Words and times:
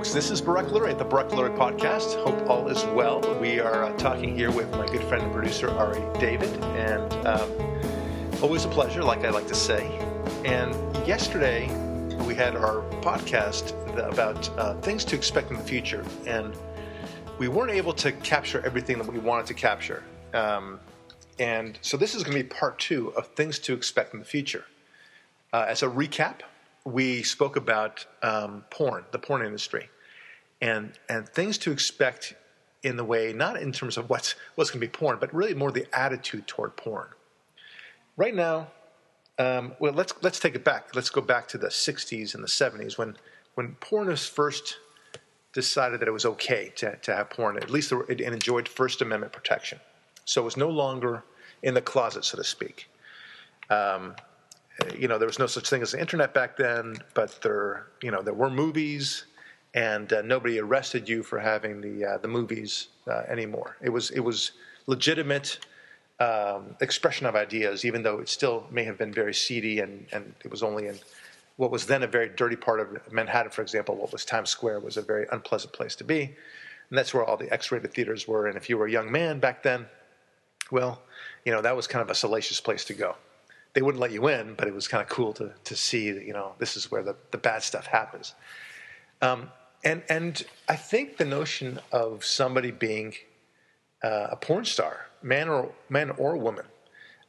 folks. 0.00 0.14
This 0.14 0.30
is 0.30 0.40
Barak 0.40 0.68
Lurie 0.68 0.88
at 0.88 0.98
the 0.98 1.04
Barak 1.04 1.28
Lurie 1.28 1.54
Podcast. 1.54 2.14
Hope 2.24 2.48
all 2.48 2.68
is 2.68 2.82
well. 2.94 3.20
We 3.38 3.60
are 3.60 3.84
uh, 3.84 3.92
talking 3.98 4.34
here 4.34 4.50
with 4.50 4.70
my 4.70 4.86
good 4.86 5.04
friend 5.04 5.24
and 5.24 5.30
producer, 5.30 5.68
Ari 5.68 6.00
David, 6.18 6.48
and 6.64 7.12
um, 7.26 7.52
always 8.42 8.64
a 8.64 8.68
pleasure, 8.68 9.04
like 9.04 9.26
I 9.26 9.28
like 9.28 9.46
to 9.48 9.54
say. 9.54 9.88
And 10.42 10.74
yesterday, 11.06 11.66
we 12.26 12.34
had 12.34 12.56
our 12.56 12.80
podcast 13.02 13.74
about 13.98 14.48
uh, 14.58 14.80
things 14.80 15.04
to 15.04 15.16
expect 15.16 15.50
in 15.50 15.58
the 15.58 15.62
future, 15.62 16.02
and 16.24 16.56
we 17.38 17.48
weren't 17.48 17.72
able 17.72 17.92
to 17.92 18.10
capture 18.10 18.64
everything 18.64 18.96
that 18.96 19.06
we 19.06 19.18
wanted 19.18 19.44
to 19.48 19.54
capture. 19.54 20.02
Um, 20.32 20.80
and 21.38 21.78
so 21.82 21.98
this 21.98 22.14
is 22.14 22.24
going 22.24 22.38
to 22.38 22.42
be 22.42 22.48
part 22.48 22.78
two 22.78 23.08
of 23.18 23.26
things 23.34 23.58
to 23.58 23.74
expect 23.74 24.14
in 24.14 24.20
the 24.20 24.24
future. 24.24 24.64
Uh, 25.52 25.66
as 25.68 25.82
a 25.82 25.88
recap, 25.88 26.36
we 26.84 27.22
spoke 27.22 27.56
about 27.56 28.06
um, 28.22 28.64
porn, 28.70 29.04
the 29.12 29.18
porn 29.18 29.44
industry, 29.44 29.88
and 30.60 30.92
and 31.08 31.28
things 31.28 31.58
to 31.58 31.72
expect 31.72 32.34
in 32.82 32.96
the 32.96 33.04
way, 33.04 33.32
not 33.32 33.60
in 33.60 33.72
terms 33.72 33.96
of 33.96 34.08
what's 34.08 34.34
what's 34.54 34.70
going 34.70 34.80
to 34.80 34.86
be 34.86 34.90
porn, 34.90 35.18
but 35.20 35.32
really 35.34 35.54
more 35.54 35.70
the 35.70 35.86
attitude 35.92 36.46
toward 36.46 36.76
porn. 36.76 37.08
Right 38.16 38.34
now, 38.34 38.68
um, 39.38 39.72
well, 39.78 39.92
let's 39.92 40.14
let's 40.22 40.38
take 40.40 40.54
it 40.54 40.64
back. 40.64 40.94
Let's 40.94 41.10
go 41.10 41.20
back 41.20 41.48
to 41.48 41.58
the 41.58 41.68
'60s 41.68 42.34
and 42.34 42.42
the 42.42 42.48
'70s 42.48 42.96
when 42.96 43.16
when 43.54 43.74
porn 43.80 44.08
was 44.08 44.26
first 44.26 44.78
decided 45.52 46.00
that 46.00 46.06
it 46.06 46.12
was 46.12 46.24
okay 46.24 46.72
to, 46.76 46.96
to 46.96 47.14
have 47.14 47.28
porn. 47.28 47.56
At 47.56 47.70
least 47.70 47.92
it 48.08 48.20
enjoyed 48.20 48.68
First 48.68 49.02
Amendment 49.02 49.32
protection, 49.32 49.80
so 50.24 50.42
it 50.42 50.44
was 50.44 50.56
no 50.56 50.68
longer 50.68 51.24
in 51.62 51.74
the 51.74 51.82
closet, 51.82 52.24
so 52.24 52.38
to 52.38 52.44
speak. 52.44 52.88
Um, 53.68 54.14
you 54.98 55.08
know, 55.08 55.18
there 55.18 55.26
was 55.26 55.38
no 55.38 55.46
such 55.46 55.68
thing 55.68 55.82
as 55.82 55.92
the 55.92 56.00
internet 56.00 56.34
back 56.34 56.56
then, 56.56 56.96
but 57.14 57.40
there, 57.42 57.86
you 58.02 58.10
know, 58.10 58.22
there 58.22 58.34
were 58.34 58.50
movies, 58.50 59.24
and 59.74 60.12
uh, 60.12 60.22
nobody 60.22 60.58
arrested 60.58 61.08
you 61.08 61.22
for 61.22 61.38
having 61.38 61.80
the 61.80 62.04
uh, 62.04 62.18
the 62.18 62.28
movies 62.28 62.88
uh, 63.08 63.22
anymore. 63.28 63.76
It 63.80 63.90
was 63.90 64.10
it 64.10 64.20
was 64.20 64.52
legitimate 64.86 65.58
um, 66.18 66.76
expression 66.80 67.26
of 67.26 67.34
ideas, 67.36 67.84
even 67.84 68.02
though 68.02 68.18
it 68.18 68.28
still 68.28 68.66
may 68.70 68.84
have 68.84 68.98
been 68.98 69.12
very 69.12 69.34
seedy, 69.34 69.80
and 69.80 70.06
and 70.12 70.34
it 70.44 70.50
was 70.50 70.62
only 70.62 70.86
in 70.86 70.98
what 71.56 71.70
was 71.70 71.86
then 71.86 72.02
a 72.02 72.06
very 72.06 72.28
dirty 72.28 72.56
part 72.56 72.80
of 72.80 73.12
Manhattan, 73.12 73.50
for 73.50 73.62
example. 73.62 73.94
What 73.96 74.12
was 74.12 74.24
Times 74.24 74.50
Square 74.50 74.80
was 74.80 74.96
a 74.96 75.02
very 75.02 75.26
unpleasant 75.30 75.72
place 75.72 75.94
to 75.96 76.04
be, 76.04 76.22
and 76.22 76.98
that's 76.98 77.14
where 77.14 77.24
all 77.24 77.36
the 77.36 77.52
X-rated 77.52 77.92
theaters 77.92 78.26
were. 78.26 78.46
And 78.46 78.56
if 78.56 78.68
you 78.68 78.78
were 78.78 78.86
a 78.86 78.90
young 78.90 79.10
man 79.12 79.40
back 79.40 79.62
then, 79.62 79.86
well, 80.70 81.02
you 81.44 81.52
know, 81.52 81.62
that 81.62 81.76
was 81.76 81.86
kind 81.86 82.02
of 82.02 82.10
a 82.10 82.14
salacious 82.14 82.60
place 82.60 82.84
to 82.86 82.94
go 82.94 83.16
they 83.72 83.82
wouldn't 83.82 84.00
let 84.00 84.10
you 84.10 84.28
in, 84.28 84.54
but 84.54 84.66
it 84.66 84.74
was 84.74 84.88
kind 84.88 85.02
of 85.02 85.08
cool 85.08 85.32
to 85.34 85.52
to 85.64 85.76
see 85.76 86.10
that 86.10 86.24
you 86.24 86.32
know 86.32 86.54
this 86.58 86.76
is 86.76 86.90
where 86.90 87.02
the, 87.02 87.16
the 87.30 87.38
bad 87.38 87.62
stuff 87.62 87.86
happens. 87.86 88.34
Um, 89.22 89.50
and 89.84 90.02
and 90.08 90.42
I 90.68 90.76
think 90.76 91.16
the 91.16 91.24
notion 91.24 91.80
of 91.92 92.24
somebody 92.24 92.70
being 92.70 93.14
uh, 94.02 94.28
a 94.30 94.36
porn 94.36 94.64
star, 94.64 95.06
man 95.22 95.48
or 95.48 95.72
man 95.88 96.10
or 96.10 96.36
woman, 96.36 96.66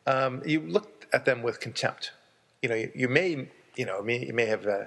um, 0.07 0.41
you 0.45 0.61
look 0.61 1.07
at 1.13 1.25
them 1.25 1.41
with 1.41 1.59
contempt. 1.59 2.11
You 2.61 2.69
know, 2.69 2.75
you, 2.75 2.91
you 2.95 3.07
may 3.07 3.47
you 3.75 3.85
know 3.85 4.05
you 4.07 4.33
may 4.33 4.45
have 4.45 4.65
uh, 4.65 4.83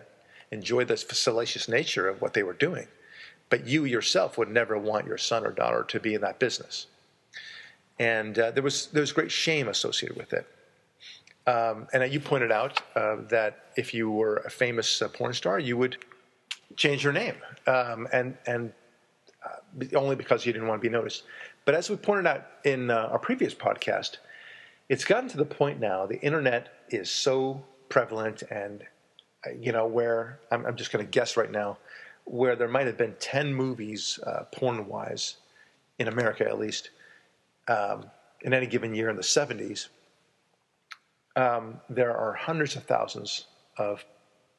enjoyed 0.51 0.89
the 0.89 0.97
salacious 0.97 1.69
nature 1.69 2.09
of 2.09 2.21
what 2.21 2.35
they 2.35 2.43
were 2.43 2.55
doing, 2.55 2.89
but 3.49 3.67
you 3.67 3.85
yourself 3.85 4.37
would 4.39 4.51
never 4.51 4.79
want 4.79 5.07
your 5.07 5.19
son 5.19 5.47
or 5.47 5.53
daughter 5.53 5.85
to 5.85 6.01
be 6.01 6.15
in 6.15 6.21
that 6.23 6.39
business. 6.39 6.87
And 7.99 8.39
uh, 8.39 8.51
there 8.51 8.63
was 8.63 8.87
there 8.89 9.01
was 9.01 9.13
great 9.13 9.31
shame 9.31 9.69
associated 9.69 10.17
with 10.17 10.33
it. 10.33 10.47
Um, 11.47 11.87
and 11.93 12.11
you 12.13 12.21
pointed 12.21 12.51
out 12.51 12.81
uh, 12.97 13.17
that 13.29 13.67
if 13.77 13.93
you 13.93 14.11
were 14.11 14.37
a 14.39 14.51
famous 14.51 15.03
uh, 15.03 15.09
porn 15.09 15.35
star, 15.35 15.59
you 15.59 15.77
would 15.77 15.99
change 16.77 17.05
your 17.05 17.13
name, 17.13 17.35
um, 17.67 18.09
and 18.13 18.37
and 18.47 18.73
uh, 19.45 19.97
only 19.97 20.17
because 20.17 20.47
you 20.47 20.53
didn't 20.53 20.69
want 20.69 20.81
to 20.81 20.89
be 20.89 20.93
noticed. 20.93 21.25
But 21.67 21.75
as 21.75 21.91
we 21.91 21.97
pointed 21.97 22.27
out 22.27 22.47
in 22.65 22.91
uh, 22.91 23.09
our 23.11 23.19
previous 23.19 23.55
podcast, 23.55 24.19
it's 24.89 25.05
gotten 25.05 25.29
to 25.31 25.37
the 25.37 25.45
point 25.45 25.81
now. 25.81 26.07
The 26.07 26.21
internet 26.21 26.73
is 26.89 27.11
so 27.11 27.63
prevalent, 27.91 28.43
and 28.51 28.83
uh, 29.47 29.51
you 29.61 29.73
know 29.73 29.87
where 29.87 30.41
I'm, 30.51 30.65
I'm 30.65 30.77
just 30.77 30.93
going 30.93 31.05
to 31.05 31.11
guess 31.11 31.37
right 31.37 31.51
now, 31.51 31.77
where 32.25 32.57
there 32.57 32.69
might 32.69 32.87
have 32.87 32.97
been 32.97 33.17
ten 33.21 33.53
movies, 33.53 34.19
uh, 34.27 34.45
porn-wise, 34.51 35.37
in 35.99 36.09
America 36.09 36.49
at 36.49 36.59
least, 36.59 36.89
um, 37.69 38.07
in 38.41 38.55
any 38.55 38.67
given 38.67 38.95
year 38.95 39.11
in 39.11 39.17
the 39.17 39.23
'70s 39.23 39.89
um, 41.37 41.81
there 41.89 42.17
are 42.17 42.33
hundreds 42.35 42.77
of 42.77 42.85
thousands 42.85 43.47
of 43.77 44.05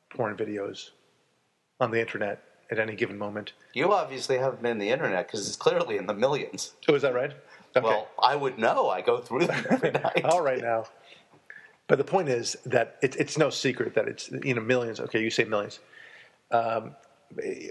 porn 0.09 0.35
videos 0.35 0.91
on 1.79 1.91
the 1.91 1.99
internet 1.99 2.41
at 2.71 2.79
any 2.79 2.95
given 2.95 3.17
moment. 3.17 3.53
You 3.73 3.93
obviously 3.93 4.37
haven't 4.37 4.61
been 4.61 4.77
the 4.77 4.89
internet 4.89 5.27
because 5.27 5.47
it's 5.47 5.57
clearly 5.57 5.97
in 5.97 6.07
the 6.07 6.13
millions. 6.13 6.73
Oh, 6.87 6.95
is 6.95 7.01
that 7.03 7.13
right? 7.13 7.31
Okay. 7.75 7.85
Well, 7.85 8.07
I 8.21 8.35
would 8.35 8.57
know. 8.57 8.89
I 8.89 9.01
go 9.01 9.17
through 9.17 9.47
them 9.47 9.65
every 9.69 9.91
night. 10.03 10.23
All 10.25 10.41
right 10.41 10.61
now. 10.61 10.85
But 11.87 11.97
the 11.97 12.03
point 12.03 12.29
is 12.29 12.57
that 12.65 12.97
it, 13.01 13.15
it's 13.17 13.37
no 13.37 13.49
secret 13.49 13.93
that 13.95 14.07
it's 14.07 14.31
you 14.43 14.55
know 14.55 14.61
millions. 14.61 14.99
Okay, 14.99 15.21
you 15.21 15.29
say 15.29 15.43
millions. 15.43 15.79
Um, 16.51 16.95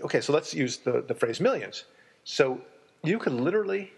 okay, 0.02 0.20
so 0.20 0.32
let's 0.32 0.54
use 0.54 0.78
the, 0.78 1.04
the 1.06 1.14
phrase 1.14 1.40
millions. 1.40 1.84
So 2.24 2.60
you 3.02 3.18
could 3.18 3.32
literally 3.32 3.92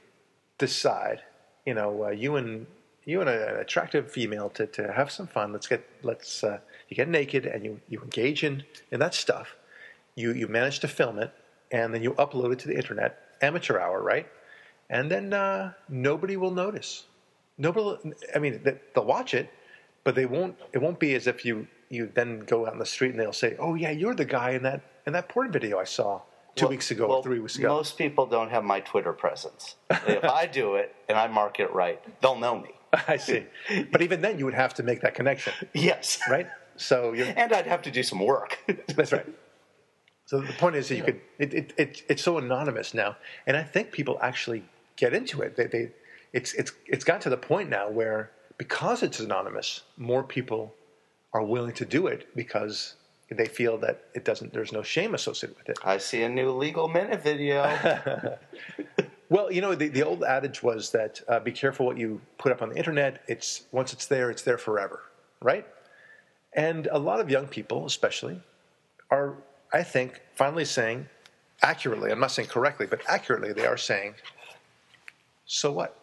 decide, 0.58 1.22
you 1.64 1.74
know, 1.74 2.06
uh, 2.06 2.10
you 2.10 2.36
and 2.36 2.66
you 3.06 3.20
and 3.20 3.30
an 3.30 3.56
attractive 3.56 4.10
female 4.10 4.50
to, 4.50 4.66
to 4.66 4.92
have 4.92 5.10
some 5.10 5.26
fun. 5.26 5.52
Let's 5.52 5.66
get 5.66 5.88
let's 6.02 6.44
uh, 6.44 6.58
you 6.88 6.96
get 6.96 7.08
naked 7.08 7.46
and 7.46 7.64
you, 7.64 7.80
you 7.88 8.02
engage 8.02 8.44
in, 8.44 8.64
in 8.90 9.00
that 9.00 9.14
stuff. 9.14 9.56
You 10.16 10.32
you 10.32 10.48
manage 10.48 10.80
to 10.80 10.88
film 10.88 11.18
it 11.18 11.32
and 11.72 11.94
then 11.94 12.02
you 12.02 12.12
upload 12.12 12.52
it 12.52 12.58
to 12.60 12.68
the 12.68 12.76
internet, 12.76 13.18
amateur 13.40 13.78
hour, 13.78 14.02
right? 14.02 14.26
And 14.90 15.10
then 15.10 15.32
uh, 15.32 15.72
nobody 15.88 16.36
will 16.36 16.50
notice. 16.50 17.04
Nobody. 17.58 18.12
I 18.34 18.38
mean, 18.38 18.60
they'll 18.94 19.04
watch 19.04 19.34
it, 19.34 19.50
but 20.04 20.14
they 20.14 20.26
won't. 20.26 20.56
It 20.72 20.78
won't 20.78 20.98
be 20.98 21.14
as 21.14 21.26
if 21.26 21.44
you 21.44 21.66
you 21.88 22.10
then 22.12 22.40
go 22.40 22.66
out 22.66 22.72
in 22.72 22.78
the 22.78 22.86
street 22.86 23.12
and 23.12 23.20
they'll 23.20 23.32
say, 23.32 23.56
"Oh 23.58 23.74
yeah, 23.74 23.92
you're 23.92 24.14
the 24.14 24.24
guy 24.24 24.50
in 24.50 24.62
that 24.64 24.82
in 25.06 25.12
that 25.14 25.28
porn 25.28 25.50
video 25.52 25.78
I 25.78 25.84
saw." 25.84 26.20
two 26.56 26.64
well, 26.64 26.70
weeks 26.70 26.90
ago 26.90 27.06
well, 27.06 27.22
three 27.22 27.38
weeks 27.38 27.56
ago. 27.56 27.68
Most 27.68 27.98
people 27.98 28.24
don't 28.24 28.48
have 28.48 28.64
my 28.64 28.80
Twitter 28.80 29.12
presence. 29.12 29.76
if 29.90 30.24
I 30.24 30.46
do 30.46 30.76
it 30.76 30.94
and 31.06 31.18
I 31.18 31.26
mark 31.28 31.60
it 31.60 31.70
right, 31.72 32.00
they'll 32.22 32.38
know 32.38 32.58
me. 32.58 32.70
I 33.08 33.16
see. 33.16 33.44
But 33.90 34.02
even 34.02 34.20
then, 34.20 34.38
you 34.38 34.44
would 34.44 34.54
have 34.54 34.74
to 34.74 34.82
make 34.82 35.00
that 35.02 35.14
connection. 35.14 35.52
Yes. 35.72 36.20
Right. 36.28 36.46
So 36.76 37.12
you're, 37.12 37.26
and 37.36 37.52
I'd 37.52 37.66
have 37.66 37.82
to 37.82 37.90
do 37.90 38.02
some 38.02 38.20
work. 38.20 38.58
that's 38.96 39.12
right. 39.12 39.26
So 40.26 40.40
the 40.40 40.52
point 40.54 40.76
is 40.76 40.88
that 40.88 40.96
you 40.96 41.04
could. 41.04 41.20
It, 41.38 41.54
it, 41.54 41.74
it, 41.76 42.02
it's 42.08 42.22
so 42.22 42.38
anonymous 42.38 42.94
now, 42.94 43.16
and 43.46 43.56
I 43.56 43.62
think 43.62 43.92
people 43.92 44.18
actually 44.20 44.64
get 44.96 45.14
into 45.14 45.40
it. 45.42 45.56
They, 45.56 45.66
they 45.66 45.90
it's 46.32 46.52
it's 46.54 46.72
it's 46.86 47.04
got 47.04 47.20
to 47.22 47.30
the 47.30 47.36
point 47.36 47.70
now 47.70 47.88
where 47.88 48.32
because 48.58 49.02
it's 49.02 49.20
anonymous, 49.20 49.82
more 49.96 50.24
people 50.24 50.74
are 51.32 51.42
willing 51.42 51.74
to 51.74 51.84
do 51.84 52.08
it 52.08 52.34
because 52.34 52.94
they 53.30 53.46
feel 53.46 53.78
that 53.78 54.04
it 54.14 54.24
doesn't. 54.24 54.52
There's 54.52 54.72
no 54.72 54.82
shame 54.82 55.14
associated 55.14 55.56
with 55.58 55.68
it. 55.68 55.78
I 55.84 55.98
see 55.98 56.22
a 56.22 56.28
new 56.28 56.50
legal 56.50 56.88
minute 56.88 57.22
video. 57.22 58.38
Well, 59.28 59.50
you 59.50 59.60
know, 59.60 59.74
the, 59.74 59.88
the 59.88 60.02
old 60.02 60.22
adage 60.22 60.62
was 60.62 60.90
that 60.92 61.20
uh, 61.28 61.40
be 61.40 61.50
careful 61.50 61.86
what 61.86 61.98
you 61.98 62.20
put 62.38 62.52
up 62.52 62.62
on 62.62 62.68
the 62.68 62.76
internet. 62.76 63.22
It's 63.26 63.64
once 63.72 63.92
it's 63.92 64.06
there, 64.06 64.30
it's 64.30 64.42
there 64.42 64.58
forever, 64.58 65.02
right? 65.42 65.66
And 66.52 66.86
a 66.92 66.98
lot 66.98 67.20
of 67.20 67.28
young 67.28 67.48
people, 67.48 67.86
especially, 67.86 68.40
are, 69.10 69.34
I 69.72 69.82
think, 69.82 70.20
finally 70.34 70.64
saying, 70.64 71.08
accurately, 71.62 72.12
I'm 72.12 72.20
not 72.20 72.30
saying 72.30 72.48
correctly, 72.48 72.86
but 72.86 73.00
accurately, 73.08 73.52
they 73.52 73.66
are 73.66 73.76
saying, 73.76 74.14
so 75.44 75.72
what? 75.72 75.98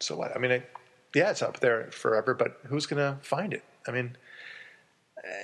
So 0.00 0.16
what? 0.16 0.34
I 0.34 0.38
mean, 0.38 0.62
yeah, 1.14 1.30
it's 1.30 1.42
up 1.42 1.60
there 1.60 1.90
forever, 1.90 2.34
but 2.34 2.60
who's 2.66 2.86
going 2.86 2.98
to 2.98 3.18
find 3.22 3.54
it? 3.54 3.64
I 3.86 3.92
mean, 3.92 4.16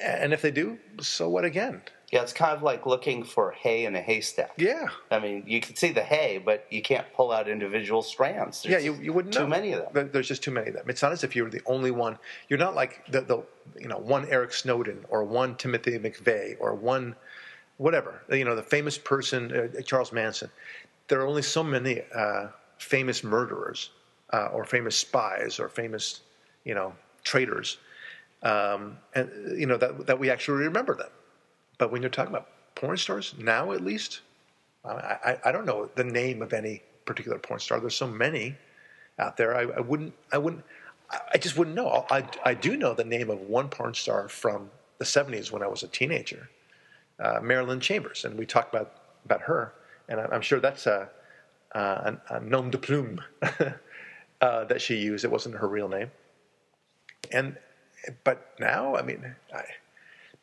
and 0.03 0.33
if 0.33 0.43
they 0.43 0.51
do, 0.51 0.79
so 1.01 1.29
what 1.29 1.45
again? 1.45 1.83
Yeah, 2.13 2.21
it's 2.21 2.35
kind 2.35 2.55
of 2.55 2.63
like 2.63 2.85
looking 2.85 3.25
for 3.25 3.53
hay 3.53 3.87
in 3.87 3.97
a 3.97 4.01
haystack. 4.03 4.53
Yeah. 4.59 4.89
I 5.11 5.19
mean, 5.19 5.45
you 5.47 5.63
can 5.63 5.77
see 5.77 5.93
the 5.93 6.03
hay, 6.03 6.37
but 6.37 6.67
you 6.69 6.83
can't 6.83 7.07
pull 7.15 7.33
out 7.33 7.49
individual 7.49 8.03
strands. 8.03 8.63
There's 8.63 8.85
yeah, 8.85 8.91
you, 8.91 9.03
you 9.03 9.15
wouldn't 9.15 9.33
too 9.33 9.41
know. 9.41 9.47
many 9.47 9.73
of 9.73 9.91
them. 9.95 10.11
There's 10.13 10.29
just 10.29 10.43
too 10.43 10.51
many 10.51 10.69
of 10.69 10.75
them. 10.75 10.91
It's 10.91 11.01
not 11.01 11.13
as 11.13 11.25
if 11.25 11.35
you 11.35 11.43
were 11.43 11.49
the 11.49 11.63
only 11.65 11.91
one. 11.91 12.19
You're 12.51 12.59
not 12.59 12.75
like 12.75 13.07
the, 13.11 13.23
the 13.23 13.43
you 13.81 13.89
know 13.89 13.97
one 13.97 14.29
Eric 14.29 14.53
Snowden 14.53 15.07
or 15.09 15.25
one 15.25 15.57
Timothy 15.57 15.99
McVeigh 15.99 16.57
or 16.61 16.75
one 16.75 17.17
whatever 17.79 18.23
you 18.31 18.45
know 18.45 18.55
the 18.55 18.63
famous 18.63 18.99
person 18.99 19.73
uh, 19.79 19.81
Charles 19.81 20.13
Manson. 20.13 20.51
There 21.09 21.19
are 21.23 21.27
only 21.27 21.43
so 21.43 21.63
many 21.63 22.03
uh, 22.15 22.49
famous 22.77 23.25
murderers 23.25 23.89
uh, 24.35 24.49
or 24.53 24.67
famous 24.67 24.97
spies 24.97 25.59
or 25.59 25.71
famous 25.71 26.21
you 26.65 26.75
know 26.75 26.93
traitors, 27.25 27.79
um, 28.43 28.99
and 29.15 29.31
you 29.59 29.65
know 29.65 29.79
that 29.79 30.07
that 30.07 30.19
we 30.19 30.29
actually 30.29 30.65
remember 30.65 30.95
them. 30.95 31.09
But 31.83 31.91
when 31.91 32.01
you're 32.01 32.11
talking 32.13 32.33
about 32.33 32.49
porn 32.77 32.97
stars 32.97 33.35
now, 33.39 33.73
at 33.73 33.81
least, 33.81 34.21
I, 34.85 34.91
I, 34.91 35.39
I 35.47 35.53
don't 35.53 35.67
know 35.67 35.91
the 35.97 36.05
name 36.05 36.41
of 36.41 36.53
any 36.53 36.85
particular 37.07 37.41
porn 37.41 37.59
star. 37.59 37.81
There's 37.81 37.97
so 37.97 38.07
many 38.07 38.55
out 39.19 39.37
there. 39.37 39.57
I, 39.57 39.63
I 39.63 39.81
wouldn't. 39.81 40.15
I 40.33 40.39
wouldn't. 40.39 40.65
I 41.35 41.39
just 41.39 41.59
wouldn't 41.59 41.75
know. 41.77 42.07
I, 42.09 42.25
I 42.45 42.55
do 42.55 42.77
know 42.77 42.95
the 42.95 43.05
name 43.05 43.31
of 43.31 43.41
one 43.41 43.69
porn 43.69 43.95
star 43.95 44.29
from 44.29 44.71
the 44.99 45.05
70s 45.05 45.51
when 45.51 45.65
I 45.65 45.67
was 45.67 45.83
a 45.83 45.89
teenager. 45.89 46.49
uh, 47.21 47.41
Marilyn 47.43 47.81
Chambers, 47.81 48.25
and 48.25 48.39
we 48.39 48.47
talked 48.47 48.75
about 48.75 48.93
about 49.25 49.43
her, 49.43 49.75
and 50.09 50.21
I, 50.21 50.27
I'm 50.33 50.43
sure 50.43 50.61
that's 50.61 50.87
a, 50.87 51.11
uh, 51.75 52.13
a, 52.31 52.37
a 52.37 52.41
nom 52.41 52.71
de 52.71 52.79
plume 52.79 53.21
uh, 54.41 54.65
that 54.67 54.81
she 54.81 54.97
used. 54.97 55.25
It 55.25 55.33
wasn't 55.33 55.57
her 55.57 55.69
real 55.69 55.89
name, 55.89 56.11
and 57.33 57.57
but 58.25 58.55
now, 58.61 58.97
I 58.97 59.03
mean, 59.03 59.35
I, 59.55 59.65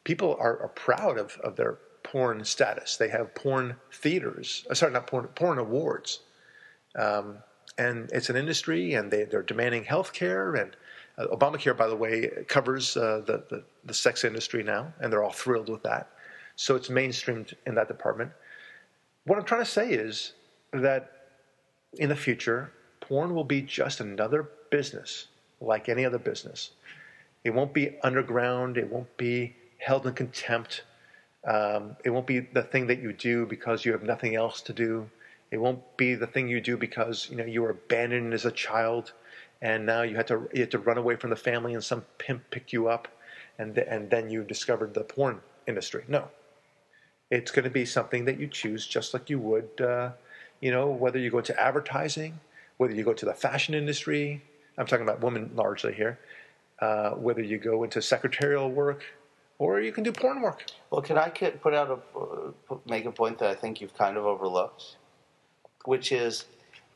people 0.10 0.36
are, 0.40 0.60
are 0.64 0.70
proud 0.70 1.20
of, 1.20 1.38
of 1.44 1.56
their 1.56 1.78
porn 2.02 2.44
status. 2.44 2.98
They 2.98 3.10
have 3.10 3.36
porn 3.36 3.76
theaters. 3.94 4.66
Uh, 4.68 4.74
sorry, 4.74 4.92
not 4.92 5.06
porn. 5.06 5.28
Porn 5.36 5.60
awards. 5.60 6.22
Um, 6.96 7.38
and 7.78 8.10
it's 8.12 8.32
an 8.32 8.36
industry, 8.36 8.96
and 8.96 9.12
they, 9.12 9.26
they're 9.26 9.44
demanding 9.44 9.84
health 9.84 10.12
care. 10.12 10.56
And 10.56 10.76
uh, 11.20 11.28
Obamacare, 11.28 11.78
by 11.78 11.88
the 11.88 11.96
way, 11.96 12.28
covers 12.48 12.98
uh, 12.98 13.22
the, 13.28 13.44
the, 13.52 13.64
the 13.86 13.94
sex 13.94 14.24
industry 14.24 14.64
now, 14.64 14.92
and 15.00 15.14
they're 15.14 15.24
all 15.24 15.32
thrilled 15.32 15.70
with 15.70 15.84
that. 15.84 16.10
So 16.56 16.76
it's 16.76 16.90
mainstreamed 16.90 17.54
in 17.68 17.76
that 17.76 17.88
department. 17.88 18.32
What 19.26 19.38
I'm 19.38 19.46
trying 19.46 19.62
to 19.62 19.70
say 19.70 19.92
is 19.92 20.34
that 20.74 21.12
in 22.00 22.10
the 22.10 22.16
future, 22.16 22.74
porn 23.00 23.36
will 23.36 23.44
be 23.44 23.62
just 23.62 24.00
another 24.00 24.50
business 24.72 25.28
like 25.62 25.88
any 25.88 26.04
other 26.04 26.18
business. 26.18 26.72
It 27.44 27.52
won't 27.52 27.76
be 27.76 27.96
underground. 28.02 28.76
It 28.78 28.92
won't 28.92 29.16
be 29.16 29.56
held 29.80 30.06
in 30.06 30.14
contempt. 30.14 30.84
Um, 31.48 31.96
it 32.04 32.10
won't 32.10 32.28
be 32.28 32.40
the 32.40 32.64
thing 32.64 32.88
that 32.88 33.02
you 33.02 33.14
do 33.14 33.46
because 33.46 33.86
you 33.86 33.92
have 33.94 34.04
nothing 34.04 34.36
else 34.36 34.62
to 34.62 34.74
do. 34.74 35.10
It 35.52 35.58
won't 35.58 35.82
be 35.98 36.16
the 36.16 36.28
thing 36.28 36.48
you 36.48 36.62
do 36.62 36.78
because 36.78 37.28
you 37.30 37.36
know 37.36 37.46
you 37.46 37.62
were 37.62 37.72
abandoned 37.72 38.34
as 38.34 38.46
a 38.46 38.52
child, 38.52 39.14
and 39.62 39.86
now 39.86 40.04
you 40.04 40.16
had 40.16 40.28
to 40.28 40.48
you 40.54 40.62
had 40.62 40.72
to 40.72 40.80
run 40.80 40.98
away 40.98 41.16
from 41.16 41.32
the 41.32 41.36
family, 41.36 41.74
and 41.74 41.84
some 41.84 42.06
pimp 42.18 42.50
picked 42.52 42.72
you 42.72 42.88
up, 42.88 43.08
and 43.58 43.76
th- 43.76 43.88
and 43.90 44.10
then 44.10 44.30
you 44.30 44.44
discovered 44.44 44.94
the 44.94 45.04
porn 45.04 45.42
industry. 45.66 46.04
No, 46.08 46.28
it's 47.32 47.52
going 47.52 47.64
to 47.64 47.70
be 47.70 47.86
something 47.86 48.26
that 48.26 48.40
you 48.40 48.48
choose, 48.48 48.86
just 48.86 49.14
like 49.14 49.30
you 49.30 49.40
would, 49.40 49.82
uh, 49.82 50.12
you 50.62 50.72
know, 50.72 50.90
whether 50.90 51.18
you 51.20 51.32
go 51.32 51.42
to 51.42 51.60
advertising, 51.60 52.40
whether 52.78 52.94
you 52.94 53.04
go 53.04 53.14
to 53.14 53.26
the 53.26 53.34
fashion 53.34 53.74
industry. 53.74 54.42
I'm 54.78 54.86
talking 54.86 55.04
about 55.08 55.22
women 55.22 55.52
largely 55.56 55.94
here. 55.94 56.20
Uh, 56.80 57.12
whether 57.12 57.42
you 57.42 57.58
go 57.58 57.84
into 57.84 58.02
secretarial 58.02 58.72
work, 58.72 59.04
or 59.60 59.82
you 59.82 59.92
can 59.92 60.04
do 60.04 60.12
porn 60.12 60.42
work. 60.42 60.66
Well, 60.90 61.02
can 61.02 61.18
I 61.18 61.30
put 61.30 61.74
out 61.76 61.90
a 61.90 62.18
uh, 62.18 62.78
make 62.88 63.06
a 63.06 63.12
point 63.12 63.38
that 63.40 63.50
I 63.50 63.56
think 63.56 63.82
you've 63.82 63.96
kind 63.96 64.18
of 64.18 64.26
overlooked, 64.26 64.96
which 65.86 66.12
is 66.12 66.46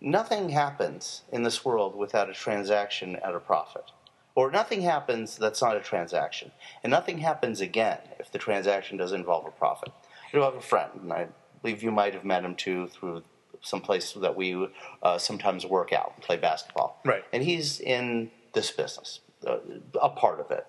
nothing 0.01 0.49
happens 0.49 1.21
in 1.31 1.43
this 1.43 1.63
world 1.63 1.95
without 1.95 2.29
a 2.29 2.33
transaction 2.33 3.17
at 3.17 3.35
a 3.35 3.39
profit, 3.39 3.91
or 4.33 4.49
nothing 4.49 4.81
happens 4.81 5.37
that's 5.37 5.61
not 5.61 5.77
a 5.77 5.81
transaction, 5.81 6.51
and 6.83 6.89
nothing 6.89 7.19
happens 7.19 7.61
again 7.61 7.99
if 8.17 8.31
the 8.31 8.39
transaction 8.39 8.97
doesn't 8.97 9.19
involve 9.19 9.45
a 9.45 9.51
profit. 9.51 9.91
I 10.27 10.31
do 10.31 10.41
have 10.41 10.55
a 10.55 10.61
friend, 10.61 10.91
and 11.01 11.13
I 11.13 11.27
believe 11.61 11.83
you 11.83 11.91
might 11.91 12.13
have 12.13 12.25
met 12.25 12.43
him 12.43 12.55
too 12.55 12.87
through 12.87 13.23
some 13.61 13.81
place 13.81 14.13
that 14.13 14.35
we 14.35 14.67
uh, 15.03 15.17
sometimes 15.17 15.65
work 15.65 15.93
out, 15.93 16.13
and 16.15 16.23
play 16.23 16.37
basketball. 16.37 16.99
Right. 17.05 17.23
And 17.31 17.43
he's 17.43 17.79
in 17.79 18.31
this 18.53 18.71
business, 18.71 19.19
uh, 19.45 19.57
a 20.01 20.09
part 20.09 20.39
of 20.39 20.51
it, 20.51 20.65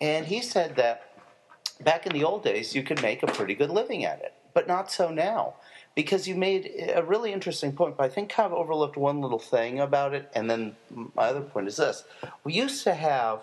and 0.00 0.26
he 0.26 0.40
said 0.40 0.76
that 0.76 1.09
back 1.84 2.06
in 2.06 2.12
the 2.12 2.24
old 2.24 2.44
days, 2.44 2.74
you 2.74 2.82
could 2.82 3.02
make 3.02 3.22
a 3.22 3.26
pretty 3.26 3.54
good 3.54 3.70
living 3.70 4.04
at 4.04 4.20
it, 4.20 4.34
but 4.54 4.66
not 4.66 4.90
so 4.90 5.10
now. 5.10 5.54
Because 5.94 6.28
you 6.28 6.36
made 6.36 6.70
a 6.94 7.02
really 7.02 7.32
interesting 7.32 7.72
point, 7.72 7.96
but 7.96 8.04
I 8.04 8.08
think 8.08 8.30
kind 8.30 8.46
of 8.46 8.56
overlooked 8.56 8.96
one 8.96 9.20
little 9.20 9.40
thing 9.40 9.80
about 9.80 10.14
it. 10.14 10.30
And 10.34 10.48
then 10.48 10.76
my 10.90 11.26
other 11.26 11.40
point 11.40 11.66
is 11.66 11.76
this: 11.76 12.04
we 12.44 12.52
used 12.52 12.84
to 12.84 12.94
have 12.94 13.40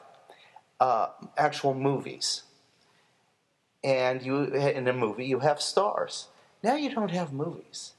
uh, 0.79 1.07
actual 1.37 1.73
movies, 1.73 2.43
and 3.83 4.21
you 4.23 4.43
in 4.43 4.87
a 4.87 4.93
movie 4.93 5.25
you 5.25 5.39
have 5.39 5.61
stars. 5.61 6.27
Now 6.63 6.75
you 6.75 6.89
don't 6.89 7.11
have 7.11 7.33
movies. 7.33 7.93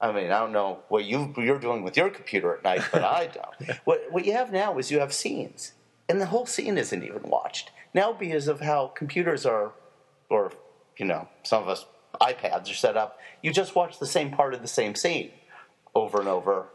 I 0.00 0.12
mean, 0.12 0.30
I 0.32 0.38
don't 0.38 0.52
know 0.52 0.78
what 0.88 1.04
you 1.04 1.34
you're 1.36 1.58
doing 1.58 1.82
with 1.82 1.98
your 1.98 2.08
computer 2.08 2.56
at 2.56 2.64
night, 2.64 2.82
but 2.90 3.04
I 3.04 3.26
don't. 3.26 3.78
What 3.84 4.10
what 4.10 4.24
you 4.24 4.32
have 4.32 4.50
now 4.50 4.78
is 4.78 4.90
you 4.90 5.00
have 5.00 5.12
scenes, 5.12 5.74
and 6.08 6.20
the 6.20 6.26
whole 6.26 6.46
scene 6.46 6.78
isn't 6.78 7.04
even 7.04 7.22
watched 7.24 7.70
now 7.94 8.12
because 8.12 8.48
of 8.48 8.60
how 8.60 8.88
computers 8.88 9.44
are 9.46 9.72
or 10.28 10.52
you 10.96 11.06
know, 11.06 11.28
some 11.42 11.62
of 11.62 11.68
us 11.68 11.86
iPads 12.20 12.70
are 12.70 12.74
set 12.74 12.96
up. 12.96 13.18
You 13.42 13.52
just 13.52 13.74
watch 13.74 13.98
the 13.98 14.06
same 14.06 14.30
part 14.30 14.52
of 14.54 14.60
the 14.60 14.68
same 14.68 14.94
scene 14.94 15.30
over 15.94 16.18
and 16.20 16.28
over. 16.28 16.66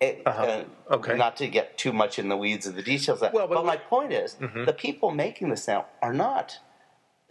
It, 0.00 0.22
Uh-huh. 0.26 0.64
Okay. 0.90 1.16
Not 1.16 1.36
to 1.38 1.48
get 1.48 1.78
too 1.78 1.92
much 1.92 2.18
in 2.18 2.28
the 2.28 2.36
weeds 2.36 2.66
of 2.66 2.74
the 2.74 2.82
details. 2.82 3.20
That. 3.20 3.32
Well, 3.32 3.46
but 3.48 3.54
but, 3.56 3.64
my 3.66 3.76
point 3.76 4.12
is, 4.12 4.34
Mm-hmm. 4.40 4.64
the 4.66 4.72
people 4.72 5.10
making 5.10 5.48
this 5.50 5.66
now 5.68 5.86
are 6.02 6.12
not 6.12 6.58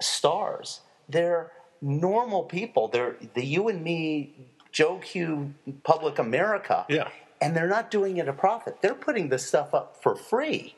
stars. 0.01 0.81
They're 1.07 1.51
normal 1.81 2.44
people. 2.44 2.88
They're 2.88 3.15
the 3.33 3.45
you 3.45 3.68
and 3.68 3.83
me, 3.83 4.35
Joe 4.71 4.97
Q, 4.97 5.53
Public 5.83 6.19
America. 6.19 6.85
Yeah. 6.89 7.09
And 7.42 7.56
they're 7.56 7.68
not 7.69 7.89
doing 7.89 8.18
it 8.18 8.27
a 8.27 8.33
profit. 8.33 8.81
They're 8.81 8.94
putting 8.95 9.30
this 9.30 9.47
stuff 9.47 9.74
up 9.74 10.01
for 10.01 10.15
free 10.15 10.75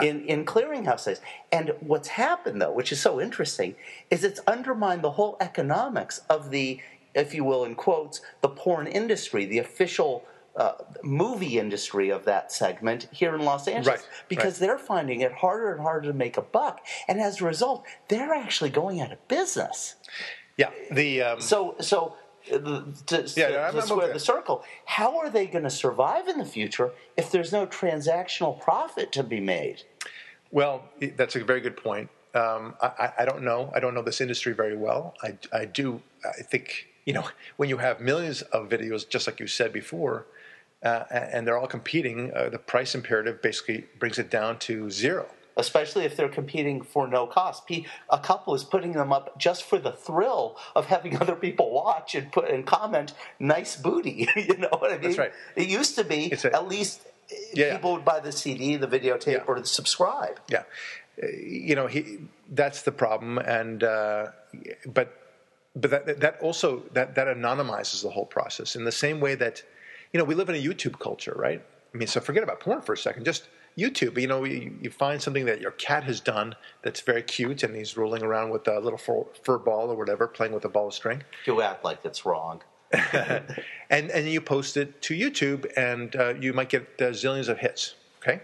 in, 0.00 0.24
in 0.26 0.44
clearinghouse 0.44 0.64
clearinghouses. 0.74 1.20
And 1.52 1.72
what's 1.80 2.08
happened, 2.08 2.60
though, 2.60 2.72
which 2.72 2.92
is 2.92 3.00
so 3.00 3.20
interesting, 3.20 3.74
is 4.10 4.24
it's 4.24 4.40
undermined 4.46 5.02
the 5.02 5.12
whole 5.12 5.36
economics 5.40 6.20
of 6.28 6.50
the, 6.50 6.80
if 7.14 7.34
you 7.34 7.44
will, 7.44 7.64
in 7.64 7.74
quotes, 7.74 8.20
the 8.40 8.48
porn 8.48 8.86
industry, 8.86 9.44
the 9.46 9.58
official 9.58 10.24
uh, 10.56 10.72
movie 11.02 11.58
industry 11.58 12.10
of 12.10 12.24
that 12.24 12.52
segment 12.52 13.08
here 13.10 13.34
in 13.34 13.42
Los 13.42 13.66
Angeles. 13.66 14.00
Right, 14.00 14.08
Because 14.28 14.58
they're 14.58 14.78
finding 14.78 15.20
it 15.20 15.32
harder 15.32 15.72
and 15.72 15.80
harder 15.80 16.08
to 16.08 16.16
make 16.16 16.36
a 16.36 16.42
buck. 16.42 16.80
And 17.08 17.20
as 17.20 17.40
a 17.40 17.44
result, 17.44 17.84
they're 18.08 18.32
actually 18.32 18.70
going 18.70 19.00
out 19.00 19.12
of 19.12 19.26
business. 19.28 19.96
Yeah, 20.56 20.70
the 20.92 21.22
um, 21.22 21.40
So, 21.40 21.74
so 21.80 22.14
to, 22.46 22.84
Yeah, 23.36 23.70
to, 23.70 23.72
to 23.72 23.82
square 23.82 24.04
okay. 24.04 24.12
the 24.12 24.18
circle, 24.20 24.64
how 24.84 25.18
are 25.18 25.30
they 25.30 25.46
going 25.46 25.64
to 25.64 25.70
survive 25.70 26.28
in 26.28 26.38
the 26.38 26.44
future 26.44 26.90
if 27.16 27.30
there's 27.30 27.52
no 27.52 27.66
transactional 27.66 28.60
profit 28.60 29.12
to 29.12 29.22
be 29.22 29.40
made? 29.40 29.82
Well, 30.50 30.84
that's 31.16 31.36
a 31.36 31.44
very 31.44 31.60
good 31.60 31.76
point. 31.76 32.10
Um, 32.34 32.74
I, 32.82 32.86
I- 32.86 33.12
I 33.20 33.24
don't 33.24 33.42
know. 33.42 33.70
I 33.74 33.80
don't 33.80 33.94
know 33.94 34.02
this 34.02 34.20
industry 34.20 34.52
very 34.52 34.76
well. 34.76 35.14
I, 35.22 35.38
I 35.52 35.64
do. 35.66 36.02
I 36.24 36.42
think 36.42 36.86
you 37.04 37.12
know 37.12 37.24
when 37.56 37.68
you 37.68 37.78
have 37.78 38.00
millions 38.00 38.42
of 38.42 38.68
videos, 38.68 39.08
just 39.08 39.26
like 39.26 39.38
you 39.40 39.46
said 39.46 39.72
before, 39.72 40.26
uh, 40.82 41.04
and 41.10 41.46
they're 41.46 41.56
all 41.58 41.66
competing, 41.68 42.32
uh, 42.34 42.48
the 42.48 42.58
price 42.58 42.94
imperative 42.94 43.40
basically 43.40 43.84
brings 43.98 44.18
it 44.18 44.30
down 44.30 44.58
to 44.60 44.90
zero. 44.90 45.26
Especially 45.56 46.04
if 46.04 46.16
they're 46.16 46.28
competing 46.28 46.82
for 46.82 47.06
no 47.06 47.26
cost. 47.26 47.62
A 48.10 48.18
couple 48.18 48.54
is 48.54 48.64
putting 48.64 48.92
them 48.92 49.12
up 49.12 49.38
just 49.38 49.62
for 49.62 49.78
the 49.78 49.92
thrill 49.92 50.56
of 50.74 50.86
having 50.86 51.16
other 51.20 51.36
people 51.36 51.70
watch 51.70 52.14
and 52.14 52.30
put 52.32 52.50
and 52.50 52.66
comment, 52.66 53.12
"Nice 53.38 53.76
booty." 53.76 54.28
you 54.36 54.56
know 54.56 54.68
what 54.78 54.90
I 54.90 54.94
mean? 54.98 55.02
That's 55.02 55.18
right. 55.18 55.32
It 55.54 55.68
used 55.68 55.94
to 55.96 56.04
be 56.04 56.32
a- 56.32 56.54
at 56.54 56.66
least 56.68 57.00
uh, 57.30 57.34
Yeah, 57.54 57.74
people 57.76 57.92
would 57.92 58.04
buy 58.04 58.20
the 58.20 58.32
CD, 58.32 58.76
the 58.76 58.88
videotape, 58.88 59.26
Yeah. 59.38 59.44
or 59.46 59.64
subscribe. 59.64 60.40
Yeah, 60.48 60.64
Uh, 61.22 61.26
you 61.38 61.74
know 61.76 61.86
he. 61.86 62.18
That's 62.50 62.82
the 62.82 62.92
problem, 62.92 63.38
and 63.38 63.82
uh, 63.84 64.32
but 64.86 65.08
but 65.76 65.90
that 65.90 66.20
that 66.20 66.34
also 66.40 66.82
that 66.92 67.14
that 67.14 67.26
anonymizes 67.28 68.02
the 68.02 68.10
whole 68.10 68.26
process 68.26 68.74
in 68.76 68.84
the 68.84 68.92
same 68.92 69.20
way 69.20 69.34
that 69.36 69.62
you 70.12 70.18
know 70.18 70.24
we 70.24 70.34
live 70.34 70.48
in 70.48 70.56
a 70.56 70.62
YouTube 70.68 70.98
culture, 70.98 71.34
right? 71.36 71.62
I 71.92 71.96
mean, 71.96 72.08
so 72.08 72.20
forget 72.20 72.42
about 72.42 72.58
porn 72.60 72.82
for 72.82 72.92
a 72.92 72.98
second. 72.98 73.24
Just 73.24 73.44
YouTube. 73.76 74.20
You 74.20 74.26
know, 74.26 74.44
you, 74.44 74.76
you 74.80 74.90
find 74.90 75.20
something 75.20 75.46
that 75.46 75.60
your 75.60 75.72
cat 75.72 76.04
has 76.04 76.20
done 76.20 76.54
that's 76.82 77.00
very 77.00 77.22
cute, 77.22 77.62
and 77.62 77.74
he's 77.74 77.96
rolling 77.96 78.22
around 78.22 78.50
with 78.50 78.68
a 78.68 78.78
little 78.78 78.98
fur, 78.98 79.24
fur 79.42 79.58
ball 79.58 79.90
or 79.90 79.96
whatever, 79.96 80.26
playing 80.26 80.52
with 80.52 80.64
a 80.64 80.68
ball 80.68 80.88
of 80.88 80.94
string, 80.94 81.22
You 81.46 81.60
act 81.62 81.84
like 81.84 82.04
it's 82.04 82.24
wrong. 82.24 82.62
and 83.90 84.10
and 84.10 84.28
you 84.28 84.40
post 84.40 84.76
it 84.76 85.02
to 85.02 85.14
YouTube, 85.14 85.66
and 85.76 86.14
uh, 86.14 86.34
you 86.34 86.52
might 86.52 86.68
get 86.68 86.82
uh, 87.00 87.06
zillions 87.06 87.48
of 87.48 87.58
hits. 87.58 87.94
Okay, 88.22 88.40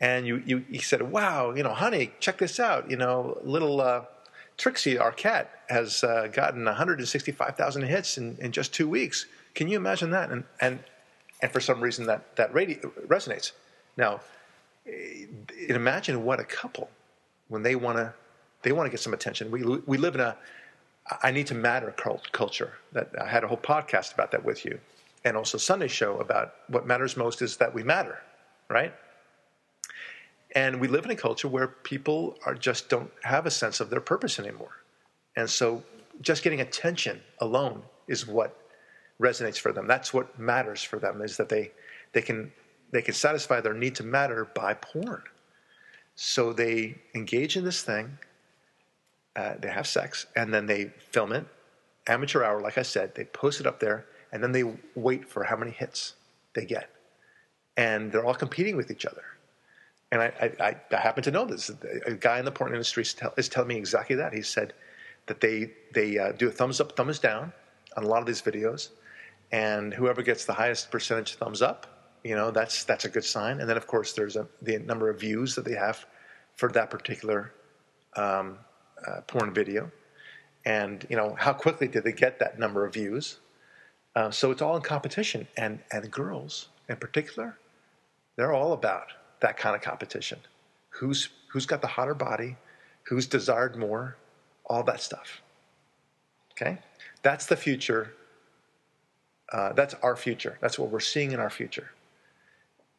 and 0.00 0.26
you, 0.26 0.42
you 0.44 0.64
you 0.68 0.80
said, 0.80 1.02
"Wow, 1.12 1.52
you 1.54 1.62
know, 1.62 1.74
honey, 1.74 2.12
check 2.18 2.38
this 2.38 2.58
out. 2.58 2.90
You 2.90 2.96
know, 2.96 3.38
little 3.44 3.80
uh, 3.80 4.04
Trixie, 4.56 4.98
our 4.98 5.12
cat, 5.12 5.60
has 5.68 6.02
uh, 6.02 6.28
gotten 6.32 6.64
165,000 6.64 7.82
hits 7.82 8.18
in, 8.18 8.36
in 8.40 8.50
just 8.50 8.74
two 8.74 8.88
weeks. 8.88 9.26
Can 9.54 9.68
you 9.68 9.76
imagine 9.76 10.10
that?" 10.10 10.30
And 10.30 10.44
and 10.60 10.80
and 11.40 11.52
for 11.52 11.60
some 11.60 11.80
reason 11.80 12.06
that 12.06 12.34
that 12.36 12.52
radi- 12.52 12.80
resonates. 13.06 13.52
Now, 13.96 14.20
imagine 15.68 16.24
what 16.24 16.40
a 16.40 16.44
couple 16.44 16.90
when 17.48 17.62
they 17.62 17.74
want 17.74 17.98
to 17.98 18.12
they 18.62 18.72
want 18.72 18.86
to 18.86 18.90
get 18.90 19.00
some 19.00 19.14
attention. 19.14 19.50
We 19.50 19.64
we 19.64 19.98
live 19.98 20.14
in 20.14 20.20
a 20.20 20.36
I 21.22 21.30
need 21.30 21.46
to 21.48 21.54
matter 21.54 21.94
culture. 22.32 22.72
That 22.92 23.10
I 23.20 23.26
had 23.26 23.44
a 23.44 23.48
whole 23.48 23.56
podcast 23.56 24.14
about 24.14 24.30
that 24.32 24.44
with 24.44 24.64
you, 24.64 24.78
and 25.24 25.36
also 25.36 25.58
Sunday 25.58 25.88
show 25.88 26.18
about 26.18 26.54
what 26.68 26.86
matters 26.86 27.16
most 27.16 27.42
is 27.42 27.56
that 27.58 27.74
we 27.74 27.82
matter, 27.82 28.18
right? 28.68 28.94
And 30.54 30.80
we 30.80 30.88
live 30.88 31.04
in 31.04 31.10
a 31.10 31.16
culture 31.16 31.48
where 31.48 31.68
people 31.68 32.36
are 32.44 32.54
just 32.54 32.88
don't 32.88 33.10
have 33.22 33.46
a 33.46 33.50
sense 33.50 33.80
of 33.80 33.90
their 33.90 34.00
purpose 34.00 34.38
anymore, 34.38 34.82
and 35.36 35.48
so 35.48 35.82
just 36.20 36.42
getting 36.42 36.60
attention 36.60 37.20
alone 37.38 37.82
is 38.08 38.26
what 38.26 38.56
resonates 39.20 39.58
for 39.58 39.72
them. 39.72 39.86
That's 39.86 40.12
what 40.12 40.38
matters 40.38 40.82
for 40.82 40.98
them 40.98 41.22
is 41.22 41.36
that 41.36 41.48
they 41.48 41.72
they 42.12 42.22
can 42.22 42.52
they 42.90 43.02
can 43.02 43.14
satisfy 43.14 43.60
their 43.60 43.74
need 43.74 43.94
to 43.96 44.04
matter 44.04 44.44
by 44.54 44.74
porn. 44.74 45.22
So 46.14 46.52
they 46.52 46.98
engage 47.14 47.56
in 47.56 47.64
this 47.64 47.82
thing 47.82 48.18
uh, 49.36 49.54
they 49.60 49.68
have 49.68 49.86
sex, 49.86 50.26
and 50.34 50.52
then 50.52 50.66
they 50.66 50.86
film 51.10 51.32
it, 51.32 51.46
amateur 52.06 52.42
hour, 52.42 52.60
like 52.60 52.78
I 52.78 52.82
said. 52.82 53.14
They 53.14 53.24
post 53.24 53.60
it 53.60 53.66
up 53.66 53.78
there, 53.78 54.06
and 54.32 54.42
then 54.42 54.52
they 54.52 54.64
wait 54.94 55.28
for 55.28 55.44
how 55.44 55.56
many 55.56 55.70
hits 55.70 56.14
they 56.54 56.64
get, 56.64 56.90
and 57.76 58.10
they're 58.10 58.24
all 58.24 58.34
competing 58.34 58.76
with 58.76 58.90
each 58.90 59.06
other. 59.06 59.22
And 60.12 60.20
I, 60.20 60.52
I, 60.60 60.76
I 60.90 61.00
happen 61.00 61.22
to 61.22 61.30
know 61.30 61.44
this. 61.44 61.70
A 62.06 62.14
guy 62.14 62.40
in 62.40 62.44
the 62.44 62.50
porn 62.50 62.72
industry 62.72 63.02
is, 63.04 63.14
tell, 63.14 63.32
is 63.36 63.48
telling 63.48 63.68
me 63.68 63.76
exactly 63.76 64.16
that. 64.16 64.34
He 64.34 64.42
said 64.42 64.72
that 65.26 65.40
they 65.40 65.70
they 65.94 66.18
uh, 66.18 66.32
do 66.32 66.48
a 66.48 66.50
thumbs 66.50 66.80
up, 66.80 66.96
thumbs 66.96 67.20
down 67.20 67.52
on 67.96 68.02
a 68.02 68.08
lot 68.08 68.20
of 68.20 68.26
these 68.26 68.42
videos, 68.42 68.88
and 69.52 69.94
whoever 69.94 70.22
gets 70.22 70.44
the 70.44 70.52
highest 70.52 70.90
percentage 70.90 71.34
of 71.34 71.38
thumbs 71.38 71.62
up, 71.62 71.99
you 72.24 72.34
know, 72.34 72.50
that's 72.50 72.84
that's 72.84 73.04
a 73.04 73.08
good 73.08 73.24
sign. 73.24 73.60
And 73.60 73.68
then 73.68 73.76
of 73.76 73.86
course 73.86 74.12
there's 74.12 74.36
a, 74.36 74.46
the 74.62 74.78
number 74.78 75.08
of 75.08 75.20
views 75.20 75.54
that 75.54 75.64
they 75.64 75.74
have 75.74 76.04
for 76.56 76.70
that 76.72 76.90
particular 76.90 77.52
um, 78.16 78.58
uh, 79.06 79.22
porn 79.22 79.54
video, 79.54 79.90
and 80.64 81.06
you 81.08 81.16
know 81.16 81.34
how 81.38 81.52
quickly 81.52 81.88
did 81.88 82.04
they 82.04 82.12
get 82.12 82.38
that 82.38 82.58
number 82.58 82.84
of 82.84 82.92
views. 82.92 83.38
Uh, 84.16 84.30
so 84.30 84.50
it's 84.50 84.60
all 84.60 84.76
in 84.76 84.82
competition, 84.82 85.46
and 85.56 85.80
and 85.92 86.10
girls 86.10 86.68
in 86.88 86.96
particular, 86.96 87.56
they're 88.36 88.52
all 88.52 88.72
about 88.72 89.06
that 89.40 89.56
kind 89.56 89.74
of 89.74 89.82
competition. 89.82 90.38
Who's 90.90 91.30
who's 91.48 91.66
got 91.66 91.80
the 91.80 91.86
hotter 91.86 92.14
body, 92.14 92.56
who's 93.04 93.26
desired 93.26 93.76
more, 93.76 94.16
all 94.66 94.82
that 94.84 95.00
stuff. 95.00 95.40
Okay, 96.52 96.78
that's 97.22 97.46
the 97.46 97.56
future. 97.56 98.12
Uh, 99.52 99.72
that's 99.72 99.94
our 100.02 100.14
future. 100.14 100.58
That's 100.60 100.78
what 100.78 100.90
we're 100.90 101.00
seeing 101.00 101.32
in 101.32 101.40
our 101.40 101.50
future. 101.50 101.90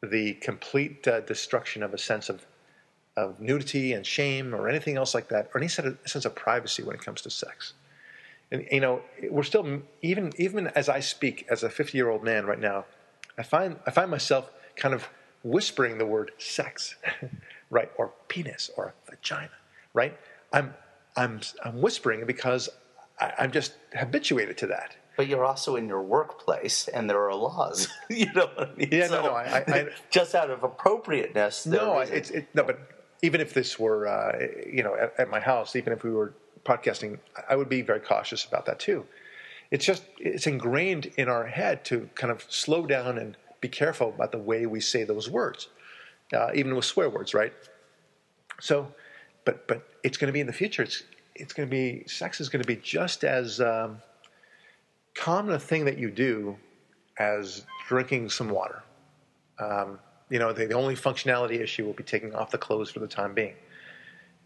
The 0.02 0.34
complete 0.34 1.06
uh, 1.06 1.20
destruction 1.20 1.82
of 1.82 1.94
a 1.94 1.98
sense 1.98 2.28
of 2.28 2.44
of 3.16 3.40
nudity 3.40 3.92
and 3.92 4.06
shame 4.06 4.54
or 4.54 4.68
anything 4.68 4.96
else 4.96 5.14
like 5.14 5.28
that, 5.28 5.50
or 5.54 5.60
any 5.60 5.68
sort 5.68 5.86
of, 5.86 5.98
sense 6.06 6.24
of 6.24 6.34
privacy 6.34 6.82
when 6.82 6.96
it 6.96 7.04
comes 7.04 7.20
to 7.22 7.30
sex. 7.30 7.74
And 8.50 8.66
you 8.70 8.80
know, 8.80 9.02
we're 9.30 9.42
still 9.42 9.82
even 10.02 10.32
even 10.36 10.68
as 10.68 10.88
I 10.88 11.00
speak 11.00 11.46
as 11.50 11.62
a 11.62 11.70
50 11.70 11.96
year 11.96 12.10
old 12.10 12.22
man 12.22 12.46
right 12.46 12.58
now, 12.58 12.84
I 13.38 13.42
find 13.42 13.78
I 13.86 13.90
find 13.90 14.10
myself 14.10 14.50
kind 14.76 14.94
of 14.94 15.08
whispering 15.42 15.98
the 15.98 16.06
word 16.06 16.32
sex, 16.38 16.96
right, 17.70 17.90
or 17.96 18.12
penis 18.28 18.70
or 18.76 18.94
vagina, 19.08 19.50
right? 19.94 20.16
I'm 20.52 20.74
I'm 21.16 21.40
I'm 21.64 21.80
whispering 21.80 22.26
because 22.26 22.68
I, 23.20 23.32
I'm 23.38 23.52
just 23.52 23.72
habituated 23.94 24.58
to 24.58 24.66
that. 24.68 24.96
But 25.22 25.28
you're 25.28 25.44
also 25.44 25.76
in 25.76 25.86
your 25.86 26.02
workplace, 26.02 26.88
and 26.88 27.08
there 27.08 27.22
are 27.22 27.32
laws. 27.32 27.86
you 28.10 28.26
know 28.32 28.50
what 28.56 28.70
I 28.70 28.74
mean? 28.74 28.88
Yeah, 28.90 29.06
so, 29.06 29.22
no, 29.22 29.28
no. 29.28 29.34
I, 29.34 29.62
I, 29.68 29.88
just 30.10 30.34
out 30.34 30.50
of 30.50 30.64
appropriateness. 30.64 31.64
No, 31.64 32.00
it's 32.00 32.30
it, 32.30 32.48
no, 32.54 32.64
but 32.64 32.80
even 33.22 33.40
if 33.40 33.54
this 33.54 33.78
were, 33.78 34.08
uh, 34.08 34.48
you 34.68 34.82
know, 34.82 34.96
at, 34.96 35.14
at, 35.20 35.30
my 35.30 35.38
house, 35.38 35.76
even 35.76 35.92
if 35.92 36.02
we 36.02 36.10
were 36.10 36.34
podcasting, 36.64 37.20
I 37.48 37.54
would 37.54 37.68
be 37.68 37.82
very 37.82 38.00
cautious 38.00 38.44
about 38.44 38.66
that 38.66 38.80
too. 38.80 39.06
It's 39.70 39.86
just 39.86 40.02
it's 40.18 40.48
ingrained 40.48 41.12
in 41.16 41.28
our 41.28 41.46
head 41.46 41.84
to 41.84 42.10
kind 42.16 42.32
of 42.32 42.44
slow 42.48 42.84
down 42.84 43.16
and 43.16 43.36
be 43.60 43.68
careful 43.68 44.08
about 44.08 44.32
the 44.32 44.38
way 44.38 44.66
we 44.66 44.80
say 44.80 45.04
those 45.04 45.30
words, 45.30 45.68
uh, 46.32 46.50
even 46.52 46.74
with 46.74 46.84
swear 46.84 47.08
words, 47.08 47.32
right? 47.32 47.52
So, 48.60 48.92
but 49.44 49.68
but 49.68 49.88
it's 50.02 50.16
going 50.16 50.30
to 50.30 50.32
be 50.32 50.40
in 50.40 50.48
the 50.48 50.52
future. 50.52 50.82
It's 50.82 51.04
it's 51.36 51.52
going 51.52 51.68
to 51.68 51.70
be 51.70 52.08
sex 52.08 52.40
is 52.40 52.48
going 52.48 52.62
to 52.62 52.66
be 52.66 52.74
just 52.74 53.22
as 53.22 53.60
um, 53.60 53.98
common 55.14 55.54
a 55.54 55.58
thing 55.58 55.84
that 55.84 55.98
you 55.98 56.10
do 56.10 56.56
as 57.18 57.64
drinking 57.88 58.30
some 58.30 58.48
water. 58.48 58.82
Um, 59.58 59.98
you 60.30 60.38
know, 60.38 60.52
the, 60.52 60.66
the, 60.66 60.74
only 60.74 60.94
functionality 60.94 61.60
issue 61.60 61.84
will 61.84 61.92
be 61.92 62.02
taking 62.02 62.34
off 62.34 62.50
the 62.50 62.58
clothes 62.58 62.90
for 62.90 63.00
the 63.00 63.06
time 63.06 63.34
being. 63.34 63.54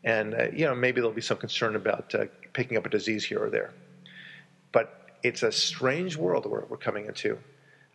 And, 0.05 0.35
uh, 0.35 0.49
you 0.53 0.65
know, 0.65 0.75
maybe 0.75 1.01
there'll 1.01 1.15
be 1.15 1.21
some 1.21 1.39
concern 1.39 1.77
about 1.77 2.15
uh, 2.15 2.27
picking 2.53 2.77
up 2.77 2.87
a 2.87 2.89
disease 2.89 3.25
here 3.25 3.43
or 3.43 3.51
there. 3.51 3.73
But 4.73 5.07
it's 5.23 5.43
a 5.43 5.53
strange 5.53 6.17
world 6.17 6.47
we're, 6.47 6.65
we're 6.67 6.77
coming 6.77 7.07
into. 7.07 7.39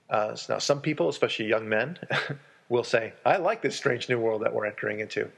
Uh, 0.10 0.36
now, 0.50 0.58
some 0.58 0.82
people, 0.82 1.10
especially 1.10 1.46
young 1.48 1.68
men, 1.68 1.98
will 2.70 2.84
say, 2.84 3.14
I 3.26 3.38
like 3.38 3.62
this 3.62 3.76
strange 3.76 4.10
new 4.10 4.20
world 4.20 4.44
that 4.44 4.54
we're 4.54 4.66
entering 4.66 5.00
into. 5.00 5.30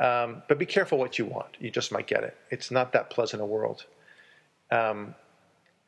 Um, 0.00 0.42
but 0.48 0.58
be 0.58 0.66
careful 0.66 0.98
what 0.98 1.18
you 1.18 1.24
want. 1.24 1.56
You 1.58 1.70
just 1.70 1.92
might 1.92 2.06
get 2.06 2.22
it. 2.22 2.36
It's 2.50 2.70
not 2.70 2.92
that 2.92 3.10
pleasant 3.10 3.42
a 3.42 3.46
world. 3.46 3.84
Um, 4.70 5.14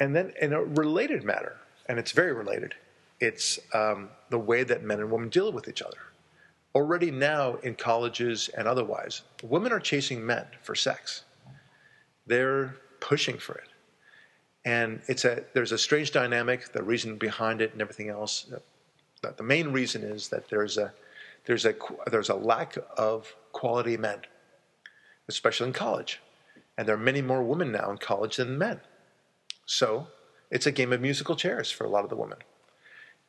and 0.02 0.16
then, 0.16 0.32
in 0.40 0.52
a 0.52 0.60
related 0.60 1.22
matter, 1.22 1.58
and 1.86 1.96
it's 1.96 2.10
very 2.10 2.32
related, 2.32 2.74
it's 3.20 3.60
um, 3.72 4.08
the 4.30 4.38
way 4.38 4.64
that 4.64 4.82
men 4.82 4.98
and 4.98 5.12
women 5.12 5.28
deal 5.28 5.52
with 5.52 5.68
each 5.68 5.80
other. 5.80 5.98
Already 6.74 7.12
now 7.12 7.54
in 7.62 7.76
colleges 7.76 8.50
and 8.58 8.66
otherwise, 8.66 9.22
women 9.44 9.70
are 9.70 9.78
chasing 9.78 10.26
men 10.26 10.44
for 10.60 10.74
sex. 10.74 11.22
They're 12.26 12.74
pushing 12.98 13.38
for 13.38 13.54
it. 13.54 13.68
And 14.64 15.02
it's 15.06 15.24
a, 15.24 15.44
there's 15.54 15.70
a 15.70 15.78
strange 15.78 16.10
dynamic, 16.10 16.72
the 16.72 16.82
reason 16.82 17.16
behind 17.16 17.62
it 17.62 17.70
and 17.72 17.80
everything 17.80 18.08
else. 18.08 18.52
The 19.20 19.42
main 19.44 19.68
reason 19.68 20.02
is 20.02 20.26
that 20.30 20.48
there's 20.48 20.78
a, 20.78 20.92
there's 21.44 21.64
a, 21.64 21.76
there's 22.10 22.30
a 22.30 22.34
lack 22.34 22.76
of 22.96 23.32
quality 23.52 23.96
men, 23.96 24.18
especially 25.28 25.68
in 25.68 25.72
college. 25.72 26.20
And 26.76 26.88
there 26.88 26.96
are 26.96 26.98
many 26.98 27.22
more 27.22 27.44
women 27.44 27.70
now 27.70 27.88
in 27.92 27.98
college 27.98 28.38
than 28.38 28.58
men. 28.58 28.80
So 29.72 30.08
it's 30.50 30.66
a 30.66 30.70
game 30.70 30.92
of 30.92 31.00
musical 31.00 31.34
chairs 31.34 31.70
for 31.70 31.84
a 31.84 31.88
lot 31.88 32.04
of 32.04 32.10
the 32.10 32.16
women. 32.16 32.36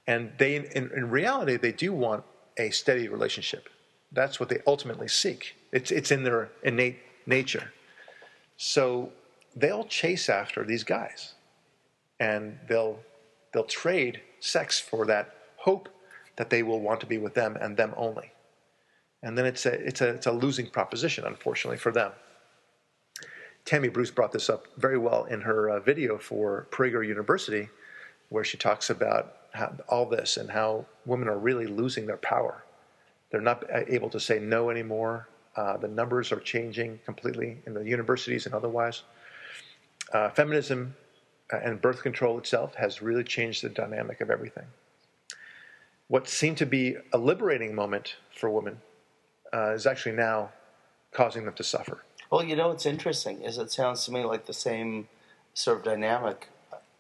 And 0.06 0.34
they, 0.38 0.58
in, 0.58 0.92
in 0.94 1.10
reality, 1.10 1.56
they 1.56 1.72
do 1.72 1.94
want 1.94 2.26
a 2.58 2.70
steady 2.70 3.08
relationship. 3.08 3.70
That's 4.12 4.42
what 4.42 4.50
they 4.50 4.60
ultimately 4.68 5.08
seek. 5.08 5.56
It's, 5.72 5.90
it's 5.90 6.12
in 6.12 6.24
their 6.24 6.50
innate 6.62 7.00
nature. 7.26 7.72
So 8.58 9.14
they'll 9.56 9.86
chase 9.86 10.28
after 10.28 10.66
these 10.66 10.84
guys 10.84 11.34
and 12.20 12.60
they'll, 12.68 13.00
they'll 13.54 13.64
trade 13.64 14.20
sex 14.42 14.82
for 14.82 15.06
that 15.06 15.34
hope 15.56 15.88
that 16.36 16.50
they 16.50 16.62
will 16.62 16.82
want 16.82 17.00
to 17.00 17.06
be 17.06 17.20
with 17.20 17.36
them 17.36 17.58
and 17.62 17.78
them 17.78 17.94
only. 17.96 18.34
And 19.22 19.38
then 19.38 19.46
it's 19.46 19.66
a, 19.66 19.72
it's 19.72 20.02
a, 20.02 20.10
it's 20.10 20.28
a 20.28 20.34
losing 20.34 20.70
proposition, 20.70 21.24
unfortunately, 21.24 21.78
for 21.78 21.94
them. 21.94 22.12
Tammy 23.66 23.88
Bruce 23.88 24.12
brought 24.12 24.32
this 24.32 24.50
up 24.50 24.68
very 24.78 24.98
well 24.98 25.24
in 25.26 25.42
her 25.42 25.70
uh, 25.70 25.80
video 25.80 26.18
for 26.18 26.68
Prager 26.70 27.06
University, 27.08 27.70
where 28.30 28.44
she 28.44 28.58
talks 28.58 28.90
about 28.90 29.38
how, 29.54 29.74
all 29.88 30.06
this 30.06 30.38
and 30.38 30.50
how 30.50 30.86
women 31.06 31.30
are 31.30 31.38
really 31.38 31.68
losing 31.68 32.06
their 32.06 32.18
power. 32.18 32.64
They're 33.32 33.42
not 33.42 33.64
able 33.72 34.10
to 34.10 34.20
say 34.20 34.40
no 34.40 34.70
anymore. 34.70 35.28
Uh, 35.56 35.78
the 35.78 35.88
numbers 35.88 36.32
are 36.32 36.40
changing 36.40 37.00
completely 37.06 37.58
in 37.66 37.74
the 37.74 37.84
universities 37.84 38.46
and 38.46 38.54
otherwise. 38.54 39.04
Uh, 40.12 40.30
feminism 40.30 40.96
uh, 41.52 41.58
and 41.58 41.82
birth 41.82 42.04
control 42.04 42.38
itself 42.38 42.76
has 42.76 43.02
really 43.02 43.24
changed 43.24 43.64
the 43.64 43.70
dynamic 43.70 44.22
of 44.22 44.30
everything. 44.30 44.66
What 46.10 46.28
seemed 46.28 46.58
to 46.58 46.66
be 46.66 46.98
a 47.14 47.18
liberating 47.18 47.74
moment 47.74 48.16
for 48.36 48.50
women 48.50 48.82
uh, 49.54 49.72
is 49.72 49.88
actually 49.88 50.16
now 50.16 50.52
causing 51.12 51.46
them 51.46 51.54
to 51.54 51.64
suffer. 51.64 52.04
Well, 52.34 52.44
you 52.44 52.56
know 52.56 52.70
what's 52.70 52.88
interesting 52.88 53.44
is 53.44 53.60
it 53.60 53.72
sounds 53.72 54.06
to 54.06 54.12
me 54.12 54.24
like 54.26 54.48
the 54.48 54.56
same 54.56 55.08
sort 55.54 55.78
of 55.78 55.84
dynamic 55.84 56.50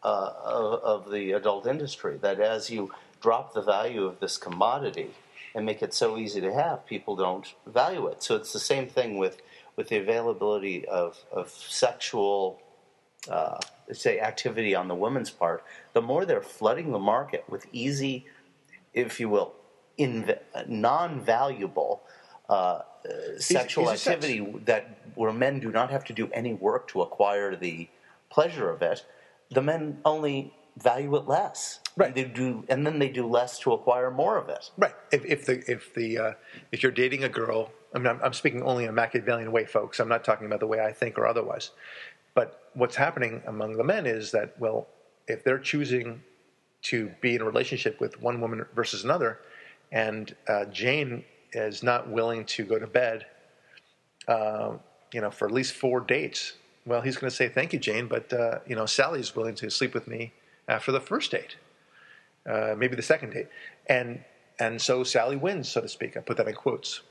uh, 0.03 0.31
of, 0.43 1.09
the 1.09 1.31
adult 1.31 1.65
industry. 1.65 2.19
That 2.21 2.39
as 2.39 2.69
you 2.69 2.91
drop 3.19 3.55
the 3.55 3.63
value 3.63 4.05
of 4.05 4.19
this 4.19 4.37
commodity 4.37 5.09
and 5.55 5.65
make 5.65 5.81
it 5.81 5.91
so 5.91 6.19
easy 6.19 6.39
to 6.39 6.53
have, 6.53 6.85
people 6.85 7.15
don't 7.15 7.51
value 7.65 8.05
it. 8.05 8.21
So 8.21 8.35
it's 8.35 8.53
the 8.53 8.59
same 8.59 8.87
thing 8.87 9.17
with 9.17 9.41
with 9.75 9.89
the 9.89 9.97
availability 9.97 10.85
of 10.85 11.17
of 11.31 11.49
sexual. 11.49 12.61
Uh, 13.27 13.57
say 13.91 14.19
activity 14.19 14.75
on 14.75 14.87
the 14.87 14.93
women's 14.93 15.31
part, 15.31 15.63
the 15.93 16.01
more 16.01 16.25
they're 16.25 16.43
flooding 16.43 16.91
the 16.91 16.99
market 16.99 17.43
with 17.49 17.65
easy, 17.71 18.27
if 18.93 19.19
you 19.19 19.29
will, 19.29 19.55
inv- 19.97 20.37
non-valuable 20.67 22.03
uh, 22.49 22.81
sexual 23.37 23.89
activity 23.89 24.39
sex. 24.39 24.59
that 24.65 24.97
where 25.15 25.33
men 25.33 25.59
do 25.59 25.71
not 25.71 25.91
have 25.91 26.03
to 26.05 26.13
do 26.13 26.29
any 26.33 26.53
work 26.53 26.87
to 26.89 27.01
acquire 27.01 27.55
the 27.55 27.87
pleasure 28.29 28.69
of 28.69 28.81
it, 28.81 29.05
the 29.51 29.61
men 29.61 29.99
only 30.05 30.53
value 30.77 31.15
it 31.15 31.27
less. 31.27 31.79
Right. 31.95 32.07
And 32.07 32.15
they 32.15 32.23
do, 32.23 32.63
and 32.69 32.85
then 32.85 32.99
they 32.99 33.09
do 33.09 33.27
less 33.27 33.59
to 33.59 33.73
acquire 33.73 34.09
more 34.09 34.37
of 34.37 34.49
it. 34.49 34.71
Right. 34.77 34.95
If, 35.11 35.25
if 35.25 35.45
the 35.45 35.71
if 35.71 35.93
the 35.93 36.17
uh, 36.17 36.33
if 36.71 36.81
you're 36.81 36.91
dating 36.91 37.23
a 37.23 37.29
girl, 37.29 37.71
I 37.93 37.99
mean, 37.99 38.07
I'm, 38.07 38.19
I'm, 38.23 38.33
speaking 38.33 38.63
only 38.63 38.85
in 38.85 38.89
a 38.89 38.93
Machiavellian 38.93 39.51
way, 39.51 39.65
folks. 39.65 39.99
I'm 39.99 40.09
not 40.09 40.23
talking 40.23 40.47
about 40.47 40.59
the 40.59 40.67
way 40.67 40.83
I 40.83 40.91
think 40.91 41.19
or 41.19 41.27
otherwise. 41.27 41.71
But 42.33 42.69
what's 42.73 42.95
happening 42.95 43.43
among 43.45 43.77
the 43.77 43.83
men 43.83 44.07
is 44.07 44.31
that, 44.31 44.59
well, 44.59 44.87
if 45.27 45.43
they're 45.43 45.59
choosing 45.59 46.23
to 46.83 47.11
be 47.21 47.35
in 47.35 47.41
a 47.41 47.45
relationship 47.45 47.99
with 48.01 48.19
one 48.19 48.41
woman 48.41 48.65
versus 48.75 49.03
another, 49.03 49.39
and 49.91 50.35
uh, 50.47 50.65
Jane 50.65 51.23
is 51.53 51.83
not 51.83 52.09
willing 52.09 52.45
to 52.45 52.63
go 52.65 52.77
to 52.79 52.87
bed, 52.87 53.25
uh, 54.27 54.73
you 55.13 55.21
know, 55.21 55.31
for 55.31 55.47
at 55.47 55.53
least 55.53 55.73
four 55.73 55.99
dates 55.99 56.53
well, 56.85 57.01
he's 57.01 57.15
going 57.17 57.29
to 57.29 57.35
say, 57.35 57.47
"Thank 57.47 57.73
you, 57.73 57.79
Jane," 57.79 58.07
but 58.07 58.31
uh, 58.33 58.59
you 58.67 58.75
know, 58.75 58.85
Sally's 58.85 59.35
willing 59.35 59.55
to 59.55 59.69
sleep 59.69 59.93
with 59.93 60.07
me 60.07 60.33
after 60.67 60.91
the 60.91 60.99
first 60.99 61.31
date, 61.31 61.55
uh, 62.49 62.75
maybe 62.77 62.95
the 62.95 63.01
second 63.01 63.31
date, 63.31 63.47
and 63.87 64.23
and 64.59 64.81
so 64.81 65.03
Sally 65.03 65.35
wins, 65.35 65.69
so 65.69 65.81
to 65.81 65.87
speak. 65.87 66.17
I 66.17 66.19
put 66.19 66.37
that 66.37 66.47
in 66.47 66.55
quotes. 66.55 67.01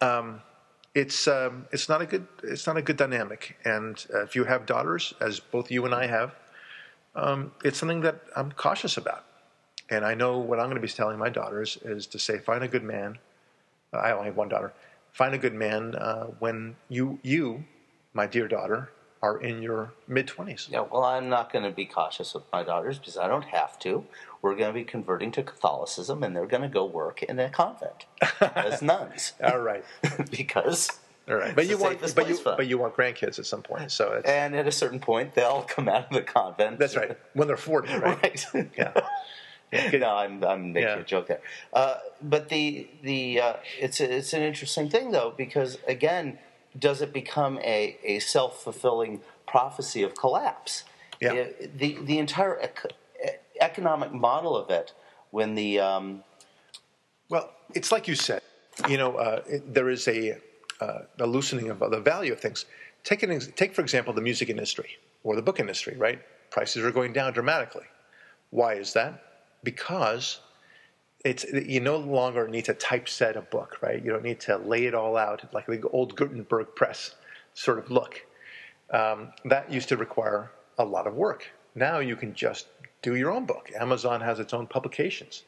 Um, 0.00 0.42
it's 0.94 1.26
um, 1.26 1.66
it's 1.72 1.88
not 1.88 2.02
a 2.02 2.06
good 2.06 2.26
it's 2.42 2.66
not 2.66 2.76
a 2.76 2.82
good 2.82 2.96
dynamic. 2.96 3.56
And 3.64 4.04
uh, 4.12 4.22
if 4.22 4.36
you 4.36 4.44
have 4.44 4.66
daughters, 4.66 5.14
as 5.20 5.40
both 5.40 5.70
you 5.70 5.84
and 5.86 5.94
I 5.94 6.06
have, 6.06 6.34
um, 7.14 7.52
it's 7.64 7.78
something 7.78 8.02
that 8.02 8.20
I'm 8.36 8.52
cautious 8.52 8.96
about. 8.96 9.24
And 9.90 10.04
I 10.04 10.14
know 10.14 10.36
what 10.36 10.60
I'm 10.60 10.66
going 10.66 10.80
to 10.80 10.86
be 10.86 10.88
telling 10.92 11.18
my 11.18 11.30
daughters 11.30 11.78
is 11.82 12.06
to 12.08 12.18
say, 12.18 12.36
find 12.36 12.62
a 12.62 12.68
good 12.68 12.82
man. 12.82 13.16
I 13.92 14.12
only 14.12 14.26
have 14.26 14.36
one 14.36 14.48
daughter. 14.48 14.72
Find 15.12 15.34
a 15.34 15.38
good 15.38 15.54
man 15.54 15.94
uh, 15.94 16.26
when 16.38 16.76
you 16.88 17.18
you, 17.22 17.64
my 18.12 18.26
dear 18.26 18.46
daughter, 18.46 18.90
are 19.22 19.40
in 19.40 19.62
your 19.62 19.92
mid 20.06 20.26
twenties. 20.26 20.68
Yeah, 20.70 20.84
well, 20.90 21.04
I'm 21.04 21.28
not 21.28 21.52
going 21.52 21.64
to 21.64 21.70
be 21.70 21.86
cautious 21.86 22.34
with 22.34 22.44
my 22.52 22.62
daughters 22.62 22.98
because 22.98 23.16
I 23.16 23.26
don't 23.26 23.46
have 23.46 23.78
to. 23.80 24.04
We're 24.42 24.54
going 24.54 24.68
to 24.68 24.74
be 24.74 24.84
converting 24.84 25.32
to 25.32 25.42
Catholicism, 25.42 26.22
and 26.22 26.36
they're 26.36 26.46
going 26.46 26.62
to 26.62 26.68
go 26.68 26.84
work 26.84 27.22
in 27.22 27.38
a 27.38 27.48
convent 27.48 28.06
as 28.40 28.82
nuns. 28.82 29.32
All 29.42 29.58
right, 29.58 29.84
because 30.30 31.00
all 31.28 31.36
right. 31.36 31.54
But 31.54 31.66
you 31.66 31.76
want 31.76 32.00
but 32.14 32.28
you 32.28 32.38
but 32.42 32.66
you 32.66 32.78
want 32.78 32.94
grandkids 32.94 33.38
at 33.38 33.44
some 33.44 33.62
point. 33.62 33.92
So 33.92 34.12
it's, 34.12 34.28
and 34.28 34.56
at 34.56 34.66
a 34.66 34.72
certain 34.72 34.98
point, 34.98 35.34
they'll 35.34 35.62
come 35.62 35.88
out 35.88 36.06
of 36.06 36.10
the 36.10 36.22
convent. 36.22 36.78
That's 36.78 36.96
right. 36.96 37.18
When 37.34 37.48
they're 37.48 37.58
forty, 37.58 37.92
right? 37.94 38.46
right. 38.54 38.70
yeah. 38.76 38.92
No, 39.92 40.16
I'm, 40.16 40.42
I'm 40.44 40.72
making 40.72 40.88
yeah. 40.88 40.98
a 40.98 41.04
joke 41.04 41.28
there. 41.28 41.40
Uh, 41.72 41.96
but 42.22 42.48
the 42.48 42.88
the 43.02 43.40
uh, 43.40 43.52
it's 43.78 44.00
a, 44.00 44.16
it's 44.16 44.32
an 44.32 44.42
interesting 44.42 44.88
thing 44.88 45.10
though 45.10 45.34
because 45.36 45.78
again, 45.86 46.38
does 46.78 47.02
it 47.02 47.12
become 47.12 47.58
a, 47.58 47.98
a 48.04 48.18
self 48.20 48.62
fulfilling 48.62 49.20
prophecy 49.46 50.02
of 50.02 50.14
collapse? 50.14 50.84
Yeah. 51.20 51.32
It, 51.32 51.78
the 51.78 51.98
the 52.02 52.18
entire 52.18 52.58
ec- 52.60 52.92
economic 53.60 54.12
model 54.12 54.56
of 54.56 54.70
it 54.70 54.92
when 55.30 55.54
the 55.54 55.80
um, 55.80 56.24
well, 57.28 57.50
it's 57.74 57.92
like 57.92 58.08
you 58.08 58.14
said. 58.14 58.42
You 58.88 58.96
know, 58.96 59.16
uh, 59.16 59.42
it, 59.46 59.74
there 59.74 59.90
is 59.90 60.06
a, 60.06 60.38
uh, 60.80 61.00
a 61.18 61.26
loosening 61.26 61.68
of 61.68 61.80
the 61.80 62.00
value 62.00 62.32
of 62.32 62.40
things. 62.40 62.64
Take 63.04 63.22
an 63.22 63.40
take 63.56 63.74
for 63.74 63.82
example 63.82 64.12
the 64.12 64.20
music 64.20 64.48
industry 64.48 64.98
or 65.24 65.36
the 65.36 65.42
book 65.42 65.60
industry. 65.60 65.96
Right, 65.96 66.20
prices 66.50 66.84
are 66.84 66.90
going 66.90 67.12
down 67.12 67.32
dramatically. 67.32 67.86
Why 68.50 68.74
is 68.74 68.92
that? 68.94 69.22
Because 69.62 70.40
it's 71.24 71.44
you 71.44 71.80
no 71.80 71.96
longer 71.96 72.48
need 72.48 72.64
to 72.66 72.74
typeset 72.74 73.36
a 73.36 73.42
book, 73.42 73.78
right? 73.82 74.02
You 74.02 74.10
don't 74.10 74.22
need 74.22 74.40
to 74.40 74.56
lay 74.56 74.86
it 74.86 74.94
all 74.94 75.16
out 75.16 75.52
like 75.52 75.66
the 75.66 75.88
old 75.88 76.16
Gutenberg 76.16 76.74
press 76.74 77.14
sort 77.54 77.78
of 77.78 77.90
look. 77.90 78.24
Um, 78.90 79.32
that 79.44 79.70
used 79.70 79.88
to 79.90 79.96
require 79.96 80.50
a 80.78 80.84
lot 80.84 81.06
of 81.06 81.14
work. 81.14 81.50
Now 81.74 81.98
you 81.98 82.16
can 82.16 82.34
just 82.34 82.68
do 83.02 83.16
your 83.16 83.30
own 83.30 83.46
book. 83.46 83.70
Amazon 83.78 84.20
has 84.20 84.38
its 84.38 84.54
own 84.54 84.66
publications. 84.66 85.44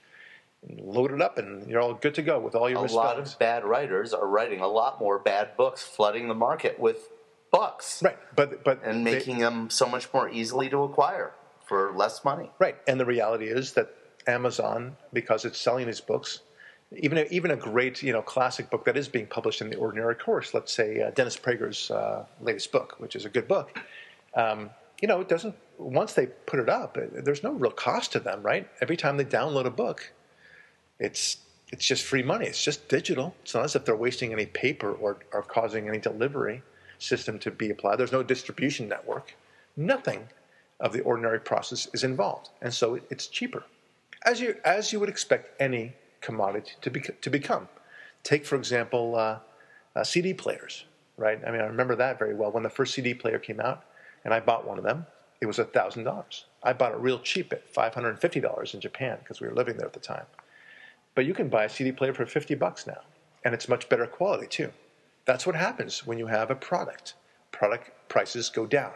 Load 0.79 1.13
it 1.13 1.23
up, 1.23 1.39
and 1.39 1.67
you're 1.71 1.81
all 1.81 1.95
good 1.95 2.15
to 2.17 2.23
go 2.23 2.39
with 2.39 2.55
all 2.55 2.69
your. 2.69 2.85
A 2.85 2.93
lot 2.93 3.19
of 3.19 3.39
bad 3.39 3.65
writers 3.65 4.13
are 4.13 4.27
writing 4.27 4.61
a 4.61 4.69
lot 4.69 5.01
more 5.01 5.19
bad 5.19 5.57
books, 5.57 5.83
flooding 5.83 6.29
the 6.29 6.35
market 6.35 6.79
with 6.79 7.09
books, 7.51 8.03
right? 8.03 8.19
But 8.37 8.63
but 8.63 8.83
and 8.85 9.03
making 9.03 9.39
they, 9.39 9.45
them 9.45 9.71
so 9.71 9.87
much 9.87 10.13
more 10.13 10.29
easily 10.29 10.69
to 10.69 10.83
acquire 10.83 11.33
for 11.65 11.93
less 11.95 12.25
money, 12.25 12.51
right? 12.59 12.77
And 12.87 13.01
the 13.01 13.07
reality 13.07 13.47
is 13.47 13.73
that 13.73 13.95
Amazon 14.31 14.97
because 15.13 15.45
it's 15.45 15.59
selling 15.59 15.87
these 15.87 16.01
books. 16.01 16.41
Even 16.97 17.19
a, 17.19 17.27
even 17.31 17.51
a 17.53 17.57
great 17.57 18.03
you 18.03 18.13
know 18.13 18.23
classic 18.23 18.71
book 18.71 18.85
that 18.85 18.97
is 18.97 19.09
being 19.09 19.27
published 19.27 19.61
in 19.61 19.71
the 19.71 19.77
ordinary 19.77 20.15
course, 20.15 20.55
let's 20.55 20.73
say 20.73 21.03
uh, 21.03 21.11
Dennis 21.11 21.37
Prager's 21.37 21.91
uh, 21.91 22.25
latest 22.41 22.73
book, 22.73 22.97
which 22.99 23.15
is 23.15 23.25
a 23.25 23.29
good 23.29 23.47
book. 23.47 23.79
Um, 24.35 24.71
you 25.01 25.09
know, 25.09 25.21
it 25.21 25.29
doesn't. 25.29 25.55
Once 25.79 26.15
they 26.15 26.27
put 26.27 26.59
it 26.61 26.69
up, 26.69 26.97
it, 26.97 27.25
there's 27.25 27.43
no 27.43 27.53
real 27.53 27.71
cost 27.71 28.13
to 28.13 28.21
them, 28.21 28.43
right? 28.43 28.69
Every 28.81 28.97
time 28.97 29.17
they 29.17 29.25
download 29.25 29.67
a 29.67 29.71
book, 29.71 30.13
it's 30.99 31.39
it's 31.73 31.87
just 31.87 32.05
free 32.05 32.23
money. 32.23 32.47
It's 32.47 32.63
just 32.63 32.89
digital. 32.89 33.35
It's 33.43 33.55
not 33.55 33.65
as 33.65 33.77
if 33.77 33.85
they're 33.85 33.97
wasting 33.97 34.33
any 34.33 34.47
paper 34.47 34.93
or, 34.93 35.19
or 35.33 35.43
causing 35.43 35.89
any 35.89 35.99
delivery 35.99 36.63
system 36.99 37.39
to 37.39 37.51
be 37.51 37.71
applied. 37.71 37.97
There's 37.97 38.13
no 38.13 38.25
distribution 38.25 38.89
network. 38.89 39.35
Nothing 39.77 40.29
of 40.81 40.93
the 40.93 41.01
ordinary 41.03 41.41
process 41.41 41.89
is 41.95 42.03
involved, 42.03 42.51
and 42.61 42.75
so 42.75 42.97
it, 42.97 43.05
it's 43.11 43.29
cheaper 43.29 43.65
as 44.25 44.41
you 44.41 44.57
as 44.65 44.93
you 44.93 45.01
would 45.01 45.09
expect 45.09 45.61
any 45.61 45.95
commodity 46.21 46.73
to 46.83 46.91
be, 46.91 47.01
to 47.01 47.31
become. 47.31 47.69
Take 48.23 48.45
for 48.45 48.57
example 48.57 49.17
uh, 49.17 49.39
uh, 49.97 50.05
CD 50.05 50.35
players, 50.35 50.85
right? 51.17 51.41
I 51.47 51.51
mean, 51.51 51.61
I 51.61 51.65
remember 51.65 51.97
that 51.97 52.19
very 52.19 52.35
well 52.35 52.53
when 52.53 52.63
the 52.63 52.71
first 52.71 52.95
CD 52.95 53.15
player 53.15 53.39
came 53.39 53.61
out, 53.61 53.85
and 54.25 54.35
I 54.35 54.41
bought 54.41 54.67
one 54.67 54.79
of 54.79 54.85
them. 54.85 55.07
It 55.41 55.47
was 55.47 55.57
thousand 55.57 56.05
dollars. 56.05 56.45
I 56.63 56.75
bought 56.75 56.93
it 56.93 56.99
real 56.99 57.19
cheap 57.19 57.53
at 57.53 57.69
five 57.69 57.95
hundred 57.95 58.11
and 58.11 58.19
fifty 58.21 58.41
dollars 58.41 58.75
in 58.75 58.81
Japan 58.81 59.19
because 59.21 59.41
we 59.41 59.49
were 59.49 59.55
living 59.55 59.77
there 59.77 59.87
at 59.87 59.95
the 59.95 60.01
time. 60.01 60.27
But 61.15 61.25
you 61.25 61.35
can 61.35 61.49
buy 61.49 61.65
a 61.65 61.69
CD 61.69 61.93
player 61.93 62.13
for 62.13 62.27
fifty 62.27 62.55
bucks 62.55 62.87
now, 62.87 63.01
and 63.45 63.55
it's 63.55 63.69
much 63.69 63.89
better 63.89 64.07
quality 64.07 64.47
too. 64.47 64.71
That's 65.25 65.47
what 65.47 65.57
happens 65.57 66.07
when 66.07 66.19
you 66.19 66.27
have 66.27 66.51
a 66.51 66.55
product. 66.55 67.15
Product 67.53 67.91
prices 68.09 68.51
go 68.51 68.67
down. 68.67 68.93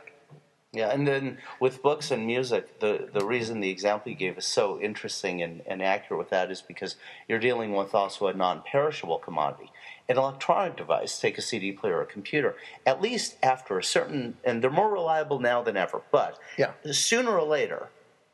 Yeah, 0.75 0.91
and 0.91 1.07
then 1.07 1.39
with 1.61 1.83
books 1.83 2.11
and 2.11 2.27
music, 2.27 2.81
the, 2.81 3.09
the 3.13 3.25
reason 3.25 3.61
the 3.61 3.71
example 3.71 4.11
you 4.11 4.19
gave 4.19 4.37
is 4.37 4.45
so 4.45 4.81
interesting 4.81 5.41
and, 5.41 5.63
and 5.67 5.81
accurate 5.81 6.19
with 6.19 6.31
that 6.31 6.51
is 6.51 6.61
because 6.61 6.97
you're 7.29 7.39
dealing 7.39 7.73
with 7.73 7.95
also 7.95 8.27
a 8.27 8.35
non 8.35 8.63
perishable 8.63 9.19
commodity. 9.19 9.71
An 10.09 10.19
electronic 10.19 10.77
device, 10.77 11.21
take 11.21 11.39
a 11.39 11.43
CD 11.43 11.71
player 11.71 11.99
or 11.99 12.03
a 12.03 12.07
computer, 12.07 12.57
at 12.85 13.01
least 13.01 13.37
after 13.43 13.79
a 13.79 13.85
certain, 13.85 14.37
and 14.45 14.63
they're 14.63 14.71
more 14.71 14.93
reliable 14.93 15.39
now 15.39 15.63
than 15.63 15.77
ever, 15.77 16.03
but 16.11 16.39
yeah. 16.59 16.73
sooner 16.91 17.39
or 17.39 17.47
later, 17.47 17.89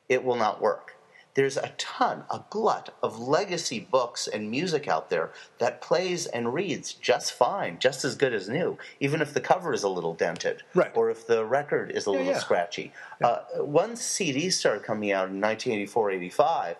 it 0.09 0.24
will 0.24 0.37
not 0.37 0.62
work 0.62 0.96
there's 1.34 1.56
a 1.56 1.72
ton, 1.78 2.24
a 2.30 2.42
glut 2.50 2.94
of 3.02 3.18
legacy 3.18 3.80
books 3.80 4.26
and 4.26 4.50
music 4.50 4.88
out 4.88 5.10
there 5.10 5.30
that 5.58 5.80
plays 5.80 6.26
and 6.26 6.52
reads 6.52 6.92
just 6.94 7.32
fine, 7.32 7.78
just 7.78 8.04
as 8.04 8.16
good 8.16 8.34
as 8.34 8.48
new, 8.48 8.76
even 8.98 9.22
if 9.22 9.32
the 9.32 9.40
cover 9.40 9.72
is 9.72 9.82
a 9.82 9.88
little 9.88 10.14
dented, 10.14 10.62
right. 10.74 10.90
or 10.94 11.10
if 11.10 11.26
the 11.26 11.44
record 11.44 11.90
is 11.90 12.06
a 12.06 12.10
yeah, 12.10 12.16
little 12.16 12.32
yeah. 12.32 12.38
scratchy. 12.38 12.92
Yeah. 13.20 13.26
Uh, 13.26 13.44
once 13.58 14.02
CDs 14.02 14.54
started 14.54 14.82
coming 14.82 15.12
out 15.12 15.28
in 15.28 15.40
1984 15.40 16.10
85, 16.10 16.76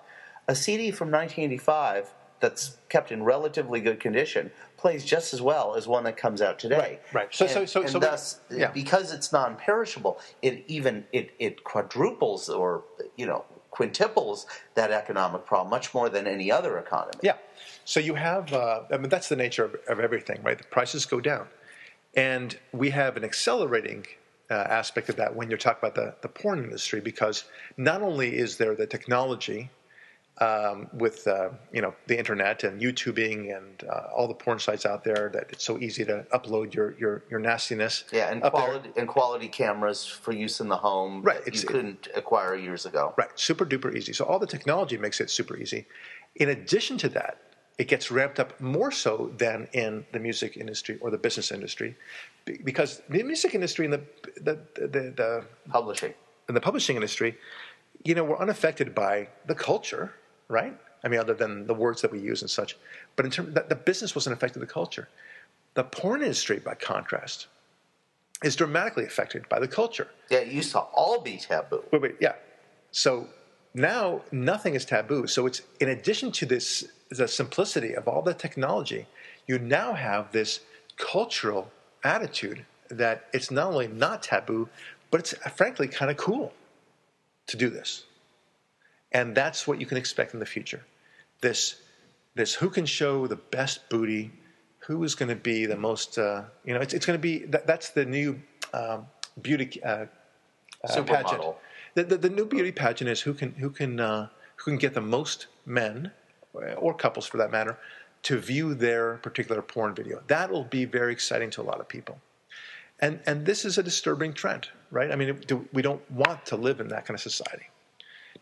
a 0.48 0.54
CD 0.54 0.90
from 0.90 1.10
1985 1.10 2.12
that's 2.40 2.78
kept 2.88 3.12
in 3.12 3.22
relatively 3.22 3.80
good 3.80 4.00
condition 4.00 4.50
plays 4.76 5.04
just 5.04 5.34
as 5.34 5.42
well 5.42 5.74
as 5.74 5.86
one 5.86 6.04
that 6.04 6.16
comes 6.16 6.40
out 6.40 6.58
today. 6.58 6.78
Right. 6.78 7.00
Right. 7.12 7.34
So, 7.34 7.44
and, 7.44 7.52
so, 7.52 7.64
so, 7.66 7.80
and 7.82 7.90
so 7.90 7.98
thus, 7.98 8.40
yeah. 8.50 8.70
because 8.72 9.12
it's 9.12 9.30
non-perishable, 9.32 10.18
it 10.40 10.64
even 10.66 11.04
it, 11.12 11.32
it 11.38 11.64
quadruples 11.64 12.48
or 12.48 12.84
you 13.16 13.26
know 13.26 13.44
quintuples 13.72 14.46
that 14.74 14.90
economic 14.90 15.46
problem 15.46 15.70
much 15.70 15.94
more 15.94 16.09
than 16.09 16.26
any 16.26 16.50
other 16.50 16.78
economy. 16.78 17.20
Yeah. 17.22 17.37
So 17.85 18.00
you 18.00 18.14
have, 18.14 18.52
uh, 18.52 18.83
I 18.92 18.96
mean, 18.96 19.09
that's 19.09 19.28
the 19.28 19.37
nature 19.37 19.64
of, 19.64 19.76
of, 19.88 20.00
everything, 20.00 20.42
right? 20.42 20.59
The 20.59 20.64
prices 20.64 21.06
go 21.06 21.20
down. 21.20 21.46
And 22.16 22.59
we 22.72 22.90
have 22.90 23.16
an 23.16 23.24
accelerating 23.24 24.06
uh, 24.50 24.54
aspect 24.54 25.09
of 25.09 25.16
that 25.16 25.35
when 25.35 25.48
you're 25.48 25.59
talking 25.59 25.78
about 25.88 25.94
the, 25.94 26.14
the 26.22 26.28
porn 26.28 26.64
industry, 26.64 27.00
because 27.00 27.44
not 27.76 28.02
only 28.02 28.37
is 28.37 28.56
there 28.56 28.74
the 28.74 28.87
technology 28.87 29.70
um, 30.40 30.88
with 30.94 31.26
uh, 31.26 31.50
you 31.72 31.83
know 31.83 31.94
the 32.07 32.18
internet 32.18 32.64
and 32.64 32.81
YouTubing 32.81 33.57
and 33.57 33.85
uh, 33.88 34.09
all 34.14 34.26
the 34.26 34.35
porn 34.35 34.59
sites 34.59 34.87
out 34.87 35.05
there 35.05 35.31
that 35.35 35.46
it's 35.50 35.64
so 35.64 35.79
easy 35.79 36.05
to 36.07 36.24
upload 36.33 36.74
your 36.74 36.98
your, 36.98 37.24
your 37.31 37.40
nastiness. 37.40 38.05
Yeah, 38.12 38.31
and 38.31 38.42
quality 38.42 38.90
there. 38.94 39.03
and 39.03 39.09
quality 39.09 39.48
cameras 39.48 40.07
for 40.07 40.33
use 40.33 40.61
in 40.61 40.68
the 40.68 40.76
home. 40.76 41.22
Right, 41.22 41.40
you 41.46 41.62
couldn't 41.62 42.07
it, 42.07 42.16
acquire 42.16 42.55
years 42.55 42.87
ago. 42.87 43.14
Right, 43.16 43.29
super 43.38 43.66
duper 43.66 43.94
easy. 43.94 44.12
So 44.12 44.24
all 44.24 44.38
the 44.38 44.46
technology 44.46 44.96
makes 44.96 45.20
it 45.20 45.31
super 45.31 45.57
easy. 45.57 45.87
In 46.37 46.48
addition 46.48 46.96
to 46.98 47.09
that, 47.11 47.38
it 47.76 47.88
gets 47.88 48.11
ramped 48.11 48.40
up 48.40 48.59
more 48.61 48.90
so 48.90 49.33
than 49.37 49.68
in 49.72 50.07
the 50.12 50.18
music 50.18 50.57
industry 50.57 50.98
or 51.03 51.11
the 51.11 51.18
business 51.18 51.53
industry, 51.53 51.96
because 52.64 53.03
the 53.11 53.22
music 53.22 53.55
industry 53.55 53.85
and 53.85 53.92
the 53.92 54.03
the 54.40 54.59
the, 54.74 54.88
the, 54.88 55.00
the 55.16 55.44
publishing 55.68 56.14
and 56.48 56.57
the 56.57 56.62
publishing 56.62 56.96
industry, 56.96 57.37
you 58.05 58.14
know, 58.14 58.24
we're 58.24 58.38
unaffected 58.38 58.94
by 58.94 59.29
the 59.46 59.55
culture 59.55 60.14
right? 60.50 60.76
I 61.02 61.08
mean, 61.08 61.20
other 61.20 61.34
than 61.34 61.66
the 61.66 61.74
words 61.74 62.02
that 62.02 62.12
we 62.12 62.20
use 62.20 62.42
and 62.42 62.50
such. 62.50 62.76
But 63.16 63.24
in 63.24 63.30
terms, 63.30 63.54
the 63.54 63.74
business 63.74 64.14
wasn't 64.14 64.34
affected 64.34 64.60
the 64.60 64.66
culture. 64.66 65.08
The 65.74 65.84
porn 65.84 66.20
industry, 66.20 66.58
by 66.58 66.74
contrast, 66.74 67.46
is 68.42 68.56
dramatically 68.56 69.04
affected 69.04 69.48
by 69.48 69.60
the 69.60 69.68
culture. 69.68 70.08
Yeah, 70.30 70.38
it 70.38 70.48
used 70.48 70.72
to 70.72 70.80
all 70.80 71.20
be 71.20 71.38
taboo. 71.38 71.84
Wait, 71.92 72.02
wait, 72.02 72.16
yeah. 72.20 72.34
So 72.90 73.28
now 73.74 74.22
nothing 74.32 74.74
is 74.74 74.84
taboo. 74.84 75.26
So 75.26 75.46
it's 75.46 75.62
in 75.80 75.90
addition 75.90 76.32
to 76.32 76.46
this, 76.46 76.88
the 77.10 77.28
simplicity 77.28 77.94
of 77.94 78.08
all 78.08 78.22
the 78.22 78.34
technology, 78.34 79.06
you 79.46 79.58
now 79.58 79.92
have 79.94 80.32
this 80.32 80.60
cultural 80.96 81.70
attitude 82.04 82.64
that 82.88 83.26
it's 83.32 83.50
not 83.50 83.68
only 83.68 83.88
not 83.88 84.22
taboo, 84.22 84.68
but 85.10 85.20
it's 85.20 85.34
frankly 85.54 85.88
kind 85.88 86.10
of 86.10 86.16
cool 86.16 86.52
to 87.46 87.56
do 87.56 87.70
this. 87.70 88.04
And 89.12 89.35
that's 89.35 89.66
what 89.66 89.81
you 89.81 89.87
can 89.87 89.99
expect 89.99 90.35
in 90.35 90.40
the 90.40 90.46
future. 90.46 90.85
This, 91.40 91.81
this 92.35 92.55
who 92.55 92.70
can 92.70 92.87
show 92.87 93.27
the 93.27 93.37
best 93.37 93.88
booty, 93.88 94.31
who 94.79 95.03
is 95.05 95.14
going 95.14 95.29
to 95.29 95.37
be 95.37 95.66
the 95.66 95.77
most, 95.77 96.18
uh, 96.18 96.44
you 96.64 96.75
know, 96.75 96.81
it's, 96.81 96.94
it's 96.94 97.07
going 97.07 97.18
to 97.18 97.23
be, 97.23 97.46
that, 97.46 97.66
that's 97.66 97.90
the 97.90 98.05
new 98.05 98.40
um, 98.73 99.07
beauty 99.42 99.83
uh, 99.83 100.07
uh, 100.88 101.03
pageant. 101.03 101.42
The, 101.94 102.05
the, 102.05 102.16
the, 102.16 102.31
new 102.31 102.46
beauty 102.46 102.70
pageant 102.70 103.11
is 103.11 103.20
who 103.20 103.35
can, 103.35 103.53
who 103.53 103.70
can, 103.70 103.99
uh, 103.99 104.29
who 104.57 104.70
can 104.70 104.79
get 104.79 104.94
the 104.94 105.01
most 105.01 105.49
men, 105.66 106.12
or 106.53 106.94
couples 106.94 107.27
for 107.27 107.38
that 107.38 107.51
matter, 107.51 107.79
to 108.23 108.38
view 108.38 108.75
their 108.75 109.16
particular 109.18 109.62
porn 109.62 109.94
video. 109.94 110.23
That'll 110.27 110.64
be 110.64 110.85
very 110.85 111.12
exciting 111.12 111.51
to 111.51 111.62
a 111.62 111.64
lot 111.64 111.81
of 111.81 111.88
people. 111.88 112.20
And, 113.01 113.20
and 113.27 113.46
this 113.46 113.64
is 113.64 113.79
a 113.79 113.83
disturbing 113.83 114.35
trend, 114.35 114.68
right? 114.90 115.11
I 115.11 115.16
mean, 115.16 115.40
we 115.73 115.81
don't 115.81 116.09
want 116.11 116.44
to 116.46 116.57
live 116.57 116.81
in 116.81 116.88
that 116.88 117.07
kind 117.07 117.14
of 117.14 117.23
society. 117.23 117.66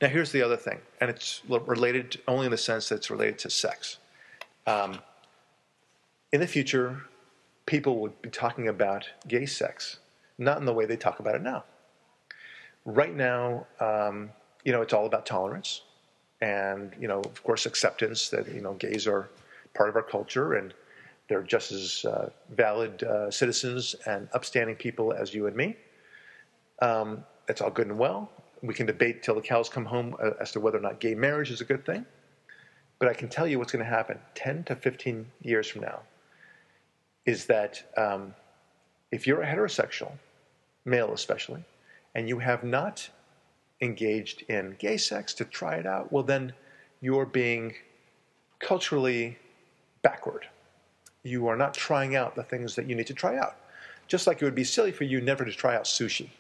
Now, 0.01 0.09
here's 0.09 0.31
the 0.31 0.43
other 0.43 0.57
thing, 0.57 0.79
and 1.01 1.11
it's 1.11 1.43
related 1.49 2.21
only 2.29 2.47
in 2.47 2.53
the 2.53 2.59
sense 2.59 2.89
that 2.89 2.97
it's 2.97 3.11
related 3.11 3.39
to 3.41 3.51
sex. 3.51 3.99
Um, 4.67 5.01
in 6.33 6.41
the 6.41 6.47
future, 6.47 7.03
people 7.67 7.99
would 8.01 8.21
be 8.23 8.31
talking 8.31 8.69
about 8.69 9.09
gay 9.27 9.45
sex, 9.45 9.99
not 10.39 10.59
in 10.59 10.67
the 10.67 10.73
way 10.73 10.85
they 10.85 10.97
talk 10.97 11.19
about 11.19 11.35
it 11.35 11.43
now. 11.43 11.65
Right 12.85 13.15
now, 13.15 13.67
um, 13.81 14.31
you 14.65 14.73
know, 14.73 14.83
it's 14.83 14.93
all 14.93 15.07
about 15.07 15.27
tolerance 15.27 15.83
and, 16.41 16.95
you 17.01 17.09
know, 17.09 17.21
of 17.21 17.43
course, 17.43 17.67
acceptance 17.67 18.29
that, 18.29 18.47
you 18.55 18.61
know, 18.61 18.75
gays 18.75 19.07
are 19.07 19.31
part 19.75 19.89
of 19.89 19.97
our 19.97 20.03
culture 20.03 20.55
and 20.55 20.73
they're 21.29 21.43
just 21.43 21.73
as 21.73 22.05
uh, 22.05 22.31
valid 22.51 23.03
uh, 23.03 23.31
citizens 23.31 23.95
and 24.07 24.29
upstanding 24.33 24.77
people 24.77 25.13
as 25.13 25.35
you 25.35 25.47
and 25.47 25.57
me. 25.57 25.77
Um, 26.81 27.25
it's 27.49 27.61
all 27.61 27.71
good 27.71 27.89
and 27.89 27.99
well. 27.99 28.31
We 28.63 28.75
can 28.75 28.87
debate 28.87 29.23
till 29.23 29.35
the 29.35 29.41
cows 29.41 29.69
come 29.69 29.85
home 29.85 30.17
uh, 30.23 30.31
as 30.41 30.53
to 30.53 30.61
whether 30.61 30.79
or 30.79 30.81
not 30.81 31.01
gay 31.01 31.15
marriage 31.15 31.51
is 31.51 31.61
a 31.61 31.65
good 31.65 31.85
thing. 31.87 32.05
But 32.99 33.09
I 33.09 33.15
can 33.15 33.29
tell 33.29 33.47
you 33.47 33.59
what's 33.59 33.73
going 33.73 33.85
to 33.85 33.91
happen 33.91 34.19
10 34.35 34.65
to 34.65 34.77
15 34.77 35.27
years 35.43 35.69
from 35.69 35.83
now 35.83 36.01
is 37.25 37.47
that 37.47 37.83
um, 37.97 38.35
if 39.13 39.27
you're 39.27 39.43
a 39.43 39.47
heterosexual, 39.47 40.13
male 40.85 41.13
especially, 41.13 41.65
and 42.15 42.29
you 42.29 42.39
have 42.39 42.65
not 42.65 43.09
engaged 43.81 44.43
in 44.49 44.75
gay 44.79 44.97
sex 44.97 45.35
to 45.35 45.45
try 45.45 45.77
it 45.77 45.87
out, 45.87 46.13
well, 46.13 46.23
then 46.23 46.53
you're 47.01 47.27
being 47.27 47.75
culturally 48.59 49.39
backward. 50.03 50.49
You 51.23 51.47
are 51.49 51.57
not 51.57 51.75
trying 51.75 52.17
out 52.17 52.35
the 52.35 52.43
things 52.43 52.75
that 52.77 52.89
you 52.89 52.95
need 52.95 53.07
to 53.07 53.15
try 53.15 53.37
out. 53.37 53.57
Just 54.07 54.27
like 54.27 54.41
it 54.41 54.45
would 54.45 54.55
be 54.55 54.65
silly 54.65 54.91
for 54.91 55.05
you 55.05 55.21
never 55.21 55.45
to 55.45 55.53
try 55.53 55.77
out 55.77 55.85
sushi, 55.85 56.31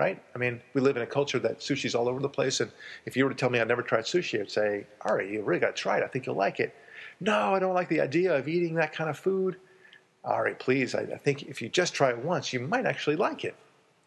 right? 0.00 0.20
I 0.34 0.38
mean, 0.38 0.62
we 0.72 0.80
live 0.80 0.96
in 0.96 1.02
a 1.02 1.06
culture 1.06 1.38
that 1.40 1.60
sushi's 1.60 1.94
all 1.94 2.08
over 2.08 2.20
the 2.20 2.28
place, 2.28 2.60
and 2.60 2.72
if 3.04 3.16
you 3.16 3.24
were 3.24 3.30
to 3.30 3.36
tell 3.36 3.50
me 3.50 3.60
I'd 3.60 3.68
never 3.68 3.82
tried 3.82 4.04
sushi, 4.04 4.40
I'd 4.40 4.50
say, 4.50 4.86
Ari, 5.02 5.30
you 5.30 5.42
really 5.42 5.60
got 5.60 5.76
to 5.76 5.82
try 5.82 5.98
it. 5.98 6.02
I 6.02 6.06
think 6.06 6.24
you'll 6.24 6.36
like 6.36 6.58
it. 6.58 6.74
No, 7.20 7.54
I 7.54 7.58
don't 7.58 7.74
like 7.74 7.90
the 7.90 8.00
idea 8.00 8.34
of 8.34 8.48
eating 8.48 8.76
that 8.76 8.94
kind 8.94 9.10
of 9.10 9.18
food. 9.18 9.56
Ari, 10.24 10.54
please, 10.54 10.94
I, 10.94 11.02
I 11.02 11.18
think 11.18 11.42
if 11.42 11.60
you 11.60 11.68
just 11.68 11.92
try 11.92 12.08
it 12.08 12.18
once, 12.24 12.50
you 12.50 12.60
might 12.60 12.86
actually 12.86 13.16
like 13.16 13.44
it. 13.44 13.54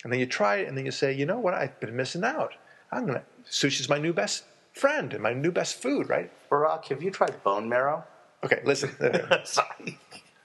And 0.04 0.12
then 0.12 0.20
you 0.20 0.26
try 0.26 0.58
it, 0.58 0.68
and 0.68 0.76
then 0.76 0.84
you 0.84 0.92
say, 0.92 1.14
you 1.14 1.28
know 1.28 1.38
what, 1.38 1.54
I've 1.54 1.80
been 1.80 1.96
missing 1.96 2.24
out. 2.24 2.54
I'm 2.92 3.06
gonna 3.06 3.24
sushi's 3.48 3.88
my 3.88 4.00
new 4.00 4.14
best 4.14 4.46
friend 4.74 5.14
and 5.14 5.22
my 5.22 5.34
new 5.34 5.52
best 5.52 5.80
food, 5.80 6.10
right? 6.10 6.32
Barak, 6.50 6.86
have 6.86 7.04
you 7.04 7.12
tried 7.12 7.44
bone 7.44 7.70
marrow? 7.70 8.04
Okay, 8.44 8.62
listen. 8.66 8.90
Sorry. 9.44 10.00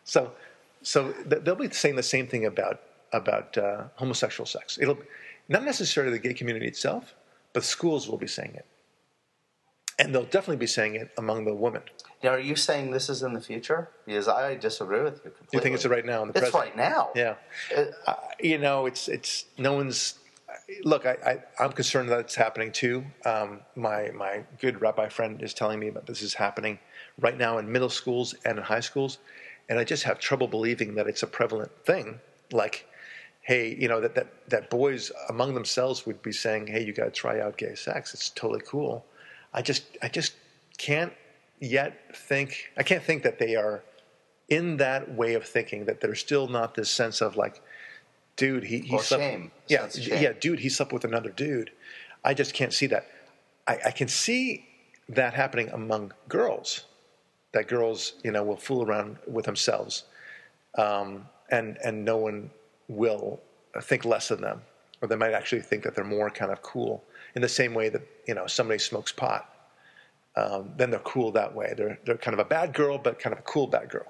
So, 0.05 0.33
so 0.83 1.13
they'll 1.27 1.55
be 1.55 1.71
saying 1.71 1.97
the 1.97 2.03
same 2.03 2.27
thing 2.27 2.45
about 2.45 2.83
about 3.13 3.57
uh, 3.57 3.85
homosexual 3.97 4.47
sex. 4.47 4.79
It'll 4.81 4.99
not 5.49 5.65
necessarily 5.65 6.13
the 6.13 6.19
gay 6.19 6.35
community 6.35 6.67
itself, 6.67 7.15
but 7.53 7.65
schools 7.65 8.09
will 8.09 8.19
be 8.19 8.27
saying 8.27 8.55
it, 8.55 8.67
and 9.99 10.15
they'll 10.15 10.25
definitely 10.25 10.57
be 10.57 10.67
saying 10.67 10.95
it 10.95 11.11
among 11.17 11.45
the 11.45 11.55
women. 11.55 11.83
Now, 12.23 12.31
are 12.31 12.39
you 12.41 12.57
saying 12.57 12.91
this 12.91 13.09
is 13.09 13.23
in 13.23 13.33
the 13.33 13.41
future? 13.41 13.91
Because 14.07 14.29
I 14.29 14.57
disagree 14.57 15.03
with 15.03 15.21
you 15.25 15.31
completely. 15.31 15.49
You 15.53 15.61
think 15.61 15.75
it's 15.77 15.87
right 15.87 16.05
now 16.05 16.23
in 16.23 16.29
the 16.29 16.35
it's 16.35 16.51
present? 16.51 16.65
right 16.65 16.77
now. 16.77 17.11
Yeah. 17.15 17.35
Uh, 17.77 17.85
Uh, 18.07 18.15
you 18.41 18.59
know, 18.59 18.87
it's 18.87 19.09
it's 19.09 19.47
no 19.57 19.73
one's. 19.75 20.19
Look, 20.83 21.07
I, 21.07 21.17
I 21.25 21.65
I'm 21.65 21.73
concerned 21.73 22.09
that 22.11 22.21
it's 22.21 22.35
happening 22.35 22.73
too. 22.73 23.05
Um, 23.25 23.61
my 23.77 24.11
my 24.11 24.45
good 24.61 24.81
rabbi 24.81 25.09
friend 25.09 25.41
is 25.43 25.55
telling 25.55 25.79
me 25.79 25.91
that 25.91 26.07
this 26.07 26.21
is 26.23 26.35
happening 26.35 26.79
right 27.19 27.39
now 27.39 27.59
in 27.59 27.71
middle 27.71 27.89
schools 27.89 28.35
and 28.45 28.59
in 28.59 28.65
high 28.65 28.81
schools, 28.81 29.19
and 29.69 29.79
I 29.79 29.85
just 29.85 30.03
have 30.05 30.19
trouble 30.19 30.49
believing 30.49 30.95
that 30.97 31.07
it's 31.07 31.23
a 31.23 31.27
prevalent 31.27 31.71
thing. 31.85 32.21
Like, 32.51 32.87
hey, 33.49 33.75
you 33.83 33.89
know 33.89 34.01
that 34.05 34.15
that 34.15 34.29
that 34.51 34.69
boys 34.69 35.11
among 35.31 35.55
themselves 35.55 36.05
would 36.07 36.21
be 36.23 36.33
saying, 36.45 36.67
hey, 36.67 36.83
you 36.87 36.93
got 36.93 37.07
to 37.07 37.11
try 37.11 37.41
out 37.41 37.57
gay 37.57 37.75
sex. 37.75 38.13
It's 38.15 38.29
totally 38.29 38.63
cool. 38.75 39.07
I 39.55 39.63
just 39.63 39.85
I 40.03 40.09
just 40.19 40.33
can't 40.77 41.13
yet 41.77 41.93
think 42.29 42.49
I 42.77 42.83
can't 42.83 43.03
think 43.03 43.23
that 43.23 43.39
they 43.39 43.57
are 43.57 43.83
in 44.49 44.77
that 44.77 45.03
way 45.21 45.33
of 45.35 45.45
thinking 45.57 45.87
that 45.87 46.01
there's 46.03 46.21
still 46.21 46.47
not 46.59 46.75
this 46.75 46.91
sense 46.91 47.23
of 47.23 47.37
like, 47.37 47.61
dude, 48.37 48.65
he, 48.65 48.81
he 48.81 48.97
Or 48.97 49.03
slept, 49.03 49.23
shame. 49.23 49.51
yeah, 49.69 49.89
shame. 49.89 50.23
yeah, 50.23 50.33
dude, 50.39 50.61
he 50.61 50.69
slept 50.69 50.93
with 50.93 51.05
another 51.05 51.31
dude. 51.31 51.71
I 52.25 52.35
just 52.35 52.53
can't 52.55 52.73
see 52.73 52.87
that. 52.89 53.05
I, 53.67 53.79
I 53.87 53.91
can 53.91 54.09
see 54.09 54.67
that 55.09 55.33
happening 55.35 55.69
among 55.71 56.13
girls, 56.29 56.85
that 57.53 57.67
girls, 57.69 58.15
you 58.25 58.31
know, 58.31 58.43
will 58.45 58.57
fool 58.57 58.83
around 58.83 59.17
with 59.27 59.47
themselves, 59.47 60.05
um, 60.77 61.27
and 61.51 61.79
and 61.85 62.05
no 62.05 62.17
one 62.19 62.51
will 62.89 63.41
think 63.83 64.05
less 64.05 64.31
of 64.31 64.41
them, 64.41 64.63
or 65.01 65.09
they 65.09 65.17
might 65.17 65.33
actually 65.33 65.63
think 65.63 65.85
that 65.85 65.95
they're 65.95 66.05
more 66.05 66.31
kind 66.31 66.51
of 66.51 66.63
cool 66.63 67.05
in 67.35 67.43
the 67.43 67.49
same 67.49 67.75
way 67.75 67.89
that 67.89 68.03
you 68.27 68.35
know 68.35 68.47
somebody 68.47 68.79
smokes 68.79 69.13
pot 69.13 69.55
um, 70.39 70.71
then 70.77 70.91
they're 70.91 71.01
cool 71.01 71.33
that 71.33 71.55
way. 71.55 71.75
They're 71.77 71.99
they're 72.05 72.17
kind 72.17 72.35
of 72.35 72.39
a 72.39 72.49
bad 72.49 72.73
girl, 72.73 72.97
but 72.97 73.19
kind 73.19 73.33
of 73.33 73.41
a 73.41 73.43
cool 73.43 73.67
bad 73.67 73.89
girl. 73.91 74.07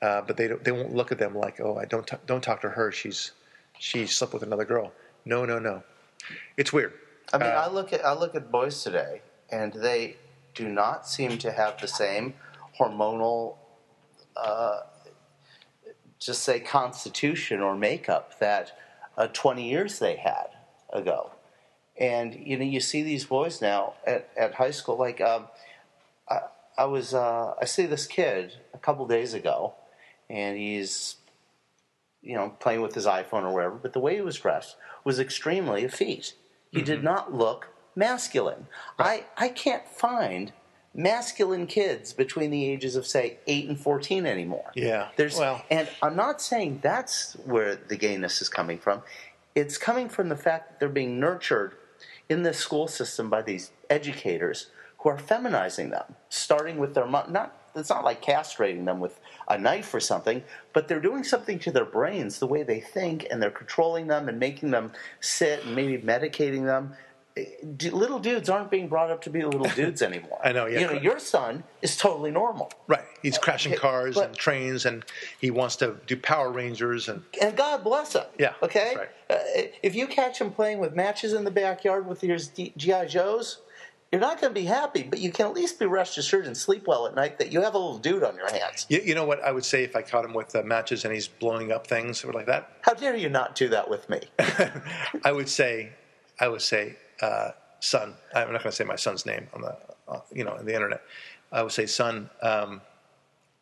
Uh, 0.00 0.22
but 0.22 0.36
they 0.36 0.48
don't, 0.48 0.62
they 0.64 0.72
won't 0.72 0.94
look 0.94 1.12
at 1.12 1.18
them 1.18 1.34
like, 1.34 1.60
oh, 1.60 1.76
I 1.76 1.84
don't 1.84 2.06
t- 2.06 2.16
don't 2.26 2.40
talk 2.42 2.62
to 2.62 2.70
her. 2.70 2.90
She's 2.92 3.32
she 3.78 4.06
slept 4.06 4.32
with 4.32 4.42
another 4.42 4.64
girl. 4.64 4.92
No, 5.24 5.44
no, 5.44 5.58
no. 5.58 5.82
It's 6.56 6.72
weird. 6.72 6.94
I 7.32 7.38
mean, 7.38 7.48
Uh, 7.48 7.64
I 7.66 7.68
look 7.68 7.92
at 7.92 8.04
I 8.06 8.14
look 8.14 8.34
at 8.34 8.50
boys 8.50 8.82
today, 8.82 9.20
and 9.50 9.72
they 9.72 10.16
do 10.54 10.68
not 10.68 11.06
seem 11.06 11.36
to 11.38 11.52
have 11.52 11.78
the 11.78 11.88
same 11.88 12.34
hormonal, 12.78 13.56
uh, 14.36 14.80
just 16.18 16.42
say 16.42 16.60
constitution 16.60 17.60
or 17.60 17.76
makeup 17.76 18.38
that 18.40 18.76
uh, 19.16 19.28
20 19.28 19.68
years 19.68 19.98
they 19.98 20.16
had 20.16 20.48
ago. 20.92 21.30
And 21.98 22.34
you 22.34 22.56
know, 22.56 22.64
you 22.64 22.80
see 22.80 23.02
these 23.02 23.24
boys 23.24 23.60
now 23.60 23.94
at, 24.06 24.28
at 24.36 24.54
high 24.54 24.70
school. 24.70 24.96
Like, 24.96 25.20
um, 25.20 25.48
I, 26.28 26.40
I 26.76 26.84
was 26.84 27.12
uh, 27.12 27.54
I 27.60 27.64
see 27.64 27.86
this 27.86 28.06
kid 28.06 28.52
a 28.72 28.78
couple 28.78 29.04
days 29.06 29.34
ago, 29.34 29.74
and 30.30 30.56
he's 30.56 31.16
you 32.22 32.36
know 32.36 32.54
playing 32.60 32.82
with 32.82 32.94
his 32.94 33.06
iPhone 33.06 33.42
or 33.42 33.52
whatever. 33.52 33.74
But 33.74 33.94
the 33.94 34.00
way 34.00 34.14
he 34.14 34.20
was 34.20 34.38
dressed 34.38 34.76
was 35.02 35.18
extremely 35.18 35.82
effete. 35.82 36.34
He 36.70 36.82
did 36.82 37.02
not 37.02 37.34
look 37.34 37.70
masculine. 37.96 38.68
I 38.96 39.24
I 39.36 39.48
can't 39.48 39.88
find 39.88 40.52
masculine 40.94 41.66
kids 41.66 42.12
between 42.12 42.50
the 42.50 42.64
ages 42.66 42.96
of 42.96 43.06
say 43.06 43.38
eight 43.46 43.68
and 43.68 43.78
fourteen 43.78 44.26
anymore. 44.26 44.70
Yeah, 44.74 45.08
There's 45.16 45.38
well- 45.38 45.62
and 45.70 45.88
I'm 46.02 46.16
not 46.16 46.40
saying 46.40 46.80
that's 46.82 47.34
where 47.44 47.76
the 47.76 47.96
gayness 47.96 48.40
is 48.42 48.48
coming 48.48 48.78
from. 48.78 49.02
It's 49.54 49.78
coming 49.78 50.08
from 50.08 50.28
the 50.28 50.36
fact 50.36 50.68
that 50.70 50.80
they're 50.80 50.88
being 50.88 51.18
nurtured 51.18 51.72
in 52.28 52.42
this 52.42 52.58
school 52.58 52.88
system 52.88 53.28
by 53.30 53.42
these 53.42 53.70
educators 53.90 54.70
who 54.98 55.08
are 55.10 55.16
feminizing 55.18 55.90
them, 55.90 56.14
starting 56.28 56.78
with 56.78 56.94
their 56.94 57.06
mo- 57.06 57.26
not. 57.28 57.54
It's 57.74 57.90
not 57.90 58.02
like 58.02 58.22
castrating 58.22 58.86
them 58.86 58.98
with 58.98 59.20
a 59.46 59.56
knife 59.56 59.94
or 59.94 60.00
something, 60.00 60.42
but 60.72 60.88
they're 60.88 61.00
doing 61.00 61.22
something 61.22 61.60
to 61.60 61.70
their 61.70 61.84
brains, 61.84 62.40
the 62.40 62.46
way 62.46 62.64
they 62.64 62.80
think, 62.80 63.26
and 63.30 63.40
they're 63.40 63.50
controlling 63.52 64.08
them 64.08 64.28
and 64.28 64.40
making 64.40 64.70
them 64.72 64.90
sit 65.20 65.64
and 65.64 65.76
maybe 65.76 65.96
medicating 65.98 66.64
them. 66.64 66.94
D- 67.76 67.90
Little 67.90 68.18
dudes 68.18 68.48
aren't 68.48 68.70
being 68.70 68.88
brought 68.88 69.10
up 69.10 69.22
to 69.22 69.30
be 69.30 69.42
little 69.44 69.68
dudes 69.76 70.02
anymore. 70.02 70.38
I 70.44 70.52
know, 70.52 70.66
yeah. 70.66 70.80
You 70.80 70.86
know, 70.86 70.92
your 71.00 71.18
son 71.18 71.64
is 71.82 71.96
totally 71.96 72.30
normal. 72.30 72.70
right. 72.86 73.04
He's 73.22 73.36
crashing 73.38 73.74
cars 73.74 74.14
but- 74.14 74.26
and 74.28 74.36
trains, 74.36 74.86
and 74.86 75.04
he 75.40 75.50
wants 75.50 75.76
to 75.76 75.96
do 76.06 76.16
Power 76.16 76.50
Rangers 76.52 77.08
and 77.08 77.22
and 77.40 77.56
God 77.56 77.82
bless 77.84 78.12
him. 78.14 78.24
Yeah, 78.38 78.54
Okay. 78.62 78.96
that's 79.28 79.68
Uh, 79.68 79.68
if 79.82 79.94
you 79.94 80.06
catch 80.06 80.40
him 80.40 80.50
playing 80.52 80.78
with 80.78 80.94
matches 80.94 81.32
in 81.32 81.44
the 81.44 81.50
backyard 81.50 82.06
with 82.06 82.22
your 82.24 82.38
GI 82.38 83.06
Joes, 83.06 83.58
you're 84.10 84.20
not 84.22 84.40
going 84.40 84.54
to 84.54 84.58
be 84.58 84.64
happy, 84.66 85.02
but 85.02 85.18
you 85.18 85.30
can 85.30 85.44
at 85.46 85.52
least 85.52 85.78
be 85.78 85.84
rest 85.84 86.16
assured 86.16 86.46
and 86.46 86.56
sleep 86.56 86.86
well 86.86 87.06
at 87.06 87.14
night 87.14 87.38
that 87.40 87.52
you 87.52 87.60
have 87.60 87.74
a 87.74 87.78
little 87.78 87.98
dude 87.98 88.22
on 88.22 88.36
your 88.36 88.50
hands. 88.50 88.86
you, 88.88 89.00
you 89.04 89.14
know 89.14 89.26
what 89.26 89.42
I 89.42 89.52
would 89.52 89.66
say 89.66 89.84
if 89.84 89.94
I 89.94 90.00
caught 90.00 90.24
him 90.24 90.32
with 90.32 90.56
uh, 90.56 90.62
matches 90.62 91.04
and 91.04 91.12
he's 91.12 91.28
blowing 91.28 91.72
up 91.72 91.86
things 91.86 92.24
or 92.24 92.32
like 92.32 92.46
that. 92.46 92.70
How 92.82 92.94
dare 92.94 93.14
you 93.16 93.28
not 93.28 93.54
do 93.54 93.68
that 93.68 93.90
with 93.90 94.08
me? 94.08 94.20
I 95.24 95.32
would 95.32 95.48
say, 95.50 95.90
I 96.40 96.48
would 96.48 96.62
say, 96.62 96.96
uh, 97.20 97.50
son. 97.80 98.14
I'm 98.34 98.52
not 98.52 98.62
going 98.62 98.70
to 98.70 98.72
say 98.72 98.84
my 98.84 98.96
son's 98.96 99.26
name 99.26 99.48
on 99.54 99.62
the, 99.62 99.76
uh, 100.08 100.20
you 100.32 100.44
know, 100.44 100.52
on 100.52 100.64
the 100.64 100.74
internet. 100.74 101.02
I 101.52 101.62
would 101.62 101.72
say, 101.72 101.86
son. 101.86 102.30
Um, 102.42 102.80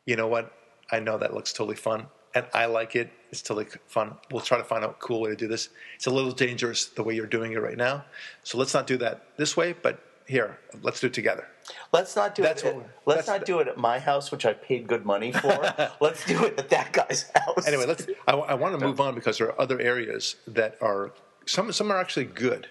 you 0.05 0.17
know 0.17 0.29
what? 0.29 0.53
I 0.91 1.01
know 1.01 1.19
that 1.19 1.35
looks 1.35 1.53
totally 1.53 1.77
fun, 1.77 2.07
and 2.35 2.47
I 2.55 2.67
like 2.67 2.95
it. 2.97 3.11
It's 3.31 3.43
totally 3.43 3.67
fun. 3.87 4.15
We'll 4.31 4.41
try 4.41 4.59
to 4.59 4.65
find 4.65 4.85
a 4.85 4.89
cool 5.01 5.21
way 5.21 5.31
to 5.31 5.37
do 5.37 5.49
this. 5.49 5.69
It's 5.97 6.07
a 6.07 6.11
little 6.11 6.31
dangerous 6.31 6.87
the 6.87 7.03
way 7.03 7.15
you're 7.15 7.27
doing 7.27 7.53
it 7.53 7.61
right 7.61 7.77
now, 7.77 8.05
so 8.45 8.57
let's 8.59 8.73
not 8.73 8.87
do 8.87 8.97
that 8.99 9.27
this 9.37 9.57
way. 9.57 9.73
But 9.73 10.01
here, 10.27 10.59
let's 10.83 11.01
do 11.01 11.09
it 11.09 11.15
together. 11.15 11.47
Let's 11.93 12.15
not 12.15 12.35
do 12.37 12.43
That's 12.43 12.63
it. 12.63 12.75
what- 12.77 12.87
let's 13.05 13.27
not 13.27 13.45
do 13.45 13.59
it 13.59 13.67
at 13.69 13.77
my 13.77 13.99
house, 13.99 14.31
which 14.31 14.47
I 14.47 14.53
paid 14.53 14.87
good 14.87 15.05
money 15.05 15.33
for. 15.33 15.49
let's 16.01 16.25
do 16.25 16.45
it 16.45 16.59
at 16.59 16.69
that 16.71 16.93
guy's 16.93 17.29
house. 17.35 17.67
Anyway, 17.67 17.87
let's. 17.87 18.07
I, 18.29 18.33
I 18.35 18.55
want 18.55 18.79
to 18.79 18.85
move 18.85 19.01
on 19.01 19.15
because 19.17 19.39
there 19.39 19.49
are 19.49 19.61
other 19.61 19.81
areas 19.81 20.37
that 20.47 20.77
are 20.81 21.13
some. 21.47 21.73
Some 21.73 21.91
are 21.91 21.99
actually 21.99 22.27
good, 22.27 22.69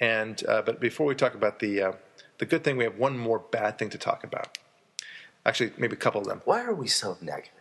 and 0.00 0.42
uh, 0.48 0.62
but 0.62 0.80
before 0.80 1.06
we 1.06 1.14
talk 1.14 1.34
about 1.34 1.58
the 1.60 1.82
uh, 1.82 1.92
the 2.38 2.46
good 2.46 2.64
thing, 2.64 2.76
we 2.76 2.84
have 2.84 2.96
one 2.98 3.18
more 3.18 3.38
bad 3.38 3.78
thing 3.78 3.90
to 3.90 3.98
talk 3.98 4.24
about. 4.24 4.58
Actually, 5.44 5.72
maybe 5.78 5.94
a 5.94 5.96
couple 5.96 6.20
of 6.20 6.26
them. 6.26 6.42
Why 6.44 6.62
are 6.64 6.74
we 6.74 6.86
so 6.86 7.16
negative? 7.20 7.52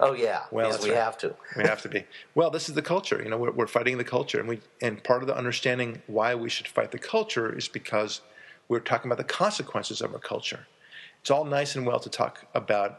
oh 0.00 0.12
yeah, 0.12 0.44
Well, 0.50 0.70
because 0.70 0.84
we 0.84 0.90
right. 0.90 0.98
have 0.98 1.18
to. 1.18 1.34
we 1.56 1.64
have 1.64 1.82
to 1.82 1.88
be. 1.88 2.04
Well, 2.34 2.50
this 2.50 2.68
is 2.68 2.74
the 2.74 2.82
culture. 2.82 3.20
You 3.22 3.30
know, 3.30 3.38
we're, 3.38 3.52
we're 3.52 3.66
fighting 3.66 3.98
the 3.98 4.04
culture, 4.04 4.38
and 4.38 4.48
we 4.48 4.60
and 4.80 5.02
part 5.02 5.22
of 5.22 5.28
the 5.28 5.36
understanding 5.36 6.02
why 6.06 6.34
we 6.34 6.48
should 6.48 6.68
fight 6.68 6.90
the 6.90 6.98
culture 6.98 7.56
is 7.56 7.68
because 7.68 8.20
we're 8.68 8.80
talking 8.80 9.10
about 9.10 9.18
the 9.18 9.32
consequences 9.32 10.00
of 10.00 10.12
our 10.12 10.20
culture. 10.20 10.66
It's 11.20 11.30
all 11.30 11.44
nice 11.44 11.76
and 11.76 11.86
well 11.86 12.00
to 12.00 12.10
talk 12.10 12.46
about 12.54 12.98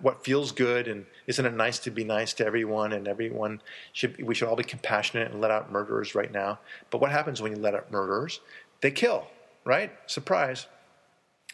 what 0.00 0.24
feels 0.24 0.50
good 0.50 0.88
and 0.88 1.04
isn't 1.26 1.44
it 1.44 1.54
nice 1.54 1.78
to 1.78 1.90
be 1.90 2.04
nice 2.04 2.32
to 2.34 2.46
everyone 2.46 2.92
and 2.92 3.06
everyone 3.06 3.60
should 3.92 4.20
we 4.24 4.34
should 4.34 4.48
all 4.48 4.56
be 4.56 4.64
compassionate 4.64 5.30
and 5.30 5.40
let 5.40 5.50
out 5.50 5.70
murderers 5.70 6.14
right 6.14 6.32
now. 6.32 6.58
But 6.90 7.00
what 7.00 7.10
happens 7.10 7.42
when 7.42 7.52
you 7.52 7.58
let 7.58 7.74
out 7.74 7.90
murderers? 7.90 8.40
They 8.80 8.90
kill, 8.90 9.26
right? 9.64 9.92
Surprise. 10.06 10.66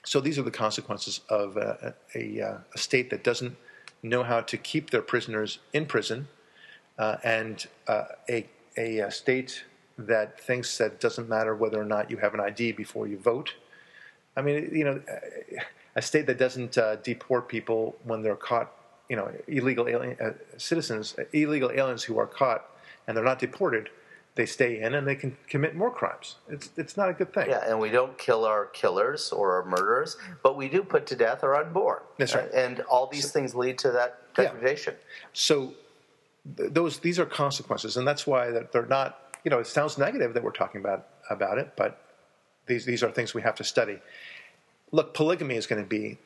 So 0.04 0.20
these 0.20 0.38
are 0.38 0.42
the 0.42 0.50
consequences 0.50 1.20
of 1.28 1.56
a, 1.56 1.94
a, 2.14 2.38
a, 2.38 2.58
a 2.74 2.78
state 2.78 3.10
that 3.10 3.24
doesn't 3.24 3.56
know 4.02 4.22
how 4.22 4.40
to 4.40 4.56
keep 4.56 4.90
their 4.90 5.02
prisoners 5.02 5.58
in 5.72 5.84
prison, 5.86 6.28
uh, 6.98 7.16
and 7.22 7.66
uh, 7.86 8.04
a, 8.28 8.46
a, 8.78 9.02
uh 9.02 9.10
state 9.10 9.64
that 9.98 10.40
thinks 10.40 10.78
that 10.78 10.92
it 10.92 11.00
doesn't 11.00 11.28
matter 11.28 11.54
whether 11.54 11.78
or 11.78 11.84
not 11.84 12.10
you 12.10 12.16
have 12.16 12.32
an 12.32 12.40
ID 12.40 12.72
before 12.72 13.06
you 13.06 13.18
vote. 13.18 13.54
I 14.36 14.42
mean, 14.42 14.70
you 14.72 14.84
know, 14.84 15.02
a 15.96 16.03
state 16.03 16.26
that 16.26 16.38
doesn't 16.38 16.79
uh, 16.79 16.96
deport 16.96 17.48
people 17.48 17.96
when 18.05 18.22
they're 18.22 18.37
caught, 18.37 18.70
you 19.09 19.16
know, 19.16 19.31
illegal 19.48 19.88
alien, 19.88 20.16
uh, 20.20 20.33
citizens, 20.57 21.16
illegal 21.33 21.70
aliens 21.70 22.05
who 22.05 22.18
are 22.18 22.26
caught 22.26 22.64
and 23.07 23.16
they're 23.16 23.24
not 23.24 23.38
deported, 23.38 23.90
they 24.37 24.46
stay 24.46 24.81
in 24.81 24.94
and 24.94 25.07
they 25.07 25.16
can 25.16 25.37
commit 25.48 25.74
more 25.74 25.90
crimes. 25.90 26.37
It's 26.48 26.70
it's 26.76 26.96
not 26.96 27.09
a 27.11 27.12
good 27.12 27.33
thing. 27.35 27.50
Yeah, 27.50 27.64
and 27.68 27.81
we 27.81 27.90
don't 27.90 28.16
kill 28.16 28.44
our 28.44 28.66
killers 28.66 29.33
or 29.33 29.55
our 29.55 29.64
murderers, 29.64 30.16
but 30.42 30.57
we 30.57 30.68
do 30.68 30.83
put 30.83 31.07
to 31.07 31.16
death 31.16 31.42
our 31.42 31.57
unborn. 31.57 32.00
That's 32.18 32.35
right. 32.35 32.50
And 32.53 32.81
all 32.83 33.07
these 33.09 33.33
things 33.33 33.55
lead 33.55 33.79
to 33.79 33.90
that 33.90 34.18
Yeah. 34.38 34.44
degradation. 34.44 34.94
So 35.33 35.74
th- 36.57 36.72
those 36.72 37.00
these 37.00 37.18
are 37.18 37.26
consequences, 37.26 37.96
and 37.96 38.07
that's 38.07 38.26
why 38.26 38.50
that 38.50 38.70
they're 38.72 38.87
not. 38.87 39.37
You 39.44 39.50
know, 39.50 39.59
it 39.59 39.66
sounds 39.66 39.98
negative 39.98 40.35
that 40.35 40.42
we're 40.44 40.53
talking 40.53 40.81
about 40.81 41.09
about 41.29 41.59
it, 41.59 41.72
but 41.76 42.00
these 42.66 42.85
these 42.85 43.03
are 43.03 43.11
things 43.11 43.35
we 43.35 43.42
have 43.42 43.57
to 43.57 43.64
study. 43.64 43.98
Look, 44.92 45.14
polygamy 45.14 45.57
is 45.57 45.66
going 45.66 45.83
to 45.83 45.88
be 45.88 46.18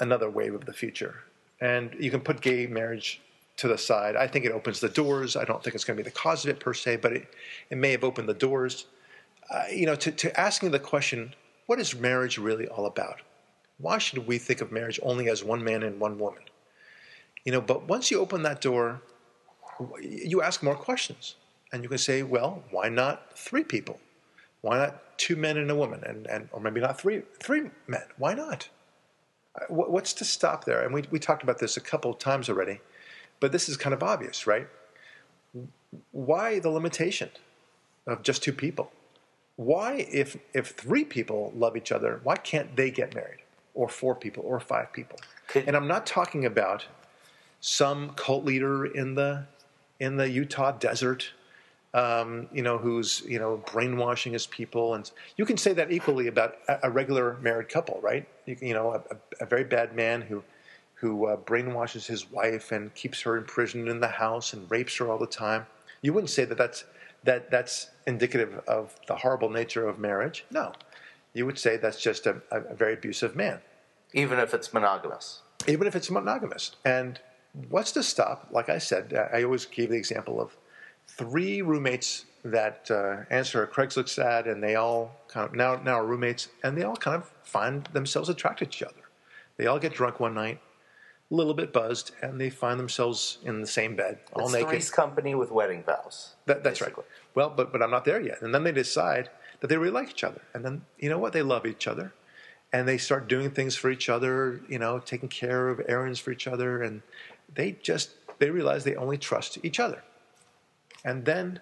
another 0.00 0.28
wave 0.30 0.54
of 0.54 0.64
the 0.64 0.72
future, 0.72 1.22
and 1.60 1.94
you 1.98 2.10
can 2.10 2.20
put 2.20 2.40
gay 2.40 2.66
marriage 2.66 3.20
to 3.56 3.68
the 3.68 3.78
side. 3.78 4.16
I 4.16 4.26
think 4.26 4.44
it 4.44 4.52
opens 4.52 4.80
the 4.80 4.88
doors. 4.88 5.36
I 5.36 5.44
don't 5.44 5.62
think 5.62 5.74
it's 5.74 5.84
going 5.84 5.96
to 5.96 6.02
be 6.02 6.08
the 6.08 6.14
cause 6.14 6.44
of 6.44 6.50
it 6.50 6.60
per 6.60 6.74
se, 6.74 6.96
but 6.96 7.12
it 7.12 7.28
it 7.70 7.78
may 7.78 7.90
have 7.92 8.04
opened 8.04 8.28
the 8.28 8.34
doors. 8.34 8.86
Uh, 9.50 9.64
you 9.72 9.86
know, 9.86 9.96
to, 9.96 10.12
to 10.12 10.38
asking 10.38 10.70
the 10.72 10.78
question, 10.78 11.34
what 11.66 11.80
is 11.80 11.94
marriage 11.94 12.38
really 12.38 12.68
all 12.68 12.86
about? 12.86 13.22
Why 13.78 13.98
should 13.98 14.26
we 14.26 14.38
think 14.38 14.60
of 14.60 14.72
marriage 14.72 15.00
only 15.02 15.28
as 15.28 15.42
one 15.42 15.64
man 15.64 15.82
and 15.82 16.00
one 16.00 16.18
woman? 16.18 16.42
You 17.44 17.52
know, 17.52 17.60
but 17.60 17.88
once 17.88 18.10
you 18.10 18.20
open 18.20 18.42
that 18.42 18.60
door, 18.60 19.00
you 20.00 20.42
ask 20.42 20.62
more 20.62 20.74
questions. 20.74 21.36
And 21.72 21.82
you 21.82 21.88
can 21.88 21.98
say, 21.98 22.22
well, 22.22 22.64
why 22.70 22.88
not 22.88 23.38
three 23.38 23.64
people? 23.64 24.00
Why 24.62 24.78
not 24.78 25.02
two 25.18 25.36
men 25.36 25.58
and 25.58 25.70
a 25.70 25.74
woman? 25.76 26.02
And, 26.04 26.26
and 26.26 26.48
or 26.52 26.60
maybe 26.60 26.80
not 26.80 26.98
three 26.98 27.22
three 27.38 27.70
men. 27.86 28.04
Why 28.16 28.34
not? 28.34 28.68
Uh, 29.54 29.66
What's 29.68 30.14
to 30.14 30.24
stop 30.24 30.64
there? 30.64 30.82
And 30.82 30.94
we, 30.94 31.04
we 31.10 31.18
talked 31.18 31.42
about 31.42 31.58
this 31.58 31.76
a 31.76 31.80
couple 31.80 32.10
of 32.10 32.18
times 32.18 32.48
already, 32.48 32.80
but 33.40 33.52
this 33.52 33.68
is 33.68 33.76
kind 33.76 33.92
of 33.92 34.02
obvious, 34.02 34.46
right? 34.46 34.68
Why 36.12 36.58
the 36.58 36.70
limitation 36.70 37.30
of 38.06 38.22
just 38.22 38.42
two 38.42 38.52
people? 38.52 38.90
Why, 39.56 40.06
if, 40.12 40.36
if 40.54 40.68
three 40.68 41.04
people 41.04 41.52
love 41.56 41.76
each 41.76 41.90
other, 41.90 42.20
why 42.22 42.36
can't 42.36 42.76
they 42.76 42.90
get 42.90 43.14
married? 43.14 43.40
Or 43.74 43.88
four 43.88 44.14
people, 44.14 44.44
or 44.46 44.60
five 44.60 44.92
people? 44.92 45.18
Could- 45.48 45.66
and 45.66 45.76
I'm 45.76 45.88
not 45.88 46.06
talking 46.06 46.44
about 46.44 46.86
some 47.60 48.10
cult 48.10 48.44
leader 48.44 48.86
in 48.86 49.14
the 49.14 49.46
in 49.98 50.16
the 50.16 50.30
Utah 50.30 50.70
desert, 50.70 51.32
um, 51.98 52.48
you 52.52 52.62
know, 52.62 52.78
who's 52.78 53.22
you 53.26 53.38
know 53.38 53.62
brainwashing 53.72 54.32
his 54.32 54.46
people, 54.46 54.94
and 54.94 55.10
you 55.36 55.44
can 55.44 55.56
say 55.56 55.72
that 55.72 55.90
equally 55.90 56.28
about 56.28 56.56
a, 56.68 56.78
a 56.84 56.90
regular 56.90 57.36
married 57.40 57.68
couple, 57.68 57.98
right? 58.00 58.26
You, 58.46 58.56
you 58.60 58.74
know, 58.74 58.92
a, 58.92 59.44
a, 59.44 59.46
very 59.46 59.64
bad 59.64 59.96
man 59.96 60.22
who 60.22 60.44
who 60.94 61.26
uh, 61.26 61.36
brainwashes 61.36 62.06
his 62.06 62.30
wife 62.30 62.70
and 62.72 62.94
keeps 62.94 63.20
her 63.22 63.36
imprisoned 63.36 63.88
in 63.88 64.00
the 64.00 64.08
house 64.08 64.52
and 64.52 64.70
rapes 64.70 64.96
her 64.98 65.10
all 65.10 65.18
the 65.18 65.26
time. 65.26 65.66
You 66.02 66.12
wouldn't 66.12 66.30
say 66.30 66.44
that 66.44 66.58
that's 66.58 66.84
that 67.24 67.50
that's 67.50 67.90
indicative 68.06 68.60
of 68.68 68.94
the 69.08 69.16
horrible 69.16 69.50
nature 69.50 69.88
of 69.88 69.98
marriage. 69.98 70.44
No, 70.52 70.72
you 71.32 71.46
would 71.46 71.58
say 71.58 71.76
that's 71.78 72.00
just 72.00 72.26
a, 72.26 72.40
a, 72.52 72.60
a 72.60 72.74
very 72.74 72.94
abusive 72.94 73.34
man 73.34 73.60
Even 74.12 74.38
if 74.38 74.54
it's 74.54 74.72
monogamous. 74.72 75.42
even 75.66 75.88
if 75.88 75.96
it's 75.96 76.10
monogamous. 76.10 76.76
And 76.84 77.18
what's 77.70 77.90
to 77.92 78.02
stop? 78.04 78.48
Like 78.52 78.68
I 78.68 78.78
said, 78.78 79.14
I 79.32 79.42
always 79.42 79.66
gave 79.66 79.90
the 79.90 79.96
example 79.96 80.40
of 80.40 80.56
three 81.18 81.60
roommates 81.60 82.24
that 82.44 82.88
uh, 82.90 83.24
answer 83.34 83.62
a 83.62 83.66
Craigslist 83.66 84.18
ad, 84.18 84.46
and 84.46 84.62
they 84.62 84.76
all 84.76 85.20
kind 85.28 85.46
of 85.46 85.54
now 85.54 85.74
now 85.76 85.98
are 85.98 86.06
roommates, 86.06 86.48
and 86.62 86.78
they 86.78 86.84
all 86.84 86.96
kind 86.96 87.16
of 87.16 87.30
find 87.42 87.84
themselves 87.86 88.28
attracted 88.28 88.70
to 88.70 88.76
each 88.76 88.82
other. 88.82 89.02
They 89.56 89.66
all 89.66 89.80
get 89.80 89.92
drunk 89.92 90.20
one 90.20 90.34
night, 90.34 90.60
a 91.30 91.34
little 91.34 91.52
bit 91.52 91.72
buzzed, 91.72 92.12
and 92.22 92.40
they 92.40 92.48
find 92.48 92.78
themselves 92.78 93.38
in 93.44 93.60
the 93.60 93.66
same 93.66 93.96
bed, 93.96 94.20
all 94.32 94.44
It's 94.44 94.52
naked. 94.52 94.68
Three's 94.68 94.90
Company 94.90 95.34
with 95.34 95.50
wedding 95.50 95.82
vows. 95.82 96.36
That, 96.46 96.62
that's 96.62 96.80
right. 96.80 96.94
Well, 97.34 97.50
but 97.50 97.72
but 97.72 97.82
I'm 97.82 97.90
not 97.90 98.04
there 98.04 98.20
yet. 98.20 98.40
And 98.40 98.54
then 98.54 98.62
they 98.62 98.72
decide 98.72 99.28
that 99.60 99.66
they 99.66 99.76
really 99.76 99.90
like 99.90 100.10
each 100.10 100.24
other, 100.24 100.40
and 100.54 100.64
then 100.64 100.82
you 100.98 101.10
know 101.10 101.18
what? 101.18 101.32
They 101.32 101.42
love 101.42 101.66
each 101.66 101.88
other, 101.88 102.14
and 102.72 102.86
they 102.86 102.96
start 102.96 103.28
doing 103.28 103.50
things 103.50 103.74
for 103.74 103.90
each 103.90 104.08
other. 104.08 104.60
You 104.68 104.78
know, 104.78 105.00
taking 105.00 105.28
care 105.28 105.68
of 105.68 105.82
errands 105.88 106.20
for 106.20 106.30
each 106.30 106.46
other, 106.46 106.80
and 106.80 107.02
they 107.52 107.72
just 107.82 108.10
they 108.38 108.50
realize 108.50 108.84
they 108.84 108.94
only 108.94 109.18
trust 109.18 109.58
each 109.64 109.80
other. 109.80 110.04
And 111.08 111.24
then 111.24 111.60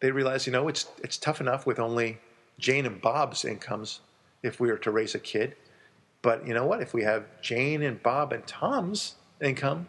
they 0.00 0.10
realize, 0.10 0.46
you 0.46 0.52
know, 0.52 0.68
it's 0.68 0.86
it's 1.02 1.16
tough 1.16 1.40
enough 1.40 1.64
with 1.64 1.78
only 1.78 2.18
Jane 2.58 2.84
and 2.84 3.00
Bob's 3.00 3.42
incomes 3.44 4.00
if 4.42 4.60
we 4.60 4.70
were 4.70 4.76
to 4.78 4.90
raise 4.90 5.14
a 5.14 5.18
kid. 5.18 5.56
But 6.20 6.46
you 6.46 6.52
know 6.52 6.66
what? 6.66 6.82
If 6.82 6.92
we 6.92 7.02
have 7.02 7.24
Jane 7.40 7.82
and 7.82 8.02
Bob 8.02 8.34
and 8.34 8.46
Tom's 8.46 9.14
income, 9.40 9.88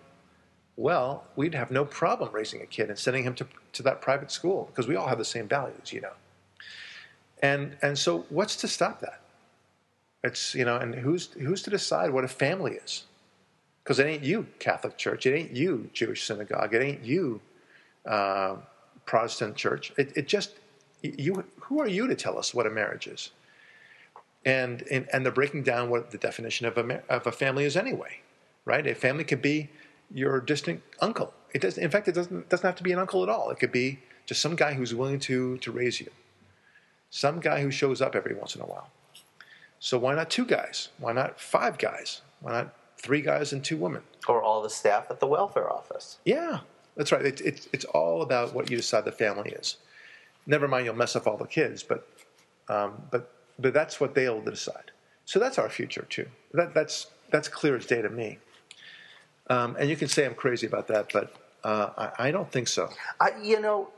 well, 0.77 1.25
we'd 1.35 1.53
have 1.53 1.69
no 1.69 1.83
problem 1.83 2.31
raising 2.31 2.61
a 2.61 2.65
kid 2.65 2.89
and 2.89 2.97
sending 2.97 3.23
him 3.23 3.35
to, 3.35 3.47
to 3.73 3.83
that 3.83 4.01
private 4.01 4.31
school 4.31 4.69
because 4.71 4.87
we 4.87 4.95
all 4.95 5.07
have 5.07 5.17
the 5.17 5.25
same 5.25 5.49
values, 5.49 5.91
you 5.91 5.99
know. 5.99 6.13
And 7.43 7.75
and 7.81 7.99
so 7.99 8.25
what's 8.29 8.55
to 8.57 8.69
stop 8.69 9.01
that? 9.01 9.19
It's 10.23 10.55
you 10.55 10.63
know, 10.63 10.77
and 10.77 10.95
who's 10.95 11.27
who's 11.33 11.61
to 11.63 11.69
decide 11.69 12.11
what 12.11 12.23
a 12.23 12.29
family 12.29 12.75
is? 12.75 13.03
Because 13.83 13.99
it 13.99 14.05
ain't 14.05 14.23
you, 14.23 14.47
Catholic 14.59 14.97
Church. 14.97 15.25
It 15.25 15.35
ain't 15.35 15.51
you, 15.51 15.89
Jewish 15.93 16.23
synagogue. 16.23 16.73
It 16.73 16.81
ain't 16.81 17.03
you, 17.03 17.39
uh, 18.05 18.57
Protestant 19.07 19.55
church. 19.55 19.91
It, 19.97 20.13
it 20.15 20.27
just 20.27 20.51
you. 21.01 21.43
Who 21.61 21.81
are 21.81 21.87
you 21.87 22.05
to 22.07 22.15
tell 22.15 22.37
us 22.37 22.53
what 22.53 22.67
a 22.67 22.69
marriage 22.69 23.07
is? 23.07 23.31
And 24.45 24.83
and, 24.91 25.07
and 25.11 25.25
they're 25.25 25.31
breaking 25.31 25.63
down 25.63 25.89
what 25.89 26.11
the 26.11 26.19
definition 26.19 26.67
of 26.67 26.77
a 26.77 27.01
of 27.09 27.25
a 27.25 27.31
family 27.31 27.65
is 27.65 27.75
anyway, 27.75 28.19
right? 28.65 28.85
A 28.85 28.93
family 28.93 29.23
could 29.23 29.41
be 29.41 29.69
your 30.13 30.39
distant 30.39 30.83
uncle. 31.01 31.33
It 31.53 31.61
doesn't. 31.61 31.83
In 31.83 31.89
fact, 31.89 32.07
it 32.07 32.13
doesn't 32.13 32.49
doesn't 32.49 32.65
have 32.65 32.75
to 32.75 32.83
be 32.83 32.91
an 32.91 32.99
uncle 32.99 33.23
at 33.23 33.29
all. 33.29 33.49
It 33.49 33.59
could 33.59 33.71
be 33.71 33.99
just 34.27 34.41
some 34.41 34.55
guy 34.55 34.73
who's 34.73 34.93
willing 34.93 35.19
to 35.21 35.57
to 35.57 35.71
raise 35.71 35.99
you, 35.99 36.11
some 37.09 37.39
guy 37.39 37.61
who 37.61 37.71
shows 37.71 38.01
up 38.01 38.15
every 38.15 38.35
once 38.35 38.55
in 38.55 38.61
a 38.61 38.65
while. 38.65 38.89
So 39.79 39.97
why 39.97 40.15
not 40.15 40.29
two 40.29 40.45
guys? 40.45 40.89
Why 40.97 41.13
not 41.13 41.39
five 41.39 41.77
guys? 41.77 42.21
Why 42.41 42.51
not 42.51 42.73
three 42.97 43.21
guys 43.21 43.53
and 43.53 43.63
two 43.63 43.77
women? 43.77 44.01
Or 44.27 44.41
all 44.41 44.61
the 44.61 44.69
staff 44.69 45.05
at 45.09 45.19
the 45.19 45.27
welfare 45.27 45.71
office. 45.71 46.17
Yeah, 46.25 46.59
that's 46.97 47.11
right. 47.11 47.25
It, 47.25 47.41
it, 47.41 47.67
it's 47.71 47.85
all 47.85 48.21
about 48.21 48.53
what 48.53 48.69
you 48.69 48.77
decide 48.77 49.05
the 49.05 49.11
family 49.11 49.51
is. 49.51 49.77
Never 50.45 50.67
mind, 50.67 50.85
you'll 50.85 50.95
mess 50.95 51.15
up 51.15 51.27
all 51.27 51.37
the 51.37 51.45
kids, 51.45 51.83
but 51.83 52.07
um, 52.67 53.03
but 53.11 53.31
but 53.59 53.73
that's 53.73 53.99
what 53.99 54.15
they'll 54.15 54.41
decide. 54.41 54.91
So 55.25 55.39
that's 55.39 55.57
our 55.57 55.69
future 55.69 56.05
too. 56.09 56.27
That, 56.53 56.73
that's 56.73 57.07
that's 57.31 57.47
clear 57.47 57.77
as 57.77 57.85
day 57.85 58.01
to 58.01 58.09
me. 58.09 58.39
Um, 59.49 59.75
and 59.79 59.89
you 59.89 59.95
can 59.95 60.07
say 60.07 60.25
I'm 60.25 60.35
crazy 60.35 60.67
about 60.67 60.87
that, 60.87 61.13
but 61.13 61.33
uh, 61.63 61.89
I, 61.97 62.27
I 62.27 62.31
don't 62.31 62.51
think 62.51 62.67
so. 62.67 62.89
I, 63.19 63.31
you 63.41 63.61
know, 63.61 63.89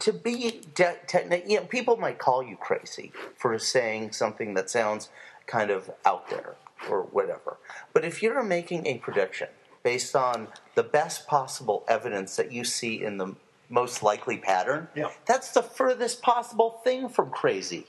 to 0.00 0.12
be 0.12 0.62
de- 0.74 1.42
you 1.46 1.56
know, 1.56 1.64
people 1.66 1.96
might 1.96 2.18
call 2.18 2.42
you 2.42 2.56
crazy 2.56 3.12
for 3.36 3.56
saying 3.58 4.12
something 4.12 4.54
that 4.54 4.70
sounds 4.70 5.10
kind 5.46 5.70
of 5.70 5.90
out 6.04 6.28
there 6.30 6.56
or 6.90 7.02
whatever. 7.02 7.58
But 7.92 8.04
if 8.04 8.22
you're 8.22 8.42
making 8.42 8.86
a 8.86 8.98
prediction 8.98 9.48
based 9.86 10.16
on 10.16 10.48
the 10.74 10.82
best 10.82 11.28
possible 11.28 11.84
evidence 11.86 12.34
that 12.34 12.50
you 12.50 12.64
see 12.64 13.04
in 13.04 13.18
the 13.18 13.32
most 13.68 14.02
likely 14.02 14.36
pattern, 14.36 14.88
Yeah. 14.96 15.12
that's 15.26 15.52
the 15.52 15.62
furthest 15.62 16.22
possible 16.22 16.80
thing 16.82 17.08
from 17.08 17.30
crazy. 17.30 17.86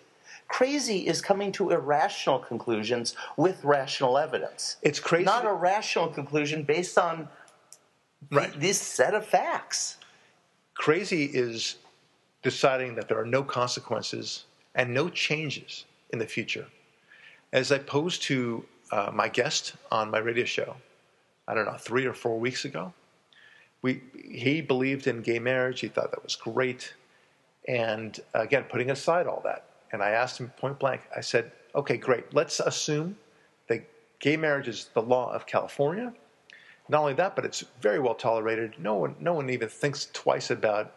Crazy 0.48 1.08
is 1.08 1.22
coming 1.24 1.52
to 1.54 1.72
irrational 1.72 2.38
conclusions 2.38 3.16
with 3.36 3.64
rational 3.64 4.16
evidence. 4.20 4.78
It's 4.84 5.00
crazy. 5.00 5.24
Not 5.26 5.48
a 5.48 5.52
rational 5.52 6.10
conclusion 6.10 6.62
based 6.62 7.00
on 7.00 7.30
Right. 8.32 8.52
th- 8.52 8.62
this 8.62 8.80
set 8.80 9.16
of 9.16 9.26
facts. 9.26 9.98
Crazy 10.76 11.26
is 11.26 11.78
deciding 12.44 12.94
that 12.94 13.08
there 13.08 13.20
are 13.20 13.26
no 13.26 13.42
consequences 13.42 14.46
and 14.76 14.94
no 14.94 15.10
changes 15.10 15.86
in 16.12 16.20
the 16.20 16.28
future, 16.28 16.68
as 17.52 17.72
opposed 17.72 18.22
to 18.30 18.68
uh, 18.92 19.10
my 19.12 19.28
guest 19.30 19.74
on 19.92 20.12
my 20.12 20.20
radio 20.20 20.46
show. 20.46 20.78
I 21.48 21.54
don't 21.54 21.66
know, 21.66 21.78
three 21.78 22.06
or 22.06 22.14
four 22.14 22.40
weeks 22.40 22.66
ago. 22.66 22.94
We 23.82 24.02
he 24.14 24.62
believed 24.62 25.08
in 25.08 25.22
gay 25.22 25.40
marriage. 25.40 25.80
He 25.80 25.88
thought 25.88 26.12
that 26.12 26.24
was 26.24 26.36
great, 26.36 26.94
and 27.68 28.20
again, 28.34 28.66
putting 28.70 28.90
aside 28.90 29.28
all 29.28 29.42
that, 29.46 29.66
and 29.92 30.02
I 30.02 30.10
asked 30.10 30.40
him 30.40 30.50
point 30.58 30.80
blank. 30.80 31.02
I 31.16 31.22
said, 31.22 31.52
"Okay, 31.76 31.98
great. 31.98 32.34
Let's 32.34 32.60
assume 32.60 33.18
that 33.68 33.88
gay 34.20 34.36
marriage 34.36 34.68
is 34.68 34.90
the 34.94 35.02
law 35.02 35.32
of 35.32 35.46
California." 35.46 36.14
Not 36.90 37.02
only 37.02 37.14
that, 37.14 37.36
but 37.36 37.46
it's 37.46 37.66
very 37.82 38.00
well 38.00 38.16
tolerated. 38.16 38.76
No 38.80 38.96
one, 38.96 39.16
no 39.20 39.34
one 39.34 39.50
even 39.50 39.68
thinks 39.68 40.08
twice 40.14 40.52
about, 40.52 40.94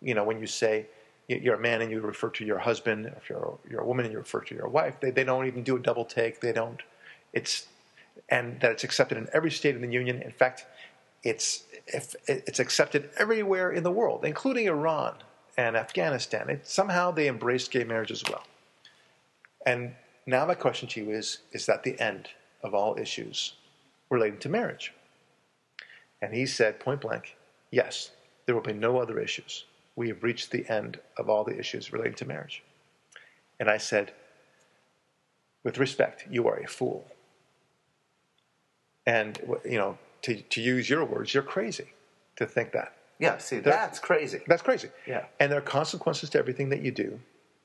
you 0.00 0.14
know, 0.14 0.24
when 0.24 0.40
you 0.40 0.46
say 0.46 0.86
you're 1.28 1.56
a 1.56 1.60
man 1.60 1.82
and 1.82 1.90
you 1.90 2.00
refer 2.00 2.30
to 2.30 2.44
your 2.44 2.58
husband. 2.58 3.06
If 3.16 3.28
you're 3.28 3.58
you're 3.68 3.80
a 3.80 3.86
woman 3.86 4.04
and 4.04 4.12
you 4.12 4.18
refer 4.18 4.40
to 4.40 4.54
your 4.54 4.68
wife, 4.68 4.98
they 5.00 5.10
they 5.10 5.24
don't 5.24 5.46
even 5.46 5.62
do 5.62 5.76
a 5.76 5.78
double 5.78 6.04
take. 6.04 6.40
They 6.40 6.52
don't. 6.52 6.82
It's 7.32 7.66
and 8.28 8.60
that 8.60 8.72
it's 8.72 8.84
accepted 8.84 9.18
in 9.18 9.28
every 9.32 9.50
state 9.50 9.74
in 9.74 9.82
the 9.82 9.92
union. 9.92 10.22
In 10.22 10.32
fact, 10.32 10.66
it's 11.22 11.64
it's 11.86 12.58
accepted 12.58 13.10
everywhere 13.18 13.70
in 13.70 13.82
the 13.82 13.90
world, 13.90 14.24
including 14.24 14.66
Iran 14.66 15.14
and 15.56 15.76
Afghanistan. 15.76 16.50
It, 16.50 16.66
somehow 16.66 17.10
they 17.10 17.28
embraced 17.28 17.70
gay 17.70 17.84
marriage 17.84 18.10
as 18.10 18.22
well. 18.28 18.44
And 19.64 19.94
now 20.26 20.44
my 20.46 20.54
question 20.54 20.88
to 20.88 21.00
you 21.00 21.10
is: 21.10 21.38
Is 21.52 21.66
that 21.66 21.82
the 21.82 21.98
end 22.00 22.28
of 22.62 22.74
all 22.74 22.98
issues 22.98 23.54
relating 24.10 24.38
to 24.40 24.48
marriage? 24.48 24.92
And 26.22 26.34
he 26.34 26.46
said 26.46 26.80
point 26.80 27.00
blank, 27.02 27.36
yes, 27.70 28.10
there 28.46 28.54
will 28.54 28.62
be 28.62 28.72
no 28.72 28.98
other 28.98 29.18
issues. 29.20 29.64
We 29.96 30.08
have 30.08 30.22
reached 30.22 30.50
the 30.50 30.68
end 30.68 31.00
of 31.16 31.28
all 31.28 31.44
the 31.44 31.58
issues 31.58 31.92
relating 31.92 32.14
to 32.14 32.24
marriage. 32.24 32.62
And 33.58 33.68
I 33.68 33.78
said, 33.78 34.12
with 35.62 35.78
respect, 35.78 36.26
you 36.30 36.46
are 36.48 36.56
a 36.56 36.66
fool. 36.66 37.06
And, 39.06 39.38
you 39.64 39.78
know, 39.78 39.98
to, 40.22 40.40
to 40.40 40.60
use 40.60 40.90
your 40.90 41.04
words, 41.04 41.32
you're 41.32 41.42
crazy 41.42 41.92
to 42.36 42.46
think 42.46 42.72
that. 42.72 42.94
Yeah, 43.18 43.38
see, 43.38 43.60
that's 43.60 43.98
crazy. 43.98 44.40
That's 44.46 44.62
crazy. 44.62 44.88
Yeah. 45.06 45.24
And 45.40 45.50
there 45.50 45.58
are 45.58 45.62
consequences 45.62 46.28
to 46.30 46.38
everything 46.38 46.68
that 46.68 46.82
you 46.82 46.90
do 46.90 47.18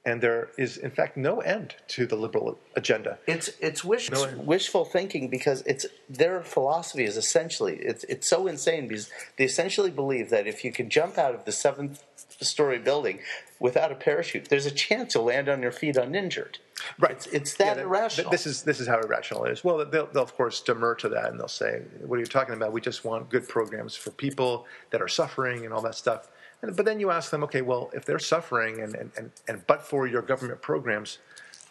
and 0.06 0.22
there 0.22 0.50
is 0.58 0.78
in 0.78 0.92
fact 0.92 1.16
no 1.16 1.42
end 1.42 1.76
to 1.88 2.06
the 2.06 2.16
liberal 2.16 2.58
agenda. 2.76 3.20
It's 3.28 3.50
it's 3.60 3.84
wish, 3.84 4.10
no 4.10 4.28
wishful 4.38 4.86
thinking 4.86 5.30
because 5.30 5.62
it's 5.66 5.86
their 6.10 6.42
philosophy 6.42 7.04
is 7.04 7.18
essentially 7.18 7.76
it's 7.78 8.04
it's 8.06 8.28
so 8.28 8.48
insane 8.48 8.88
because 8.88 9.10
they 9.38 9.44
essentially 9.44 9.92
believe 9.92 10.30
that 10.30 10.48
if 10.48 10.64
you 10.64 10.72
can 10.72 10.90
jump 10.90 11.18
out 11.18 11.36
of 11.36 11.46
the 11.46 11.52
seventh 11.52 12.04
story 12.42 12.80
building 12.80 13.20
without 13.60 13.92
a 13.92 13.96
parachute, 13.96 14.50
there's 14.50 14.66
a 14.66 14.72
chance 14.72 15.14
you'll 15.14 15.26
land 15.26 15.48
on 15.48 15.62
your 15.62 15.72
feet 15.72 15.98
uninjured. 15.98 16.58
Right. 17.00 17.28
It's, 17.32 17.54
that 17.56 17.78
yeah, 17.78 17.84
irrational. 17.84 18.32
This 18.32 18.46
is 18.46 18.64
this 18.64 18.80
is 18.80 18.88
how 18.88 19.00
irrational 19.00 19.46
it 19.46 19.52
is. 19.52 19.64
Well, 19.64 19.86
they'll, 19.86 20.08
they'll 20.08 20.24
of 20.24 20.36
course 20.36 20.62
demur 20.62 20.96
to 20.96 21.10
that 21.10 21.30
and 21.30 21.40
they'll 21.40 21.48
say, 21.48 21.82
"What 22.06 22.18
are 22.18 22.20
you 22.20 22.26
talking 22.26 22.56
about? 22.56 22.72
We 22.72 22.82
just 22.82 23.06
want 23.06 23.30
good 23.30 23.48
programs 23.48 23.96
for 23.96 24.12
people 24.12 24.66
that 24.90 25.02
are 25.02 25.08
suffering 25.08 25.66
and 25.66 25.74
all 25.74 25.82
that 25.82 25.96
stuff." 25.96 26.30
But 26.62 26.86
then 26.86 27.00
you 27.00 27.10
ask 27.10 27.32
them, 27.32 27.44
okay, 27.46 27.62
well, 27.62 27.90
if 27.94 28.06
they're 28.06 28.20
suffering 28.20 28.82
and, 28.82 28.96
and, 28.96 29.12
and, 29.18 29.32
and 29.48 29.68
but 29.68 29.82
for 29.82 30.06
your 30.06 30.22
government 30.22 30.62
programs, 30.62 31.18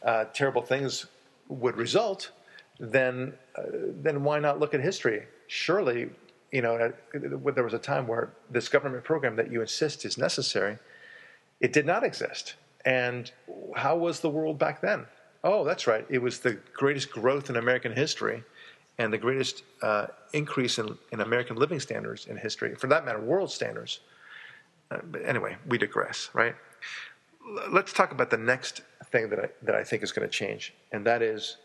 uh, 0.03 0.25
terrible 0.35 0.62
things 0.62 1.07
would 1.49 1.77
result, 1.77 2.33
then, 2.81 3.35
uh, 3.57 3.62
then 4.03 4.25
why 4.25 4.40
not 4.40 4.59
look 4.59 4.75
at 4.75 4.81
history? 4.81 5.27
Surely, 5.46 6.11
you 6.51 6.62
know, 6.62 6.92
there 7.12 7.64
was 7.64 7.75
a 7.75 7.79
time 7.79 8.09
where 8.09 8.33
this 8.51 8.68
government 8.68 9.05
program 9.05 9.37
that 9.37 9.53
you 9.53 9.61
insist 9.61 10.05
is 10.05 10.18
necessary, 10.18 10.79
it 11.61 11.73
did 11.73 11.87
not 11.87 12.03
exist. 12.03 12.55
And 12.85 13.31
how 13.77 13.97
was 13.97 14.21
the 14.21 14.31
world 14.31 14.59
back 14.59 14.81
then? 14.81 15.07
Oh, 15.43 15.64
that's 15.64 15.87
right. 15.87 16.07
It 16.09 16.21
was 16.21 16.40
the 16.40 16.59
greatest 16.75 17.11
growth 17.11 17.51
in 17.51 17.57
American 17.57 17.93
history 17.93 18.45
and 18.99 19.12
the 19.12 19.19
greatest 19.19 19.62
uh, 19.83 20.09
increase 20.35 20.79
in, 20.79 20.97
in 21.12 21.21
American 21.21 21.57
living 21.57 21.81
standards 21.81 22.27
in 22.27 22.37
history, 22.37 22.75
for 22.75 22.87
that 22.88 23.05
matter, 23.05 23.21
world 23.21 23.51
standards. 23.51 24.01
Uh, 24.90 24.99
but 25.05 25.25
anyway, 25.25 25.57
we 25.66 25.79
digress, 25.79 26.29
right? 26.35 26.55
Let's 27.71 27.93
talk 27.93 28.12
about 28.12 28.29
the 28.31 28.37
next 28.37 28.83
thing 29.07 29.31
that 29.31 29.38
I, 29.38 29.49
that 29.62 29.75
I 29.75 29.85
think 29.85 30.03
is 30.03 30.12
going 30.12 30.29
to 30.29 30.33
change, 30.33 30.75
and 30.93 31.07
that 31.07 31.23
is 31.23 31.57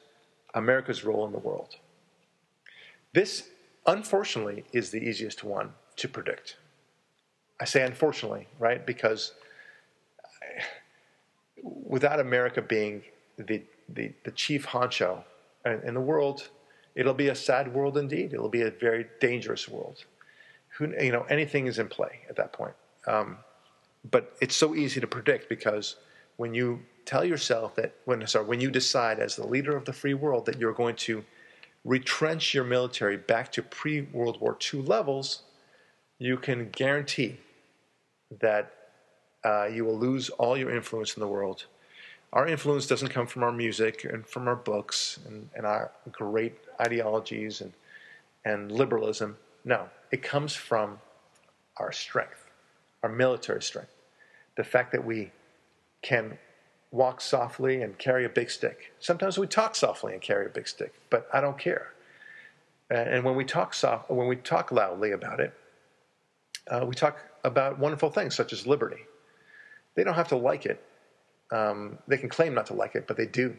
America's 0.53 1.03
role 1.03 1.25
in 1.25 1.33
the 1.33 1.37
world. 1.39 1.75
This, 3.13 3.49
unfortunately, 3.85 4.63
is 4.71 4.91
the 4.91 4.99
easiest 4.99 5.43
one 5.43 5.73
to 5.97 6.07
predict. 6.07 6.55
I 7.59 7.65
say 7.65 7.83
unfortunately, 7.83 8.47
right? 8.59 8.85
Because 8.85 9.33
without 11.65 12.19
America 12.19 12.61
being 12.61 13.03
the, 13.37 13.63
the, 13.89 14.13
the 14.23 14.31
chief 14.31 14.65
honcho 14.67 15.23
in 15.65 15.93
the 15.93 16.01
world, 16.01 16.49
it'll 16.93 17.13
be 17.13 17.29
a 17.29 17.35
sad 17.35 17.73
world 17.73 17.97
indeed. 17.97 18.33
It'll 18.33 18.49
be 18.49 18.61
a 18.61 18.71
very 18.71 19.07
dangerous 19.19 19.67
world. 19.67 20.05
Who, 20.77 20.93
you 21.01 21.11
know, 21.11 21.23
anything 21.23 21.67
is 21.67 21.79
in 21.79 21.87
play 21.87 22.19
at 22.29 22.35
that 22.35 22.53
point. 22.53 22.73
Um, 23.07 23.37
but 24.11 24.35
it's 24.41 24.55
so 24.55 24.75
easy 24.75 24.99
to 24.99 25.07
predict 25.07 25.49
because 25.49 25.95
when 26.37 26.53
you 26.53 26.81
tell 27.05 27.23
yourself 27.25 27.75
that 27.75 27.95
when 28.05 28.25
sorry, 28.27 28.45
when 28.45 28.59
you 28.59 28.69
decide 28.69 29.19
as 29.19 29.35
the 29.35 29.47
leader 29.47 29.75
of 29.75 29.85
the 29.85 29.93
free 29.93 30.13
world 30.13 30.45
that 30.45 30.59
you're 30.59 30.73
going 30.73 30.95
to 30.95 31.23
retrench 31.83 32.53
your 32.53 32.63
military 32.63 33.15
back 33.15 33.51
to 33.53 33.61
pre-World 33.61 34.41
War 34.41 34.57
II 34.73 34.81
levels, 34.81 35.43
you 36.17 36.37
can 36.37 36.69
guarantee 36.69 37.37
that 38.41 38.73
uh, 39.45 39.65
you 39.65 39.85
will 39.85 39.97
lose 39.97 40.29
all 40.29 40.57
your 40.57 40.75
influence 40.75 41.15
in 41.15 41.21
the 41.21 41.27
world. 41.27 41.65
Our 42.33 42.47
influence 42.47 42.87
doesn't 42.87 43.09
come 43.09 43.27
from 43.27 43.43
our 43.43 43.51
music 43.51 44.03
and 44.03 44.25
from 44.25 44.47
our 44.47 44.55
books 44.55 45.19
and, 45.25 45.49
and 45.55 45.65
our 45.65 45.91
great 46.11 46.57
ideologies 46.81 47.61
and, 47.61 47.71
and 48.43 48.71
liberalism. 48.71 49.37
No, 49.63 49.87
it 50.11 50.21
comes 50.21 50.53
from 50.53 50.99
our 51.77 51.91
strength 51.91 52.45
our 53.05 53.11
military 53.11 53.61
strength. 53.61 53.93
The 54.57 54.63
fact 54.63 54.91
that 54.93 55.05
we 55.05 55.31
can 56.01 56.39
walk 56.89 57.21
softly 57.21 57.83
and 57.83 57.95
carry 57.99 58.25
a 58.25 58.29
big 58.29 58.49
stick. 58.49 58.93
Sometimes 58.99 59.37
we 59.37 59.45
talk 59.45 59.75
softly 59.75 60.13
and 60.13 60.21
carry 60.21 60.47
a 60.47 60.49
big 60.49 60.67
stick, 60.67 60.91
but 61.11 61.27
I 61.31 61.39
don't 61.39 61.57
care. 61.57 61.93
And 62.89 63.23
when 63.23 63.35
we 63.35 63.45
talk 63.45 63.75
soft, 63.75 64.09
when 64.09 64.27
we 64.27 64.37
talk 64.37 64.71
loudly 64.71 65.11
about 65.11 65.39
it, 65.39 65.53
uh, 66.67 66.83
we 66.87 66.95
talk 66.95 67.17
about 67.43 67.77
wonderful 67.77 68.09
things 68.09 68.33
such 68.33 68.51
as 68.51 68.65
liberty. 68.65 69.03
They 69.95 70.03
don't 70.03 70.15
have 70.15 70.29
to 70.29 70.37
like 70.37 70.65
it. 70.65 70.83
Um, 71.51 71.99
they 72.07 72.17
can 72.17 72.29
claim 72.29 72.53
not 72.53 72.67
to 72.67 72.73
like 72.73 72.95
it, 72.95 73.07
but 73.07 73.17
they 73.17 73.25
do. 73.25 73.55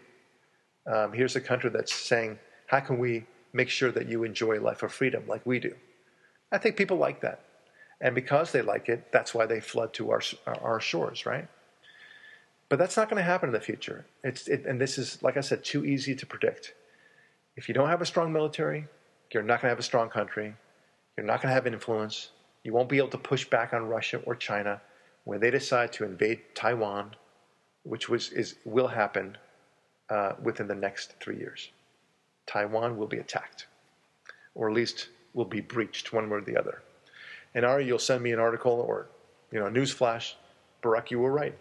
Um, 0.87 1.13
here's 1.13 1.37
a 1.37 1.41
country 1.41 1.71
that's 1.71 1.95
saying, 1.95 2.39
"How 2.67 2.81
can 2.81 2.99
we 2.99 3.27
make 3.53 3.69
sure 3.69 3.91
that 3.93 4.09
you 4.09 4.25
enjoy 4.25 4.61
life 4.61 4.83
of 4.83 4.93
freedom 4.93 5.25
like 5.27 5.45
we 5.47 5.59
do?" 5.59 5.75
I 6.53 6.59
think 6.59 6.77
people 6.77 6.97
like 6.97 7.21
that. 7.21 7.41
And 8.01 8.15
because 8.15 8.53
they 8.53 8.63
like 8.63 8.89
it, 8.89 9.11
that's 9.13 9.35
why 9.35 9.47
they 9.47 9.61
flood 9.61 9.95
to 9.95 10.11
our, 10.11 10.21
our 10.47 10.81
shores, 10.81 11.25
right? 11.25 11.49
But 12.69 12.79
that's 12.79 12.97
not 12.97 13.09
going 13.09 13.19
to 13.19 13.25
happen 13.25 13.49
in 13.49 13.53
the 13.53 13.61
future. 13.61 14.07
It's, 14.23 14.49
it, 14.49 14.67
and 14.67 14.81
this 14.81 14.99
is, 14.99 15.23
like 15.23 15.37
I 15.37 15.41
said, 15.41 15.65
too 15.65 15.85
easy 15.85 16.15
to 16.15 16.27
predict. 16.27 16.75
If 17.57 17.69
you 17.69 17.75
don't 17.75 17.89
have 17.89 18.03
a 18.03 18.07
strong 18.07 18.33
military, 18.33 18.87
you're 19.33 19.43
not 19.43 19.63
going 19.63 19.69
to 19.69 19.71
have 19.71 19.79
a 19.79 19.83
strong 19.83 20.11
country. 20.11 20.55
You're 21.17 21.27
not 21.27 21.41
going 21.41 21.49
to 21.49 21.55
have 21.55 21.67
influence. 21.67 22.31
You 22.65 22.73
won't 22.73 22.89
be 22.89 22.99
able 22.99 23.09
to 23.09 23.19
push 23.19 23.45
back 23.49 23.73
on 23.73 23.87
Russia 23.87 24.21
or 24.27 24.35
China 24.35 24.81
when 25.27 25.39
they 25.39 25.51
decide 25.51 25.93
to 25.93 26.05
invade 26.05 26.41
Taiwan, 26.55 27.15
which 27.83 28.09
was, 28.09 28.33
is, 28.33 28.57
will 28.65 28.89
happen 28.89 29.37
uh, 30.09 30.33
within 30.43 30.67
the 30.67 30.75
next 30.75 31.15
three 31.21 31.37
years. 31.37 31.71
Taiwan 32.47 32.97
will 32.97 33.07
be 33.07 33.19
attacked, 33.19 33.67
or 34.55 34.71
at 34.71 34.75
least 34.75 35.09
will 35.35 35.45
be 35.45 35.61
breached 35.61 36.13
one 36.15 36.31
way 36.31 36.39
or 36.39 36.41
the 36.41 36.57
other 36.57 36.83
and 37.57 37.65
Ari, 37.65 37.87
you'll 37.87 37.99
send 37.99 38.23
me 38.23 38.33
an 38.33 38.39
article 38.39 38.85
or 38.87 39.09
you 39.51 39.59
know 39.59 39.67
a 39.67 39.71
news 39.71 39.91
flash. 39.91 40.37
Barak, 40.83 41.11
you 41.11 41.19
were 41.19 41.33
right. 41.33 41.57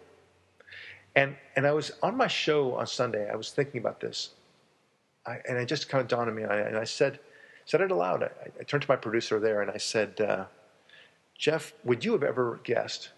And 1.16 1.34
and 1.56 1.66
I 1.66 1.72
was 1.72 1.90
on 2.02 2.16
my 2.16 2.28
show 2.28 2.76
on 2.76 2.86
Sunday. 2.86 3.28
I 3.28 3.34
was 3.34 3.50
thinking 3.50 3.80
about 3.80 3.98
this, 3.98 4.30
I, 5.26 5.38
and 5.48 5.56
it 5.56 5.66
just 5.66 5.88
kind 5.88 6.02
of 6.02 6.08
dawned 6.08 6.28
on 6.28 6.36
me. 6.36 6.42
And 6.42 6.52
I, 6.52 6.56
and 6.58 6.76
I 6.76 6.84
said 6.84 7.18
said 7.64 7.80
it 7.80 7.90
aloud. 7.90 8.22
I, 8.22 8.28
I, 8.60 8.62
turned 8.64 8.82
to 8.82 8.90
my 8.90 8.96
producer 8.96 9.40
there 9.40 9.60
and 9.60 9.70
I 9.70 9.78
said, 9.78 10.20
uh, 10.20 10.44
Jeff, 11.36 11.72
would 11.82 12.04
you 12.04 12.12
have 12.12 12.22
ever 12.22 12.60
guessed 12.62 13.10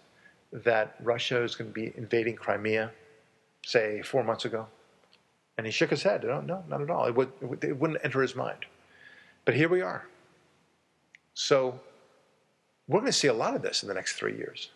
that 0.51 0.95
Russia 1.01 1.43
is 1.43 1.55
going 1.55 1.69
to 1.69 1.73
be 1.73 1.93
invading 1.95 2.35
Crimea, 2.35 2.91
say 3.65 4.01
four 4.01 4.23
months 4.23 4.45
ago? 4.45 4.67
And 5.57 5.65
he 5.65 5.71
shook 5.71 5.89
his 5.89 6.03
head. 6.03 6.23
No, 6.23 6.41
no, 6.41 6.63
not 6.67 6.81
at 6.81 6.89
all. 6.89 7.05
It, 7.05 7.15
would, 7.15 7.31
it 7.61 7.77
wouldn't 7.77 7.99
enter 8.03 8.21
his 8.21 8.35
mind. 8.35 8.65
But 9.45 9.55
here 9.55 9.67
we 9.67 9.81
are. 9.81 10.05
So 11.33 11.79
we're 12.87 12.99
going 12.99 13.11
to 13.11 13.17
see 13.17 13.27
a 13.27 13.33
lot 13.33 13.55
of 13.55 13.61
this 13.61 13.83
in 13.83 13.89
the 13.89 13.95
next 13.95 14.13
three 14.13 14.35
years. 14.37 14.69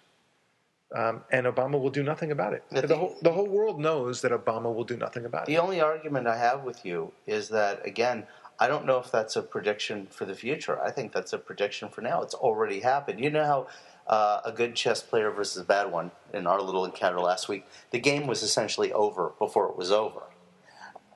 Um, 0.95 1.23
and 1.31 1.47
Obama 1.47 1.81
will 1.81 1.89
do 1.89 2.03
nothing 2.03 2.31
about 2.31 2.53
it. 2.53 2.63
The, 2.69 2.81
the, 2.85 2.95
whole, 2.95 3.15
the 3.23 3.31
whole 3.31 3.47
world 3.47 3.79
knows 3.79 4.21
that 4.21 4.31
Obama 4.31 4.73
will 4.73 4.83
do 4.83 4.95
nothing 4.95 5.25
about 5.25 5.47
the 5.47 5.53
it. 5.53 5.55
The 5.55 5.61
only 5.61 5.81
argument 5.81 6.27
I 6.27 6.37
have 6.37 6.63
with 6.63 6.85
you 6.85 7.11
is 7.25 7.49
that, 7.49 7.83
again, 7.85 8.27
I 8.59 8.67
don't 8.67 8.85
know 8.85 8.99
if 8.99 9.11
that's 9.11 9.35
a 9.35 9.41
prediction 9.41 10.07
for 10.09 10.25
the 10.25 10.35
future. 10.35 10.81
I 10.81 10.91
think 10.91 11.11
that's 11.11 11.33
a 11.33 11.37
prediction 11.37 11.89
for 11.89 12.01
now. 12.01 12.21
It's 12.21 12.33
already 12.35 12.79
happened. 12.81 13.19
You 13.19 13.29
know 13.29 13.45
how 13.45 13.67
uh, 14.07 14.41
a 14.45 14.51
good 14.51 14.75
chess 14.75 15.01
player 15.01 15.31
versus 15.31 15.61
a 15.61 15.65
bad 15.65 15.91
one 15.91 16.11
in 16.33 16.45
our 16.47 16.61
little 16.61 16.85
encounter 16.85 17.19
last 17.19 17.47
week, 17.49 17.65
the 17.91 17.99
game 17.99 18.27
was 18.27 18.43
essentially 18.43 18.91
over 18.93 19.33
before 19.39 19.67
it 19.69 19.75
was 19.77 19.91
over. 19.91 20.23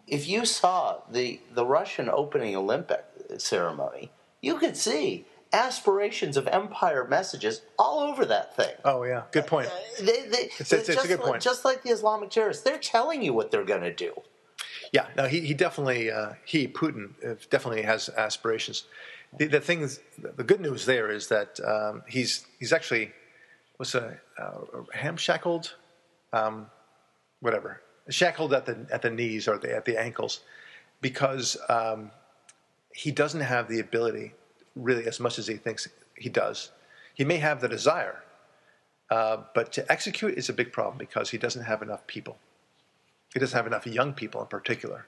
if 0.07 0.27
you 0.27 0.45
saw 0.45 1.01
the 1.11 1.39
the 1.53 1.65
Russian 1.65 2.09
opening 2.09 2.55
Olympic 2.55 3.03
ceremony, 3.37 4.09
you 4.41 4.57
could 4.57 4.77
see 4.77 5.25
aspirations 5.53 6.37
of 6.37 6.47
empire 6.47 7.05
messages 7.05 7.61
all 7.77 7.99
over 7.99 8.23
that 8.25 8.55
thing. 8.55 8.73
Oh 8.85 9.03
yeah, 9.03 9.23
good 9.31 9.47
point. 9.47 9.69
They, 9.99 10.05
they, 10.05 10.37
It's- 10.59 10.71
it's- 10.73 10.89
it's 10.89 11.03
a 11.03 11.07
good 11.07 11.19
point. 11.21 11.41
Just 11.43 11.65
like 11.65 11.83
the 11.83 11.89
Islamic 11.89 12.29
terrorists, 12.29 12.63
they're 12.63 12.77
telling 12.77 13.21
you 13.21 13.33
what 13.33 13.51
they're 13.51 13.65
going 13.65 13.81
to 13.81 13.93
do. 13.93 14.13
Yeah, 14.93 15.07
no, 15.17 15.27
he, 15.27 15.41
he 15.41 15.53
definitely 15.53 16.11
uh, 16.11 16.33
he 16.45 16.67
Putin 16.67 17.11
uh, 17.25 17.35
definitely 17.49 17.83
has 17.83 18.09
aspirations. 18.09 18.83
The, 19.37 19.47
the 19.47 19.99
the 20.37 20.43
good 20.43 20.61
news 20.61 20.85
there 20.85 21.11
is 21.11 21.27
that 21.27 21.59
um, 21.59 22.03
he's 22.07 22.45
he's 22.59 22.71
actually 22.71 23.11
was 23.77 23.93
a 23.95 24.17
ham 24.93 25.17
shackled, 25.17 25.75
um, 26.33 26.67
whatever 27.41 27.81
shackled 28.09 28.53
at 28.53 28.65
the 28.65 28.85
at 28.91 29.01
the 29.01 29.09
knees 29.09 29.47
or 29.47 29.57
the, 29.57 29.75
at 29.75 29.85
the 29.85 29.99
ankles, 29.99 30.41
because 31.01 31.57
um, 31.69 32.11
he 32.93 33.11
doesn't 33.11 33.41
have 33.41 33.67
the 33.67 33.79
ability 33.79 34.33
really 34.75 35.05
as 35.05 35.19
much 35.19 35.39
as 35.39 35.47
he 35.47 35.55
thinks 35.55 35.87
he 36.15 36.29
does. 36.29 36.71
He 37.13 37.25
may 37.25 37.37
have 37.37 37.61
the 37.61 37.67
desire, 37.67 38.23
uh, 39.09 39.37
but 39.53 39.71
to 39.73 39.91
execute 39.91 40.37
is 40.37 40.49
a 40.49 40.53
big 40.53 40.71
problem 40.71 40.97
because 40.97 41.29
he 41.29 41.37
doesn't 41.37 41.63
have 41.63 41.81
enough 41.81 42.05
people. 42.07 42.37
He 43.37 43.39
doesn't 43.39 43.55
have 43.55 43.67
enough 43.67 43.85
young 43.85 44.13
people 44.13 44.41
in 44.41 44.47
particular. 44.47 45.05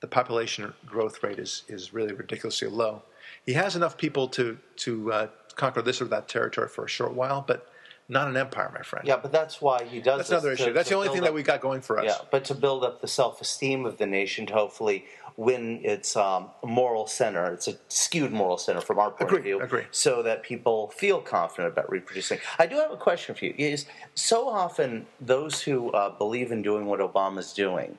The 0.00 0.06
population 0.06 0.74
growth 0.84 1.22
rate 1.22 1.38
is, 1.38 1.62
is 1.66 1.94
really 1.94 2.12
ridiculously 2.12 2.68
low. 2.68 3.04
He 3.46 3.54
has 3.54 3.74
enough 3.74 3.96
people 3.96 4.28
to, 4.28 4.58
to 4.84 5.10
uh, 5.10 5.26
conquer 5.56 5.80
this 5.80 6.02
or 6.02 6.04
that 6.08 6.28
territory 6.28 6.68
for 6.68 6.84
a 6.84 6.88
short 6.90 7.14
while, 7.14 7.40
but 7.40 7.72
not 8.06 8.28
an 8.28 8.36
empire, 8.36 8.70
my 8.74 8.82
friend. 8.82 9.08
Yeah, 9.08 9.16
but 9.16 9.32
that's 9.32 9.62
why 9.62 9.84
he 9.84 10.02
does. 10.02 10.18
That's 10.18 10.30
another 10.30 10.54
to- 10.54 10.62
issue. 10.62 10.72
That's 10.74 10.90
the 10.90 10.94
only 10.94 11.08
thing 11.08 11.22
that 11.22 11.28
up- 11.28 11.34
we 11.34 11.42
got 11.42 11.62
going 11.62 11.80
for 11.80 11.98
us. 11.98 12.04
Yeah, 12.04 12.18
but 12.30 12.44
to 12.44 12.54
build 12.54 12.84
up 12.84 13.00
the 13.00 13.08
self-esteem 13.08 13.86
of 13.86 13.96
the 13.96 14.04
nation 14.04 14.44
to 14.44 14.52
hopefully 14.52 15.06
win 15.40 15.80
its 15.82 16.16
um, 16.16 16.50
moral 16.62 17.06
center. 17.06 17.50
It's 17.54 17.66
a 17.66 17.74
skewed 17.88 18.30
moral 18.30 18.58
center 18.58 18.82
from 18.82 18.98
our 18.98 19.10
point 19.10 19.22
Agree, 19.22 19.38
of 19.38 19.44
view, 19.44 19.60
agree. 19.62 19.84
so 19.90 20.22
that 20.22 20.42
people 20.42 20.90
feel 20.90 21.18
confident 21.18 21.72
about 21.72 21.90
reproducing. 21.90 22.38
I 22.58 22.66
do 22.66 22.76
have 22.76 22.90
a 22.90 22.98
question 22.98 23.34
for 23.34 23.46
you. 23.46 23.54
Is 23.56 23.86
so 24.14 24.50
often 24.50 25.06
those 25.18 25.62
who 25.62 25.92
uh, 25.92 26.10
believe 26.10 26.52
in 26.52 26.60
doing 26.60 26.84
what 26.84 27.00
Obama's 27.00 27.54
doing 27.54 27.96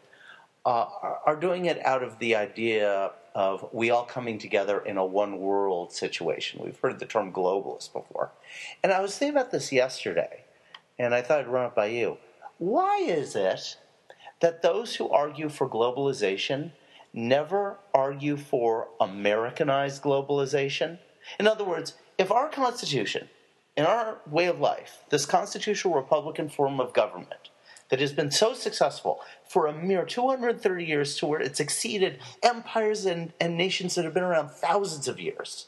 uh, 0.68 0.86
are, 1.02 1.20
are 1.26 1.36
doing 1.36 1.66
it 1.66 1.84
out 1.84 2.04
of 2.04 2.20
the 2.20 2.36
idea 2.36 3.10
of 3.34 3.68
we 3.74 3.90
all 3.90 4.06
coming 4.06 4.38
together 4.38 4.80
in 4.80 4.98
a 4.98 5.06
one 5.06 5.40
world 5.40 5.92
situation. 5.92 6.62
We've 6.64 6.80
heard 6.80 7.00
the 7.00 7.08
term 7.08 7.34
globalist 7.34 7.92
before. 7.92 8.30
And 8.84 8.92
I 8.94 9.00
was 9.00 9.18
thinking 9.18 9.36
about 9.36 9.50
this 9.50 9.72
yesterday, 9.72 10.44
and 11.00 11.16
I 11.16 11.24
thought 11.24 11.40
I'd 11.40 11.48
run 11.48 11.66
it 11.66 11.74
by 11.74 11.88
you. 11.88 12.20
Why 12.60 12.98
is 12.98 13.36
it 13.36 13.78
that 14.42 14.62
those 14.62 14.98
who 14.98 15.10
argue 15.10 15.50
for 15.50 15.68
globalization 15.68 16.74
never 17.14 17.78
argue 17.94 18.38
for 18.38 18.90
Americanized 19.00 20.02
globalization? 20.02 21.00
In 21.40 21.48
other 21.48 21.64
words, 21.64 21.94
if 22.18 22.32
our 22.32 22.50
Constitution, 22.50 23.30
in 23.76 23.86
our 23.86 24.18
way 24.28 24.46
of 24.46 24.60
life, 24.60 25.04
this 25.10 25.26
constitutional 25.26 25.96
Republican 25.96 26.50
form 26.50 26.80
of 26.80 26.94
government, 26.94 27.50
that 27.92 28.00
has 28.00 28.14
been 28.14 28.32
so 28.32 28.54
successful 28.54 29.20
for 29.48 29.68
a 29.68 29.74
mere 29.74 30.06
230 30.06 30.84
years 30.84 31.18
to 31.18 31.26
where 31.26 31.42
it's 31.42 31.60
exceeded 31.60 32.20
empires 32.42 33.06
and, 33.06 33.34
and 33.40 33.58
nations 33.58 33.96
that 33.96 34.06
have 34.06 34.14
been 34.14 34.24
around 34.24 34.50
thousands 34.50 35.08
of 35.08 35.20
years. 35.20 35.68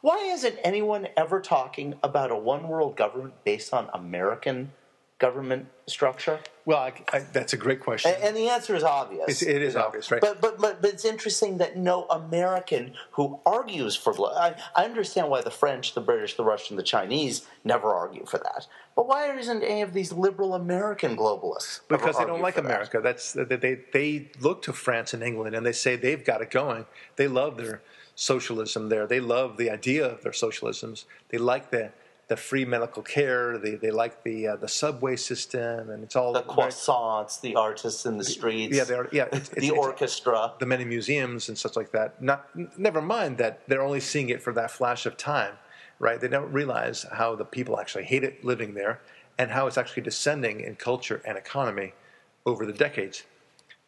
Why 0.00 0.16
isn't 0.18 0.58
anyone 0.64 1.08
ever 1.16 1.40
talking 1.40 1.94
about 2.02 2.32
a 2.32 2.36
one 2.36 2.68
world 2.68 2.96
government 2.96 3.44
based 3.44 3.72
on 3.72 3.88
American 3.94 4.72
government 5.18 5.66
structure? 5.86 6.38
Well, 6.66 6.78
I, 6.78 6.92
I, 7.12 7.20
that's 7.32 7.52
a 7.52 7.56
great 7.56 7.80
question. 7.80 8.12
And, 8.12 8.22
and 8.24 8.36
the 8.36 8.48
answer 8.48 8.74
is 8.74 8.82
obvious. 8.82 9.22
It's- 9.28 9.42
it 9.42 9.62
is 9.62 9.74
you 9.74 9.78
know. 9.78 9.86
obvious, 9.86 10.10
right. 10.10 10.20
But, 10.20 10.40
but 10.40 10.58
but 10.58 10.82
but 10.82 10.92
it's 10.92 11.04
interesting 11.04 11.58
that 11.58 11.76
no 11.76 12.04
American 12.06 12.92
who 13.12 13.40
argues 13.46 13.94
for 13.96 14.12
glo- 14.12 14.34
I, 14.34 14.56
I 14.74 14.84
understand 14.84 15.30
why 15.30 15.42
the 15.42 15.50
French, 15.50 15.94
the 15.94 16.00
British, 16.00 16.34
the 16.34 16.44
Russian, 16.44 16.76
the 16.76 16.82
Chinese 16.82 17.46
never 17.64 17.94
argue 17.94 18.26
for 18.26 18.38
that. 18.38 18.66
But 18.96 19.06
why 19.06 19.30
isn't 19.38 19.62
any 19.62 19.82
of 19.82 19.92
these 19.92 20.12
liberal 20.12 20.54
American 20.54 21.16
globalists? 21.16 21.80
because 21.88 22.18
they 22.18 22.24
don't 22.24 22.42
like 22.42 22.54
for 22.54 22.62
that? 22.62 22.66
America. 22.66 23.00
That's 23.02 23.32
they, 23.32 23.44
they 23.44 23.78
they 23.92 24.30
look 24.40 24.62
to 24.62 24.72
France 24.72 25.14
and 25.14 25.22
England 25.22 25.54
and 25.54 25.64
they 25.64 25.72
say 25.72 25.96
they've 25.96 26.24
got 26.24 26.42
it 26.42 26.50
going. 26.50 26.84
They 27.14 27.28
love 27.28 27.56
their 27.56 27.80
socialism 28.16 28.88
there. 28.88 29.06
They 29.06 29.20
love 29.20 29.56
the 29.56 29.70
idea 29.70 30.04
of 30.04 30.22
their 30.22 30.32
socialisms. 30.32 31.04
They 31.28 31.38
like 31.38 31.70
the 31.70 31.92
the 32.28 32.36
free 32.36 32.64
medical 32.64 33.02
care. 33.02 33.56
They 33.58 33.74
they 33.76 33.90
like 33.90 34.22
the 34.24 34.48
uh, 34.48 34.56
the 34.56 34.68
subway 34.68 35.16
system 35.16 35.90
and 35.90 36.02
it's 36.02 36.16
all 36.16 36.32
The 36.32 36.42
very- 36.42 36.54
croissants, 36.54 37.40
the 37.40 37.54
artists 37.56 38.04
in 38.06 38.18
the 38.18 38.24
streets, 38.24 38.76
yeah, 38.76 38.84
they 38.84 38.94
are, 38.94 39.08
yeah. 39.12 39.26
It's, 39.32 39.48
it's, 39.50 39.60
the 39.60 39.66
it's- 39.68 39.78
orchestra. 39.78 40.52
the 40.58 40.66
many 40.66 40.84
museums 40.84 41.48
and 41.48 41.56
such 41.56 41.76
like 41.76 41.92
that. 41.92 42.20
Not 42.22 42.48
n- 42.56 42.70
never 42.76 43.00
mind 43.00 43.38
that 43.38 43.60
they're 43.68 43.82
only 43.82 44.00
seeing 44.00 44.28
it 44.30 44.42
for 44.42 44.52
that 44.54 44.70
flash 44.70 45.06
of 45.06 45.16
time, 45.16 45.54
right? 45.98 46.20
They 46.20 46.28
don't 46.28 46.52
realize 46.52 47.06
how 47.12 47.36
the 47.36 47.44
people 47.44 47.78
actually 47.78 48.04
hate 48.04 48.24
it 48.24 48.44
living 48.44 48.74
there 48.74 49.00
and 49.38 49.50
how 49.50 49.66
it's 49.66 49.78
actually 49.78 50.02
descending 50.02 50.60
in 50.60 50.74
culture 50.76 51.20
and 51.24 51.36
economy 51.38 51.92
over 52.44 52.64
the 52.66 52.72
decades. 52.72 53.24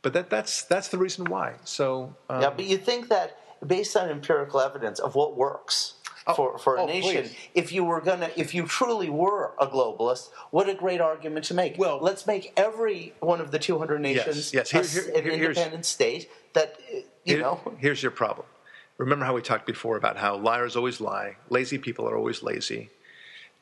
But 0.03 0.13
that, 0.13 0.31
that's 0.31 0.63
that's 0.63 0.89
the 0.89 0.99
reason 0.99 1.25
why. 1.25 1.55
So 1.65 2.15
um, 2.31 2.41
Yeah, 2.43 2.51
but 2.51 2.67
you 2.67 2.77
think 2.79 3.09
that 3.09 3.37
based 3.67 3.97
on 3.97 4.09
empirical 4.09 4.61
evidence 4.61 5.01
of 5.01 5.17
what 5.17 5.37
works 5.37 5.95
for, 6.35 6.59
for 6.59 6.77
a 6.77 6.83
oh, 6.83 6.87
nation, 6.87 7.23
please. 7.23 7.35
if 7.55 7.73
you 7.73 7.85
were 7.85 8.01
gonna, 8.01 8.31
if 8.37 8.55
you 8.55 8.67
truly 8.67 9.11
were 9.11 9.53
a 9.61 9.67
globalist, 9.67 10.31
what 10.51 10.69
a 10.69 10.75
great 10.75 11.01
argument 11.01 11.45
to 11.47 11.55
make. 11.55 11.79
Well- 11.79 11.99
let's 12.01 12.27
make 12.27 12.53
every 12.57 13.15
one 13.21 13.41
of 13.41 13.51
the 13.51 13.59
200 13.59 14.01
nations 14.01 14.53
yes. 14.53 14.73
a 14.73 14.83
Here- 14.83 15.03
here- 15.03 15.15
an 15.15 15.23
here- 15.23 15.33
here's- 15.33 15.57
independent 15.57 15.87
state 15.87 16.31
that 16.53 16.77
uh, 16.95 17.01
you 17.25 17.39
know. 17.39 17.61
here's 17.79 18.03
your 18.03 18.13
problem. 18.13 18.47
Remember 18.99 19.25
how 19.25 19.35
we 19.35 19.43
talked 19.43 19.67
before 19.67 19.97
about 19.97 20.17
how 20.17 20.37
liars 20.37 20.75
always 20.77 21.01
lie, 21.01 21.37
lazy 21.51 21.79
people 21.79 22.09
are 22.09 22.17
always 22.17 22.43
lazy. 22.43 22.91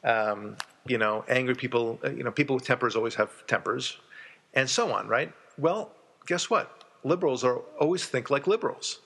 Um, 0.05 0.57
you 0.87 0.99
know, 0.99 1.25
angry 1.29 1.55
people, 1.55 1.99
uh, 2.05 2.11
you 2.11 2.23
know, 2.23 2.31
people 2.31 2.55
with 2.55 2.64
tempers 2.64 2.95
always 2.97 3.17
have 3.17 3.47
tempers, 3.47 3.99
and 4.55 4.71
so 4.71 4.93
on, 4.93 5.09
right? 5.09 5.33
Well, 5.59 5.91
guess 6.27 6.49
what? 6.49 6.85
Liberals 7.05 7.45
are 7.45 7.59
always 7.79 8.07
think 8.07 8.31
like 8.31 8.47
liberals, 8.47 9.01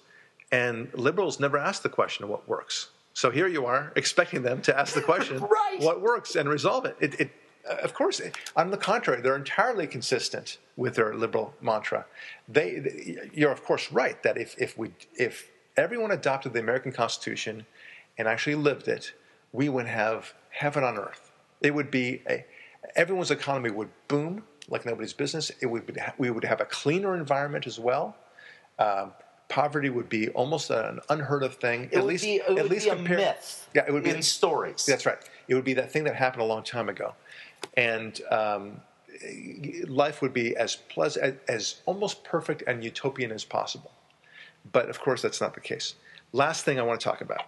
and 0.52 0.92
liberals 0.94 1.40
never 1.40 1.58
ask 1.58 1.82
the 1.82 1.88
question 1.88 2.24
of 2.24 2.30
what 2.30 2.46
works. 2.48 2.90
So 3.14 3.30
here 3.30 3.48
you 3.48 3.66
are 3.66 3.92
expecting 3.96 4.42
them 4.42 4.62
to 4.62 4.78
ask 4.78 4.94
the 4.94 5.02
question, 5.02 5.38
Right. 5.40 5.78
what 5.80 6.00
works, 6.00 6.36
and 6.36 6.48
resolve 6.48 6.84
it. 6.84 6.96
It, 7.00 7.20
it 7.20 7.30
uh, 7.68 7.74
of 7.82 7.92
course, 7.92 8.20
on 8.56 8.70
the 8.70 8.76
contrary, 8.76 9.20
they're 9.20 9.36
entirely 9.36 9.86
consistent 9.86 10.56
with 10.76 10.94
their 10.94 11.14
liberal 11.14 11.52
mantra. 11.60 12.06
They, 12.48 12.78
they- 12.78 13.28
you're 13.34 13.50
of 13.52 13.62
course 13.64 13.92
right 13.92 14.22
that 14.22 14.38
if 14.38 14.56
if 14.58 14.78
we 14.78 14.92
if 15.14 15.50
everyone 15.76 16.10
adopted 16.10 16.52
the 16.54 16.60
American 16.60 16.92
Constitution 16.92 17.66
and 18.16 18.26
actually 18.26 18.54
lived 18.54 18.88
it, 18.88 19.12
we 19.52 19.68
would 19.68 19.86
have 19.86 20.32
heaven 20.50 20.82
on 20.84 20.96
earth. 20.96 21.32
It 21.60 21.74
would 21.74 21.90
be 21.90 22.22
a 22.28 22.46
everyone's 22.96 23.30
economy 23.30 23.70
would 23.70 23.90
boom 24.08 24.44
like 24.68 24.86
nobody's 24.86 25.12
business. 25.12 25.50
It 25.60 25.66
would 25.66 25.86
be, 25.86 25.94
we 26.16 26.30
would 26.30 26.44
have 26.44 26.60
a 26.60 26.64
cleaner 26.64 27.14
environment 27.14 27.66
as 27.66 27.78
well. 27.78 28.16
Um, 28.78 29.12
poverty 29.50 29.90
would 29.90 30.08
be 30.08 30.28
almost 30.30 30.70
an 30.70 31.00
unheard 31.10 31.42
of 31.42 31.56
thing. 31.56 31.90
It 31.92 31.98
at 31.98 32.06
least, 32.06 32.24
be, 32.24 32.36
it 32.36 32.42
at 32.48 32.54
would 32.54 32.70
least 32.70 32.88
compared- 32.88 33.18
myth 33.18 33.68
Yeah, 33.74 33.84
it 33.86 33.92
would 33.92 34.04
be 34.04 34.10
in 34.10 34.22
stories. 34.22 34.86
that's 34.86 35.04
right. 35.04 35.18
It 35.48 35.54
would 35.54 35.64
be 35.64 35.74
that 35.74 35.92
thing 35.92 36.04
that 36.04 36.14
happened 36.14 36.42
a 36.42 36.46
long 36.46 36.62
time 36.62 36.88
ago, 36.88 37.14
and 37.76 38.18
um, 38.30 38.80
life 39.86 40.22
would 40.22 40.32
be 40.32 40.56
as 40.56 40.76
pleasant, 40.76 41.24
as, 41.24 41.34
as 41.48 41.80
almost 41.84 42.24
perfect 42.24 42.62
and 42.66 42.82
utopian 42.82 43.32
as 43.32 43.44
possible. 43.44 43.90
But 44.72 44.88
of 44.88 45.00
course, 45.00 45.20
that's 45.20 45.40
not 45.40 45.54
the 45.54 45.60
case. 45.60 45.94
Last 46.32 46.64
thing 46.64 46.78
I 46.78 46.82
want 46.82 47.00
to 47.00 47.04
talk 47.04 47.20
about, 47.20 47.42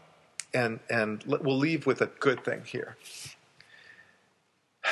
and 0.53 0.81
and 0.91 1.23
we'll 1.27 1.57
leave 1.57 1.87
with 1.87 2.03
a 2.03 2.07
good 2.21 2.45
thing 2.45 2.63
here. 2.67 2.97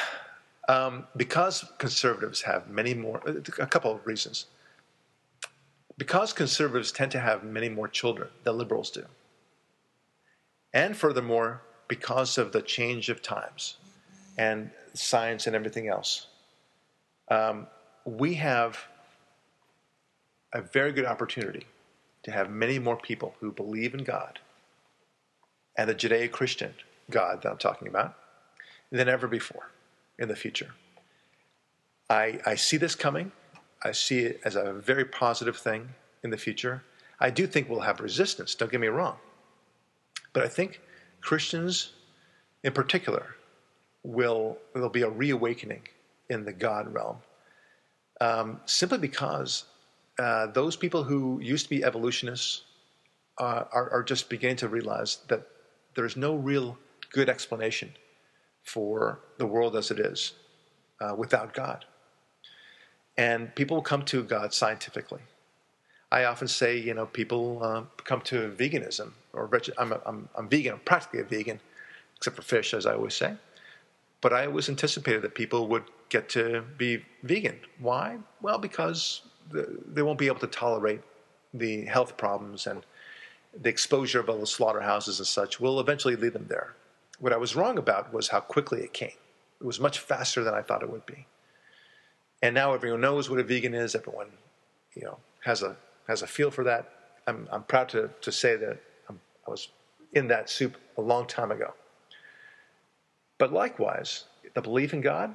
Um, 0.69 1.09
because 1.17 1.65
conservatives 1.79 2.43
have 2.43 2.71
many 2.71 2.95
more, 2.95 3.21
a 3.59 3.67
couple 3.67 3.93
of 3.93 4.07
reasons. 4.07 4.47
Because 6.01 6.33
conservatives 6.33 6.93
tend 6.93 7.11
to 7.13 7.21
have 7.21 7.45
many 7.45 7.69
more 7.69 7.87
children 7.87 8.31
than 8.43 8.57
liberals 8.57 8.91
do. 8.91 9.05
And 10.73 10.97
furthermore, 10.97 11.61
because 11.89 12.39
of 12.39 12.53
the 12.53 12.63
change 12.63 13.11
of 13.11 13.21
times 13.21 13.77
and 14.39 14.71
science 14.95 15.47
and 15.47 15.55
everything 15.55 15.89
else, 15.89 16.27
um, 17.31 17.67
we 18.07 18.33
have 18.37 18.79
a 20.55 20.63
very 20.63 20.91
good 20.91 21.05
opportunity 21.05 21.67
to 22.23 22.31
have 22.31 22.49
many 22.49 22.79
more 22.79 22.97
people 22.97 23.35
who 23.41 23.53
believe 23.53 23.93
in 23.93 24.03
God 24.03 24.39
and 25.77 25.87
the 25.87 25.95
Judeo 25.95 26.31
Christian 26.31 26.73
God 27.11 27.43
that 27.43 27.51
I'm 27.51 27.59
talking 27.59 27.89
about 27.89 28.17
than 28.91 29.11
ever 29.11 29.29
before 29.29 29.69
in 30.19 30.29
the 30.29 30.37
future. 30.37 30.71
I, 32.09 32.41
I 32.47 32.55
see 32.55 32.79
this 32.79 32.95
coming. 32.95 33.33
I 33.83 33.93
see 33.93 34.21
it 34.21 34.41
as 34.45 34.57
a 34.57 34.73
very 34.73 35.05
positive 35.05 35.57
thing 35.57 35.89
in 36.23 36.31
the 36.31 36.37
future. 36.37 36.83
I 37.19 37.31
do 37.31 37.47
think 37.47 37.69
we'll 37.69 37.81
have 37.81 38.01
resistance, 38.01 38.55
don't 38.55 38.71
get 38.71 38.81
me 38.81 38.89
wrong. 38.89 39.17
But 40.33 40.45
I 40.45 40.49
think 40.49 40.81
Christians 41.21 41.93
in 42.63 42.73
particular 42.73 43.37
will 44.03 44.59
there'll 44.75 44.89
be 44.89 45.03
a 45.03 45.11
reawakening 45.11 45.83
in 46.29 46.45
the 46.45 46.53
God 46.53 46.93
realm. 46.93 47.19
Um, 48.21 48.61
simply 48.67 48.99
because 48.99 49.65
uh, 50.19 50.47
those 50.49 50.77
people 50.77 51.03
who 51.03 51.41
used 51.41 51.65
to 51.65 51.71
be 51.71 51.83
evolutionists 51.85 52.63
uh, 53.39 53.65
are, 53.73 53.91
are 53.91 54.03
just 54.03 54.29
beginning 54.29 54.57
to 54.57 54.69
realize 54.69 55.19
that 55.29 55.47
there's 55.95 56.17
no 56.17 56.35
real 56.35 56.77
good 57.13 57.29
explanation 57.29 57.93
for 58.63 59.21
the 59.39 59.47
world 59.47 59.77
as 59.77 59.91
it 59.91 59.99
is 59.99 60.35
uh, 61.01 61.15
without 61.17 61.55
God. 61.55 61.87
And 63.21 63.55
people 63.55 63.83
come 63.83 64.03
to 64.07 64.25
God 64.25 64.55
scientifically. 64.55 65.21
I 66.11 66.25
often 66.25 66.49
say, 66.49 66.79
you 66.79 66.95
know, 66.95 67.05
people 67.05 67.63
uh, 67.63 67.83
come 68.03 68.23
to 68.23 68.49
veganism 68.57 69.13
or 69.35 69.51
I'm, 69.77 69.93
a, 69.93 70.01
I'm, 70.07 70.29
I'm 70.35 70.49
vegan, 70.49 70.73
I'm 70.73 70.81
practically 70.81 71.21
a 71.21 71.25
vegan, 71.25 71.61
except 72.17 72.37
for 72.37 72.41
fish, 72.41 72.73
as 72.73 72.87
I 72.87 72.95
always 72.95 73.13
say. 73.13 73.35
But 74.23 74.33
I 74.33 74.47
always 74.47 74.71
anticipated 74.71 75.21
that 75.21 75.35
people 75.35 75.69
would 75.69 75.85
get 76.09 76.31
to 76.31 76.65
be 76.79 77.05
vegan. 77.23 77.61
Why? 77.79 78.17
Well, 78.41 78.57
because 78.57 79.21
the, 79.51 79.69
they 79.87 80.01
won't 80.01 80.19
be 80.19 80.29
able 80.29 80.41
to 80.41 80.47
tolerate 80.47 81.03
the 81.53 81.85
health 81.85 82.17
problems 82.17 82.67
and 82.67 82.87
the 83.53 83.69
exposure 83.69 84.21
of 84.21 84.31
all 84.31 84.41
the 84.41 84.47
slaughterhouses 84.47 85.19
and 85.19 85.27
such 85.27 85.61
will 85.61 85.79
eventually 85.79 86.17
lead 86.17 86.33
them 86.33 86.47
there. 86.49 86.75
What 87.19 87.35
I 87.35 87.37
was 87.37 87.55
wrong 87.55 87.77
about 87.77 88.15
was 88.15 88.29
how 88.29 88.41
quickly 88.41 88.81
it 88.81 88.95
came. 88.95 89.19
It 89.61 89.67
was 89.67 89.79
much 89.79 89.99
faster 89.99 90.43
than 90.43 90.55
I 90.55 90.63
thought 90.63 90.83
it 90.83 90.91
would 90.91 91.05
be. 91.05 91.27
And 92.43 92.55
now 92.55 92.73
everyone 92.73 93.01
knows 93.01 93.29
what 93.29 93.39
a 93.39 93.45
vegan 93.45 93.75
is. 93.75 93.95
Everyone, 93.95 94.29
you 94.95 95.03
know, 95.03 95.19
has 95.45 95.63
a 95.63 95.77
has 96.09 96.23
a 96.23 96.27
feel 96.27 96.51
for 96.51 96.65
that. 96.65 96.91
I'm, 97.27 97.49
I'm 97.53 97.63
proud 97.63 97.89
to, 97.91 98.11
to 98.21 98.33
say 98.33 98.57
that 98.57 98.79
I'm, 99.09 99.21
I 99.47 99.51
was 99.51 99.69
in 100.13 100.27
that 100.29 100.51
soup 100.51 100.77
a 100.97 101.01
long 101.01 101.27
time 101.27 101.53
ago. 101.53 101.73
But 103.39 103.53
likewise, 103.53 104.25
the 104.55 104.61
belief 104.61 104.93
in 104.93 105.01
God, 105.01 105.35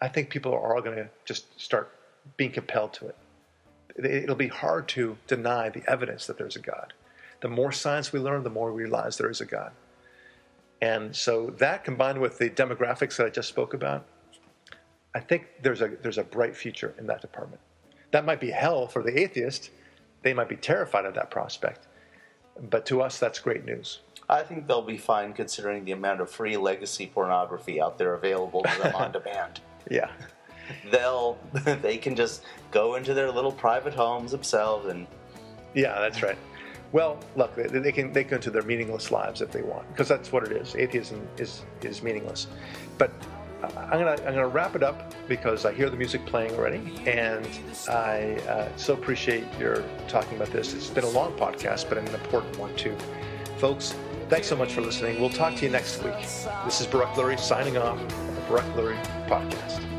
I 0.00 0.08
think 0.08 0.28
people 0.28 0.52
are 0.52 0.74
all 0.74 0.82
going 0.82 0.96
to 0.96 1.08
just 1.24 1.58
start 1.60 1.92
being 2.36 2.50
compelled 2.50 2.92
to 2.94 3.06
it. 3.08 3.16
It'll 4.04 4.34
be 4.34 4.48
hard 4.48 4.88
to 4.88 5.16
deny 5.26 5.70
the 5.70 5.82
evidence 5.88 6.26
that 6.26 6.36
there's 6.36 6.56
a 6.56 6.60
God. 6.60 6.92
The 7.40 7.48
more 7.48 7.72
science 7.72 8.12
we 8.12 8.18
learn, 8.18 8.42
the 8.42 8.50
more 8.50 8.72
we 8.72 8.82
realize 8.82 9.16
there 9.16 9.30
is 9.30 9.40
a 9.40 9.46
God. 9.46 9.72
And 10.82 11.14
so 11.14 11.54
that 11.58 11.84
combined 11.84 12.20
with 12.20 12.38
the 12.38 12.50
demographics 12.50 13.16
that 13.16 13.26
I 13.26 13.30
just 13.30 13.48
spoke 13.48 13.72
about, 13.72 14.04
I 15.16 15.20
think 15.20 15.46
there's 15.62 15.80
a, 15.80 15.88
there's 16.02 16.18
a 16.18 16.24
bright 16.24 16.54
future 16.54 16.94
in 16.98 17.06
that 17.06 17.22
department. 17.22 17.62
That 18.10 18.26
might 18.26 18.38
be 18.38 18.50
hell 18.50 18.86
for 18.86 19.02
the 19.02 19.18
atheist. 19.18 19.70
They 20.20 20.34
might 20.34 20.50
be 20.50 20.56
terrified 20.56 21.06
of 21.06 21.14
that 21.14 21.30
prospect. 21.30 21.86
But 22.68 22.84
to 22.86 23.00
us, 23.00 23.18
that's 23.18 23.38
great 23.38 23.64
news. 23.64 24.00
I 24.28 24.42
think 24.42 24.66
they'll 24.66 24.82
be 24.82 24.98
fine 24.98 25.32
considering 25.32 25.86
the 25.86 25.92
amount 25.92 26.20
of 26.20 26.28
free 26.28 26.58
legacy 26.58 27.06
pornography 27.06 27.80
out 27.80 27.96
there 27.96 28.12
available 28.12 28.62
to 28.62 28.82
them 28.82 28.94
on 28.94 29.12
demand. 29.18 29.60
Yeah. 29.90 30.10
They'll 30.90 31.38
they 31.80 31.96
can 31.96 32.14
just 32.14 32.42
go 32.70 32.96
into 32.96 33.14
their 33.14 33.30
little 33.30 33.52
private 33.52 33.94
homes 33.94 34.32
themselves 34.32 34.86
and 34.88 35.06
Yeah, 35.72 35.98
that's 35.98 36.22
right. 36.22 36.36
Well, 36.92 37.18
look, 37.36 37.54
they, 37.54 37.68
they 37.68 37.92
can 37.92 38.12
they 38.12 38.24
can 38.24 38.34
into 38.34 38.50
their 38.50 38.62
meaningless 38.62 39.10
lives 39.10 39.40
if 39.40 39.50
they 39.50 39.62
want, 39.62 39.88
because 39.88 40.08
that's 40.08 40.30
what 40.30 40.44
it 40.44 40.52
is. 40.52 40.76
Atheism 40.76 41.26
is 41.38 41.62
is 41.82 42.02
meaningless. 42.02 42.48
But 42.98 43.10
I'm 43.62 43.98
gonna 43.98 44.16
I'm 44.26 44.34
gonna 44.34 44.48
wrap 44.48 44.76
it 44.76 44.82
up 44.82 45.12
because 45.28 45.64
I 45.64 45.72
hear 45.72 45.88
the 45.88 45.96
music 45.96 46.24
playing 46.26 46.52
already, 46.54 46.92
and 47.06 47.48
I 47.88 48.34
uh, 48.48 48.76
so 48.76 48.94
appreciate 48.94 49.44
your 49.58 49.82
talking 50.08 50.36
about 50.36 50.50
this. 50.50 50.74
It's 50.74 50.90
been 50.90 51.04
a 51.04 51.08
long 51.08 51.32
podcast, 51.32 51.88
but 51.88 51.98
an 51.98 52.06
important 52.08 52.58
one 52.58 52.74
too, 52.76 52.96
folks. 53.58 53.94
Thanks 54.28 54.48
so 54.48 54.56
much 54.56 54.72
for 54.72 54.80
listening. 54.80 55.20
We'll 55.20 55.30
talk 55.30 55.54
to 55.56 55.64
you 55.64 55.70
next 55.70 56.02
week. 56.02 56.18
This 56.64 56.80
is 56.80 56.86
Barak 56.86 57.10
Lurie 57.10 57.38
signing 57.38 57.78
off 57.78 57.98
on 57.98 58.34
the 58.34 58.40
Barak 58.42 58.66
Lurie 58.74 59.02
podcast. 59.28 59.95